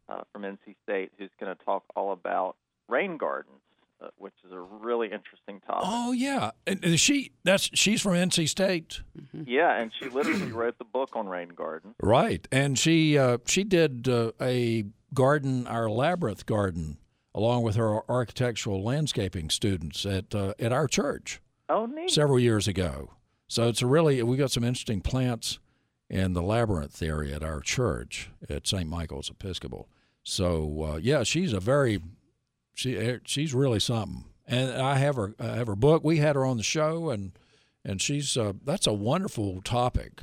uh, 0.09 0.23
from 0.33 0.45
NC 0.45 0.77
State 0.83 1.13
who's 1.19 1.29
going 1.39 1.55
to 1.55 1.63
talk 1.63 1.85
all 1.95 2.13
about 2.13 2.57
rain 2.89 3.19
gardens, 3.19 3.61
uh, 4.03 4.09
which 4.17 4.33
is 4.47 4.53
a 4.53 4.59
really 4.59 5.09
interesting 5.09 5.61
topic. 5.67 5.87
Oh 5.87 6.13
yeah, 6.13 6.53
and 6.67 6.83
and 6.83 6.99
she 6.99 7.33
that's 7.45 7.69
she's 7.75 8.01
from 8.01 8.15
NC 8.15 8.49
State, 8.49 9.03
Yeah, 9.47 9.79
and 9.79 9.93
she 10.01 10.09
literally 10.09 10.53
wrote 10.53 10.79
the 10.79 10.85
book 10.85 11.11
on 11.13 11.29
rain 11.29 11.51
gardens. 11.55 11.97
right? 12.03 12.49
And 12.51 12.79
she 12.79 13.19
uh, 13.19 13.39
she 13.45 13.63
did 13.63 14.09
uh, 14.09 14.33
a 14.41 14.85
garden, 15.15 15.67
our 15.67 15.89
labyrinth 15.89 16.47
garden, 16.47 16.99
along 17.35 17.63
with 17.63 17.77
her 17.77 18.09
architectural 18.11 18.83
landscaping 18.83 19.51
students 19.51 20.05
at 20.07 20.35
uh, 20.35 20.55
at 20.59 20.73
our 20.73 20.87
church 20.87 21.41
Oh, 21.69 21.87
neat. 21.87 22.11
several 22.11 22.39
years 22.39 22.69
ago. 22.69 23.11
So 23.49 23.69
it's 23.69 23.83
a 23.83 23.87
really 23.87 24.23
we 24.23 24.37
got 24.37 24.51
some 24.51 24.65
interesting 24.65 25.01
plants 25.01 25.59
in 26.11 26.33
the 26.35 26.43
labyrinth 26.43 27.03
area 27.03 27.37
at 27.37 27.43
our 27.43 27.61
church 27.61 28.31
at 28.49 28.67
St. 28.67 28.89
Michael's 28.89 29.31
Episcopal. 29.31 29.89
So 30.23 30.83
uh, 30.95 30.97
yeah, 30.97 31.23
she's 31.23 31.53
a 31.53 31.61
very 31.61 32.01
she 32.75 32.97
eh, 32.97 33.19
she's 33.25 33.55
really 33.55 33.81
something. 33.81 34.25
And 34.47 34.71
I 34.73 34.97
have 34.97 35.17
her 35.17 35.35
I 35.41 35.57
have 35.57 35.67
her 35.69 35.77
book. 35.77 36.05
We 36.05 36.19
had 36.19 36.37
her 36.37 36.45
on 36.45 36.57
the 36.59 36.63
show, 36.63 37.09
and 37.11 37.33
and 37.85 38.01
she's 38.03 38.37
uh, 38.37 38.53
that's 38.65 38.87
a 38.87 38.93
wonderful 38.93 39.63
topic. 39.63 40.21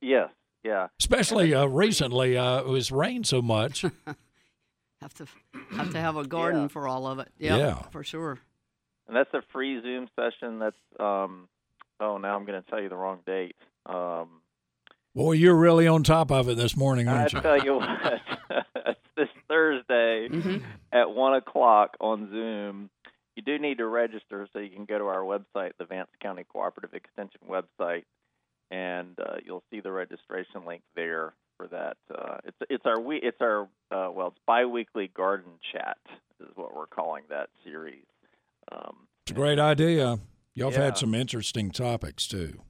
Yes, 0.00 0.30
yeah. 0.64 0.88
Especially 1.00 1.54
uh, 1.54 1.66
recently, 1.66 2.36
uh, 2.36 2.60
it 2.60 2.66
was 2.66 2.90
rained 2.92 3.26
so 3.26 3.42
much. 3.42 3.84
Have 5.00 5.14
to 5.14 5.26
have 5.72 5.90
to 5.90 5.98
have 6.00 6.16
a 6.16 6.24
garden 6.24 6.62
Yeah. 6.62 6.68
for 6.68 6.86
all 6.86 7.08
of 7.08 7.18
it. 7.18 7.26
Yep, 7.38 7.58
Yeah. 7.58 7.74
for 7.90 8.04
sure. 8.04 8.38
And 9.08 9.16
that's 9.16 9.34
a 9.34 9.42
free 9.52 9.80
Zoom 9.82 10.08
session. 10.14 10.60
That's 10.60 10.76
um 11.00 11.48
oh 11.98 12.18
now 12.18 12.36
I'm 12.36 12.44
going 12.44 12.62
to 12.62 12.70
tell 12.70 12.80
you 12.80 12.88
the 12.88 12.94
wrong 12.94 13.18
date. 13.26 13.56
Um 13.84 14.28
Boy, 15.12 15.32
you're 15.32 15.56
really 15.56 15.88
on 15.88 16.04
top 16.04 16.30
of 16.30 16.48
it 16.48 16.56
this 16.56 16.76
morning, 16.76 17.08
I 17.08 17.18
aren't 17.22 17.32
you? 17.32 17.40
I 17.40 17.42
tell 17.42 17.64
you 17.64 17.74
what, 17.74 18.20
it's 18.86 19.00
this 19.16 19.28
Thursday 19.48 20.28
Mhm. 20.30 20.62
at 20.92 21.10
one 21.10 21.34
o'clock 21.34 21.96
on 22.00 22.30
Zoom. 22.30 22.88
You 23.34 23.42
do 23.42 23.58
need 23.58 23.78
to 23.78 23.86
register, 23.88 24.46
so 24.52 24.60
you 24.60 24.70
can 24.70 24.84
go 24.84 24.98
to 24.98 25.06
our 25.06 25.22
website, 25.22 25.72
the 25.78 25.84
Vance 25.84 26.10
County 26.22 26.44
Cooperative 26.44 26.94
Extension 26.94 27.40
website, 27.48 28.04
and 28.72 29.16
uh, 29.20 29.36
you'll 29.44 29.62
see 29.70 29.78
the 29.80 29.92
registration 29.92 30.64
link 30.66 30.82
there 30.96 31.34
for 31.56 31.68
that. 31.68 31.96
Uh, 32.12 32.38
it's 32.44 32.56
it's 32.70 32.86
our 32.86 32.98
we 32.98 33.16
it's 33.18 33.40
our 33.40 33.68
uh, 33.92 34.10
well 34.10 34.28
it's 34.28 34.38
biweekly 34.46 35.08
garden 35.14 35.52
chat 35.72 35.98
is 36.40 36.48
what 36.56 36.74
we're 36.74 36.86
calling 36.86 37.22
that 37.28 37.50
series. 37.64 38.04
Um, 38.72 39.06
It's 39.24 39.32
a 39.32 39.34
great 39.34 39.58
idea. 39.60 40.18
Y'all 40.54 40.70
have 40.70 40.78
Yeah. 40.78 40.84
had 40.86 40.98
some 40.98 41.14
interesting 41.14 41.70
topics 41.70 42.26
too. 42.26 42.62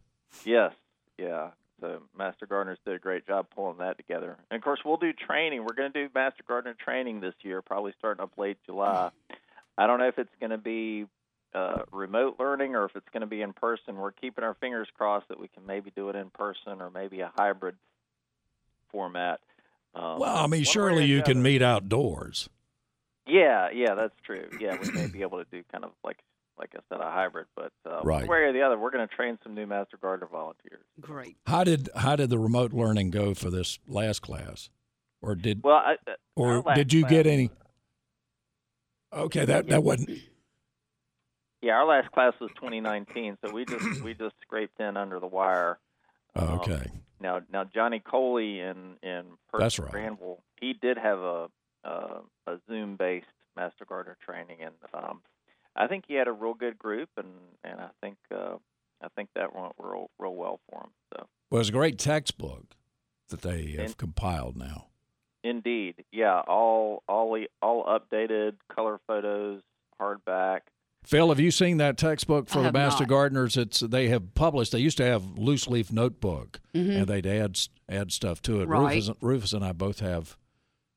Yes, 0.44 0.72
yeah. 1.18 1.50
So 1.80 2.02
Master 2.16 2.46
Gardeners 2.46 2.78
did 2.84 2.94
a 2.94 2.98
great 2.98 3.26
job 3.26 3.46
pulling 3.54 3.78
that 3.78 3.96
together. 3.96 4.36
And 4.50 4.58
of 4.58 4.62
course, 4.64 4.80
we'll 4.84 4.98
do 4.98 5.12
training. 5.12 5.62
We're 5.64 5.74
going 5.74 5.92
to 5.92 6.06
do 6.06 6.10
Master 6.14 6.44
Gardener 6.46 6.74
training 6.78 7.20
this 7.20 7.34
year, 7.42 7.60
probably 7.60 7.92
starting 7.98 8.22
up 8.22 8.30
late 8.36 8.58
July. 8.66 9.10
I 9.76 9.86
don't 9.88 9.98
know 9.98 10.06
if 10.06 10.18
it's 10.18 10.30
going 10.38 10.50
to 10.50 10.58
be 10.58 11.06
uh, 11.54 11.82
remote 11.92 12.36
learning 12.38 12.74
or 12.74 12.84
if 12.84 12.96
it's 12.96 13.08
going 13.12 13.20
to 13.22 13.26
be 13.26 13.42
in 13.42 13.52
person. 13.52 13.96
We're 13.96 14.12
keeping 14.12 14.42
our 14.44 14.54
fingers 14.54 14.88
crossed 14.96 15.28
that 15.28 15.38
we 15.40 15.48
can 15.48 15.66
maybe 15.66 15.92
do 15.94 16.08
it 16.08 16.16
in 16.16 16.30
person 16.30 16.80
or 16.80 16.90
maybe 16.90 17.20
a 17.20 17.30
hybrid 17.36 17.76
format. 18.90 19.40
Um, 19.94 20.18
Well, 20.18 20.36
I 20.36 20.46
mean, 20.46 20.64
surely 20.64 21.04
you 21.04 21.22
can 21.22 21.42
meet 21.42 21.60
outdoors. 21.62 22.48
Yeah, 23.26 23.68
yeah, 23.72 23.94
that's 23.94 24.14
true. 24.24 24.48
Yeah, 24.58 24.76
we 24.82 24.90
may 24.92 25.06
be 25.06 25.22
able 25.22 25.38
to 25.38 25.46
do 25.50 25.62
kind 25.70 25.84
of 25.84 25.90
like 26.02 26.18
like 26.58 26.70
I 26.76 26.80
said, 26.88 27.00
a 27.00 27.10
hybrid. 27.10 27.46
But 27.56 27.72
uh, 27.86 28.02
Right. 28.04 28.20
one 28.20 28.28
way 28.28 28.38
or 28.44 28.52
the 28.52 28.62
other, 28.62 28.78
we're 28.78 28.90
going 28.90 29.06
to 29.06 29.14
train 29.14 29.38
some 29.42 29.54
new 29.54 29.66
Master 29.66 29.96
Gardener 29.96 30.28
volunteers. 30.30 30.84
Great. 31.00 31.36
How 31.46 31.64
did 31.64 31.88
how 31.96 32.16
did 32.16 32.30
the 32.30 32.38
remote 32.38 32.72
learning 32.72 33.10
go 33.10 33.32
for 33.34 33.48
this 33.50 33.78
last 33.86 34.20
class, 34.22 34.70
or 35.20 35.34
did 35.34 35.62
Well, 35.62 35.76
I, 35.76 35.96
uh, 36.06 36.14
or 36.36 36.62
did 36.74 36.92
you 36.92 37.02
class- 37.02 37.10
get 37.10 37.26
any? 37.26 37.50
Okay, 39.12 39.44
that 39.44 39.68
that 39.68 39.82
wasn't. 39.84 40.18
Yeah, 41.62 41.74
our 41.74 41.86
last 41.86 42.10
class 42.12 42.34
was 42.40 42.50
2019, 42.56 43.38
so 43.44 43.52
we 43.52 43.64
just 43.64 44.02
we 44.02 44.14
just 44.14 44.34
scraped 44.42 44.80
in 44.80 44.96
under 44.96 45.20
the 45.20 45.26
wire. 45.26 45.78
Oh, 46.34 46.46
Um, 46.46 46.58
okay, 46.60 46.86
Now, 47.20 47.40
now 47.52 47.64
Johnny 47.64 48.00
Coley 48.00 48.60
in 48.60 48.96
in 49.02 49.24
Perth 49.50 49.60
That's 49.60 49.78
right. 49.78 49.90
Granville, 49.92 50.42
he 50.60 50.72
did 50.72 50.98
have 50.98 51.18
a 51.18 51.48
uh, 51.84 52.20
a 52.46 52.58
Zoom 52.68 52.96
based 52.96 53.26
Master 53.56 53.84
Gardener 53.84 54.16
training, 54.24 54.58
and 54.62 54.74
um, 54.94 55.20
I 55.76 55.86
think 55.86 56.04
he 56.08 56.14
had 56.14 56.26
a 56.28 56.32
real 56.32 56.54
good 56.54 56.78
group, 56.78 57.10
and 57.16 57.28
and 57.62 57.80
I 57.80 57.88
think 58.00 58.16
uh, 58.34 58.56
I 59.02 59.08
think 59.14 59.28
that 59.36 59.54
went 59.54 59.72
real 59.78 60.10
real 60.18 60.34
well 60.34 60.58
for 60.68 60.80
him. 60.82 60.90
So 61.14 61.26
well, 61.50 61.60
it's 61.60 61.68
a 61.68 61.72
great 61.72 61.98
textbook 61.98 62.74
that 63.28 63.42
they 63.42 63.72
have 63.72 63.80
And- 63.86 63.96
compiled 63.98 64.56
now. 64.56 64.86
indeed, 65.44 66.04
yeah, 66.12 66.40
all 66.40 67.02
all 67.08 67.38
all 67.60 67.84
updated 67.84 68.54
color 68.74 68.98
photos, 69.06 69.62
hardback. 70.00 70.60
Phil, 71.04 71.28
have 71.30 71.40
you 71.40 71.50
seen 71.50 71.78
that 71.78 71.98
textbook 71.98 72.48
for 72.48 72.62
the 72.62 72.70
master 72.72 73.02
not. 73.02 73.08
gardeners? 73.08 73.56
It's 73.56 73.80
they 73.80 74.08
have 74.08 74.34
published. 74.34 74.72
They 74.72 74.78
used 74.78 74.96
to 74.98 75.04
have 75.04 75.36
loose 75.36 75.66
leaf 75.66 75.90
notebook, 75.92 76.60
Mhm. 76.74 76.96
and 76.98 77.06
they'd 77.08 77.26
add 77.26 77.58
add 77.88 78.12
stuff 78.12 78.40
to 78.42 78.60
it. 78.60 78.68
Right. 78.68 78.94
Rufus, 78.96 79.10
Rufus 79.20 79.52
and 79.52 79.64
I 79.64 79.72
both 79.72 79.98
have 80.00 80.36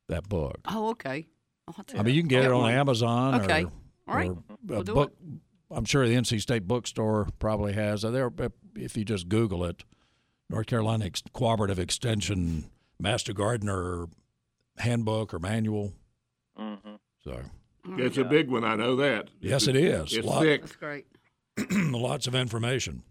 that 0.08 0.30
book. 0.30 0.60
Oh, 0.66 0.89
okay. 0.91 1.28
I'll 1.68 1.74
have 1.74 1.86
to- 1.88 1.97
I 1.97 2.03
mean, 2.03 2.14
you 2.16 2.22
can 2.22 2.28
get 2.30 2.43
I'll 2.45 2.51
it 2.51 2.53
on 2.53 2.62
one. 2.62 2.74
Amazon. 2.74 3.41
Okay. 3.41 3.64
Or, 3.66 3.72
All 4.08 4.16
right. 4.16 4.30
or 4.30 4.43
We'll 4.64 4.82
a 4.82 4.84
do 4.84 4.93
book. 4.93 5.18
I'm 5.72 5.86
sure 5.86 6.08
the 6.08 6.14
NC 6.16 6.38
State 6.39 6.68
bookstore 6.68 7.28
probably 7.39 7.74
has. 7.74 8.03
There, 8.03 8.32
if 8.76 8.95
you 8.95 9.03
just 9.03 9.28
Google 9.28 9.66
it, 9.66 9.84
North 10.49 10.68
Carolina 10.68 11.06
Ex- 11.06 11.24
Cooperative 11.34 11.80
Extension 11.80 12.66
Master 12.99 13.34
Gardener 13.34 14.06
Handbook 14.78 15.34
or 15.34 15.39
Manual. 15.39 15.93
hmm 16.56 16.76
So 17.24 17.41
It's 17.88 18.18
a 18.18 18.24
big 18.24 18.50
one. 18.50 18.64
I 18.64 18.76
know 18.76 18.96
that. 18.98 19.30
Yes, 19.40 19.68
it 19.68 19.76
is. 19.76 20.14
It's 20.14 20.26
Lot- 20.26 20.42
thick. 20.42 20.62
That's 20.62 20.76
great. 20.76 21.06
lots 21.72 22.28
of 22.28 22.36
information. 22.36 23.04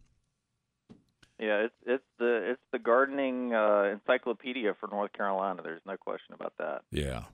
Yeah, 1.38 1.64
it's 1.64 1.74
it's 1.84 2.04
the 2.18 2.52
it's 2.52 2.62
the 2.72 2.78
gardening 2.78 3.52
uh, 3.52 3.84
encyclopedia 3.92 4.74
for 4.78 4.88
North 4.88 5.12
Carolina. 5.12 5.62
There's 5.62 5.82
no 5.86 5.96
question 5.96 6.34
about 6.34 6.54
that. 6.58 6.82
Yeah. 6.90 7.24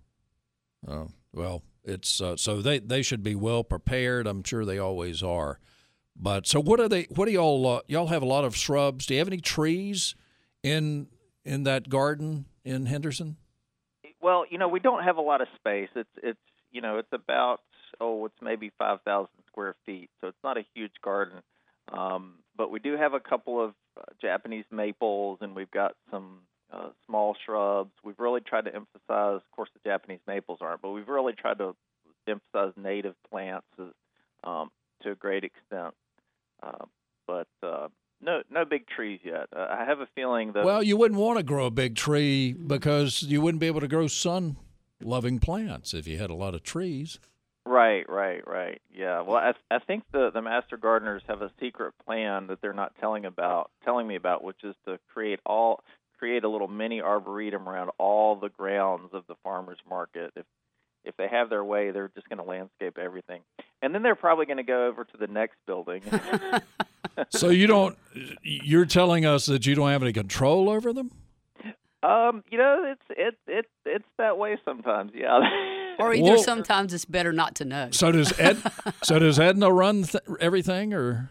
Oh 0.88 1.08
well, 1.32 1.62
it's 1.84 2.20
uh, 2.20 2.36
so 2.36 2.62
they 2.62 2.78
they 2.78 3.02
should 3.02 3.22
be 3.22 3.34
well 3.34 3.62
prepared. 3.62 4.26
I'm 4.26 4.42
sure 4.42 4.64
they 4.64 4.78
always 4.78 5.22
are. 5.22 5.58
But 6.16 6.46
so 6.46 6.60
what 6.60 6.80
are 6.80 6.88
they? 6.88 7.04
What 7.14 7.26
do 7.26 7.32
y'all 7.32 7.66
uh, 7.66 7.80
y'all 7.88 8.08
have 8.08 8.22
a 8.22 8.26
lot 8.26 8.44
of 8.44 8.56
shrubs? 8.56 9.06
Do 9.06 9.14
you 9.14 9.18
have 9.20 9.28
any 9.28 9.40
trees 9.40 10.14
in 10.62 11.08
in 11.44 11.64
that 11.64 11.88
garden 11.88 12.46
in 12.64 12.86
Henderson? 12.86 13.36
Well, 14.22 14.44
you 14.50 14.58
know, 14.58 14.68
we 14.68 14.80
don't 14.80 15.02
have 15.02 15.16
a 15.18 15.22
lot 15.22 15.40
of 15.40 15.48
space. 15.56 15.88
It's 15.94 16.10
it's 16.22 16.38
you 16.70 16.80
know, 16.80 16.98
it's 16.98 17.12
about 17.12 17.60
oh, 18.00 18.24
it's 18.26 18.42
maybe 18.42 18.70
five 18.78 19.00
thousand 19.02 19.30
square 19.46 19.74
feet, 19.86 20.10
so 20.20 20.28
it's 20.28 20.44
not 20.44 20.56
a 20.56 20.64
huge 20.74 20.92
garden. 21.02 21.40
Um, 21.92 22.34
but 22.56 22.70
we 22.70 22.78
do 22.78 22.96
have 22.96 23.14
a 23.14 23.20
couple 23.20 23.62
of 23.62 23.74
uh, 23.96 24.02
Japanese 24.20 24.64
maples, 24.70 25.38
and 25.40 25.56
we've 25.56 25.70
got 25.70 25.96
some 26.10 26.40
uh, 26.72 26.90
small 27.06 27.36
shrubs. 27.44 27.90
We've 28.04 28.18
really 28.18 28.40
tried 28.40 28.66
to 28.66 28.74
emphasize, 28.74 29.36
of 29.36 29.50
course, 29.50 29.70
the 29.74 29.88
Japanese 29.88 30.20
maples 30.26 30.58
aren't, 30.60 30.82
but 30.82 30.90
we've 30.90 31.08
really 31.08 31.32
tried 31.32 31.58
to 31.58 31.74
emphasize 32.28 32.72
native 32.76 33.14
plants 33.28 33.66
um, 34.44 34.70
to 35.02 35.12
a 35.12 35.14
great 35.14 35.42
extent. 35.44 35.94
Uh, 36.62 36.84
but 37.26 37.48
uh, 37.62 37.88
no, 38.20 38.42
no 38.50 38.64
big 38.64 38.86
trees 38.86 39.20
yet. 39.24 39.46
Uh, 39.54 39.66
I 39.70 39.84
have 39.84 40.00
a 40.00 40.08
feeling 40.14 40.52
that 40.52 40.64
Well, 40.64 40.82
you 40.82 40.96
wouldn't 40.96 41.18
want 41.18 41.38
to 41.38 41.42
grow 41.42 41.66
a 41.66 41.70
big 41.70 41.96
tree 41.96 42.52
because 42.52 43.22
you 43.22 43.40
wouldn't 43.40 43.60
be 43.60 43.66
able 43.66 43.80
to 43.80 43.88
grow 43.88 44.06
sun 44.06 44.56
loving 45.00 45.38
plants 45.38 45.94
if 45.94 46.06
you 46.06 46.18
had 46.18 46.30
a 46.30 46.34
lot 46.34 46.54
of 46.54 46.62
trees. 46.62 47.18
Right, 47.66 48.08
right, 48.08 48.46
right. 48.46 48.80
Yeah. 48.92 49.20
Well, 49.20 49.36
I 49.36 49.52
I 49.74 49.78
think 49.78 50.04
the 50.12 50.30
the 50.32 50.42
master 50.42 50.76
gardeners 50.76 51.22
have 51.28 51.42
a 51.42 51.50
secret 51.60 51.94
plan 52.06 52.46
that 52.46 52.60
they're 52.62 52.72
not 52.72 52.92
telling 53.00 53.26
about 53.26 53.70
telling 53.84 54.06
me 54.06 54.16
about, 54.16 54.42
which 54.42 54.64
is 54.64 54.74
to 54.86 54.98
create 55.12 55.40
all 55.44 55.84
create 56.18 56.44
a 56.44 56.48
little 56.48 56.68
mini 56.68 57.00
arboretum 57.00 57.68
around 57.68 57.90
all 57.98 58.36
the 58.36 58.48
grounds 58.48 59.10
of 59.12 59.24
the 59.28 59.34
farmers 59.42 59.78
market. 59.88 60.32
If 60.36 60.46
if 61.04 61.16
they 61.16 61.28
have 61.28 61.48
their 61.50 61.64
way, 61.64 61.90
they're 61.90 62.10
just 62.14 62.28
going 62.28 62.38
to 62.38 62.44
landscape 62.44 62.98
everything, 62.98 63.42
and 63.82 63.94
then 63.94 64.02
they're 64.02 64.14
probably 64.14 64.46
going 64.46 64.58
to 64.58 64.62
go 64.62 64.86
over 64.86 65.04
to 65.04 65.16
the 65.18 65.26
next 65.26 65.56
building. 65.66 66.02
So 67.30 67.50
you 67.50 67.66
don't. 67.66 67.98
You're 68.42 68.86
telling 68.86 69.26
us 69.26 69.46
that 69.46 69.66
you 69.66 69.74
don't 69.74 69.90
have 69.90 70.02
any 70.02 70.12
control 70.12 70.70
over 70.70 70.92
them. 70.92 71.10
Um, 72.02 72.42
you 72.50 72.58
know, 72.58 72.84
it's 72.86 73.02
it 73.10 73.36
it 73.46 73.66
it's 73.84 74.04
that 74.18 74.38
way 74.38 74.58
sometimes. 74.64 75.12
Yeah. 75.14 75.40
Or 75.98 76.14
either 76.14 76.22
Well- 76.30 76.38
sometimes 76.42 76.94
it's 76.94 77.04
better 77.04 77.30
not 77.30 77.56
to 77.56 77.66
know. 77.66 77.88
So 77.90 78.10
does 78.10 78.32
Ed? 78.40 78.56
so 79.02 79.18
does 79.18 79.38
Edna 79.38 79.70
run 79.70 80.04
th- 80.04 80.24
everything, 80.40 80.94
or 80.94 81.28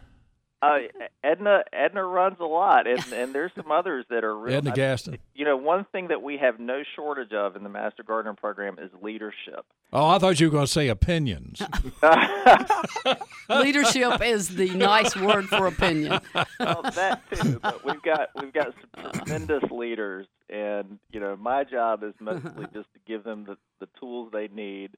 Uh, 0.62 0.80
Edna 1.24 1.64
Edna 1.72 2.04
runs 2.04 2.38
a 2.42 2.46
lot, 2.46 2.86
and 2.86 3.02
and 3.14 3.34
there's 3.34 3.52
some 3.56 3.72
others 3.72 4.06
that 4.10 4.26
are 4.26 4.38
real. 4.38 4.58
Edna 4.58 4.72
I- 4.72 4.76
Gaston. 4.76 5.18
You 5.34 5.46
know, 5.46 5.56
one 5.56 5.86
thing 5.92 6.10
that 6.10 6.22
we 6.22 6.38
have 6.38 6.60
no 6.60 6.84
shortage 6.96 7.32
of 7.32 7.56
in 7.56 7.64
the 7.64 7.70
Master 7.70 8.04
Gardener 8.04 8.34
program 8.34 8.78
is 8.78 8.92
leadership. 9.02 9.66
Oh, 9.94 10.08
I 10.08 10.20
thought 10.20 10.40
you 10.40 10.48
were 10.48 10.52
going 10.52 10.66
to 10.66 10.72
say 10.72 10.90
opinions. 10.90 11.62
Leadership 13.50 14.22
is 14.22 14.50
the 14.50 14.70
nice 14.72 15.16
word 15.16 15.48
for 15.48 15.68
opinion. 15.68 16.20
well, 16.60 16.82
that 16.94 17.22
too. 17.32 17.60
But 17.60 17.86
we've 17.86 18.02
got 18.02 18.30
we've 18.40 18.54
got 18.54 18.74
some 19.02 19.12
tremendous 19.14 19.64
leaders, 19.72 20.28
and 20.50 21.00
you 21.12 21.20
know, 21.20 21.38
my 21.38 21.64
job 21.64 22.04
is 22.04 22.14
mostly 22.20 22.66
just 22.74 22.92
to 22.94 23.00
give 23.08 23.24
them 23.24 23.46
the 23.46 23.58
the 23.80 23.88
tools 24.00 24.30
they 24.34 24.50
need, 24.50 24.92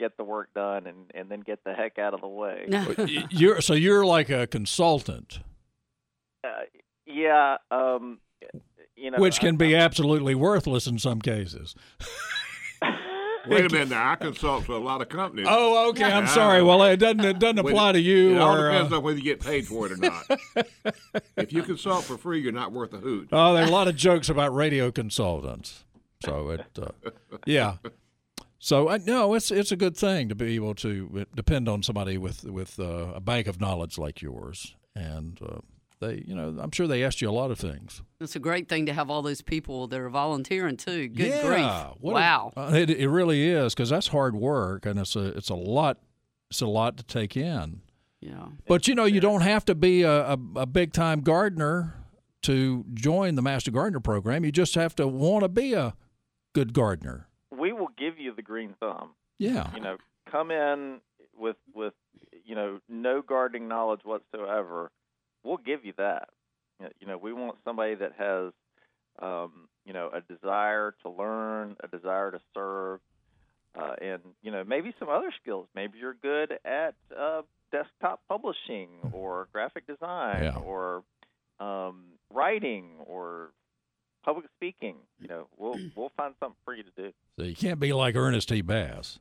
get 0.00 0.16
the 0.16 0.24
work 0.24 0.52
done, 0.54 0.86
and 0.88 1.10
and 1.14 1.28
then 1.30 1.40
get 1.40 1.62
the 1.64 1.72
heck 1.74 1.98
out 1.98 2.14
of 2.14 2.20
the 2.22 2.26
way. 2.26 2.66
You're 3.30 3.60
so 3.60 3.74
you're 3.74 4.04
like 4.04 4.30
a 4.30 4.46
consultant, 4.48 5.38
Uh, 6.42 6.48
yeah. 7.06 7.58
Um, 7.70 8.18
you 8.96 9.10
know, 9.12 9.18
which 9.18 9.38
can 9.40 9.56
be 9.56 9.74
absolutely 9.76 10.34
worthless 10.34 10.86
in 10.86 10.98
some 10.98 11.20
cases. 11.20 11.74
Wait 13.48 13.64
a 13.64 13.68
minute 13.70 13.88
now. 13.88 14.12
I 14.12 14.16
consult 14.16 14.64
for 14.64 14.72
a 14.72 14.78
lot 14.78 15.00
of 15.00 15.08
companies. 15.08 15.46
Oh, 15.48 15.88
okay. 15.90 16.04
I'm 16.04 16.24
Yeah. 16.24 16.28
sorry. 16.28 16.62
Well, 16.62 16.82
it 16.82 16.98
doesn't 16.98 17.24
it 17.24 17.38
doesn't 17.38 17.58
apply 17.58 17.92
to 17.92 18.00
you 18.00 18.36
It 18.36 18.38
all 18.38 18.54
or. 18.56 18.70
depends 18.70 18.92
uh, 18.92 18.96
on 18.98 19.02
whether 19.02 19.16
you 19.18 19.24
get 19.24 19.40
paid 19.40 19.66
for 19.66 19.86
it 19.86 19.92
or 19.92 19.96
not. 19.96 20.24
if 21.38 21.50
you 21.52 21.62
consult 21.62 22.04
for 22.04 22.18
free, 22.18 22.40
you're 22.42 22.52
not 22.52 22.70
worth 22.72 22.92
a 22.92 22.98
hoot. 22.98 23.28
Oh, 23.32 23.54
there 23.54 23.64
are 23.64 23.68
a 23.68 23.70
lot 23.70 23.88
of 23.88 23.96
jokes 23.96 24.28
about 24.28 24.54
radio 24.54 24.90
consultants. 24.90 25.84
So 26.22 26.50
it, 26.50 26.66
uh, 26.80 27.10
yeah. 27.46 27.76
So 28.62 28.88
uh, 28.90 28.98
no, 29.06 29.32
it's 29.34 29.50
it's 29.50 29.72
a 29.72 29.76
good 29.76 29.96
thing 29.96 30.28
to 30.28 30.34
be 30.34 30.54
able 30.54 30.74
to 30.76 31.26
depend 31.34 31.66
on 31.68 31.82
somebody 31.82 32.18
with 32.18 32.44
with 32.44 32.78
uh, 32.78 33.14
a 33.14 33.20
bank 33.20 33.46
of 33.46 33.58
knowledge 33.60 33.96
like 33.96 34.20
yours, 34.20 34.76
and 34.94 35.40
uh, 35.42 35.60
they, 35.98 36.22
you 36.26 36.34
know, 36.34 36.54
I'm 36.60 36.70
sure 36.70 36.86
they 36.86 37.02
asked 37.02 37.22
you 37.22 37.30
a 37.30 37.32
lot 37.32 37.50
of 37.50 37.58
things. 37.58 38.02
It's 38.20 38.36
a 38.36 38.38
great 38.38 38.68
thing 38.68 38.84
to 38.84 38.92
have 38.92 39.08
all 39.10 39.22
those 39.22 39.40
people 39.40 39.86
that 39.88 39.98
are 39.98 40.10
volunteering 40.10 40.76
too. 40.76 41.08
Good 41.08 41.28
yeah, 41.28 41.42
grief! 41.42 41.96
what 42.00 42.10
a- 42.12 42.14
wow. 42.14 42.52
uh, 42.54 42.70
it 42.74 42.90
it 42.90 43.08
really 43.08 43.48
is 43.48 43.74
because 43.74 43.88
that's 43.88 44.08
hard 44.08 44.36
work, 44.36 44.84
and 44.84 45.00
it's 45.00 45.16
a 45.16 45.28
it's 45.28 45.48
a 45.48 45.54
lot 45.54 45.96
it's 46.50 46.60
a 46.60 46.66
lot 46.66 46.98
to 46.98 47.02
take 47.04 47.38
in. 47.38 47.80
yeah. 48.20 48.48
But 48.68 48.86
you 48.86 48.94
know, 48.94 49.06
you 49.06 49.20
don't 49.20 49.40
have 49.42 49.64
to 49.66 49.74
be 49.74 50.02
a, 50.02 50.32
a, 50.32 50.38
a 50.56 50.66
big 50.66 50.92
time 50.92 51.22
gardener 51.22 51.94
to 52.42 52.84
join 52.92 53.36
the 53.36 53.42
Master 53.42 53.70
Gardener 53.70 54.00
program. 54.00 54.44
You 54.44 54.52
just 54.52 54.74
have 54.74 54.94
to 54.96 55.08
want 55.08 55.44
to 55.44 55.48
be 55.48 55.72
a 55.72 55.94
good 56.52 56.74
gardener. 56.74 57.28
we 57.50 57.72
will 57.72 57.90
give 57.98 58.18
you 58.18 58.32
the 58.34 58.39
green 58.50 58.74
thumb. 58.80 59.10
Yeah. 59.38 59.70
You 59.74 59.80
know, 59.80 59.96
come 60.30 60.50
in 60.50 61.00
with 61.38 61.56
with 61.74 61.94
you 62.44 62.54
know 62.56 62.80
no 62.88 63.22
gardening 63.22 63.68
knowledge 63.68 64.00
whatsoever. 64.04 64.90
We'll 65.44 65.56
give 65.70 65.84
you 65.84 65.92
that. 65.98 66.28
You 67.00 67.06
know, 67.06 67.16
we 67.16 67.32
want 67.32 67.56
somebody 67.64 67.94
that 67.94 68.12
has 68.18 68.52
um, 69.22 69.68
you 69.86 69.92
know 69.92 70.10
a 70.12 70.20
desire 70.32 70.94
to 71.02 71.08
learn, 71.10 71.76
a 71.84 71.88
desire 71.88 72.30
to 72.32 72.40
serve, 72.54 73.00
uh, 73.80 73.92
and 74.02 74.20
you 74.42 74.50
know 74.50 74.64
maybe 74.64 74.92
some 74.98 75.08
other 75.08 75.32
skills. 75.40 75.66
Maybe 75.74 75.98
you're 75.98 76.14
good 76.20 76.58
at 76.64 76.94
uh, 77.16 77.42
desktop 77.70 78.20
publishing 78.28 78.88
or 79.12 79.46
graphic 79.52 79.86
design 79.86 80.42
Yeah. 80.42 80.56
or 80.56 81.04
um, 81.60 82.04
writing 82.32 82.86
or 83.06 83.50
public 84.24 84.46
speaking. 84.56 84.96
You 85.20 85.28
know, 85.28 85.46
we'll 85.56 85.78
we'll 85.96 86.12
find 86.16 86.34
something 86.40 86.56
for 86.64 86.74
you 86.74 86.82
to 86.82 86.90
do. 86.96 87.12
So 87.38 87.44
you 87.44 87.54
can't 87.54 87.80
be 87.80 87.92
like 87.92 88.16
Ernest 88.16 88.48
T. 88.48 88.60
Bass. 88.60 89.18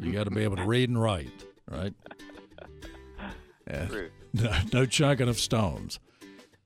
You 0.00 0.12
got 0.12 0.24
to 0.24 0.30
be 0.30 0.42
able 0.42 0.56
to 0.56 0.64
read 0.64 0.88
and 0.88 1.00
write, 1.00 1.30
right? 1.70 1.94
Yeah. 3.68 3.86
True. 3.86 4.10
No, 4.32 4.54
no 4.72 4.86
chunking 4.86 5.28
of 5.28 5.38
stones. 5.38 5.98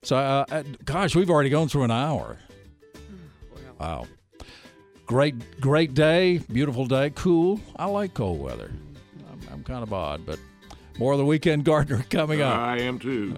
So, 0.02 0.16
uh, 0.16 0.44
uh, 0.50 0.64
gosh, 0.84 1.14
we've 1.14 1.30
already 1.30 1.50
gone 1.50 1.68
through 1.68 1.84
an 1.84 1.92
hour. 1.92 2.36
Wow. 3.78 4.06
Great, 5.06 5.61
great 5.61 5.94
day, 5.94 6.38
beautiful 6.52 6.86
day, 6.86 7.11
cool. 7.14 7.61
I 7.76 7.84
like 7.86 8.12
cold 8.14 8.40
weather. 8.40 8.72
I'm, 9.30 9.40
I'm 9.52 9.62
kind 9.62 9.84
of 9.84 9.92
odd, 9.92 10.26
but 10.26 10.38
more 10.98 11.12
of 11.12 11.18
the 11.18 11.24
weekend 11.24 11.64
gardener 11.64 12.04
coming 12.11 12.42
up. 12.42 12.58
I 12.58 12.78
am 12.80 12.98
too. 12.98 13.36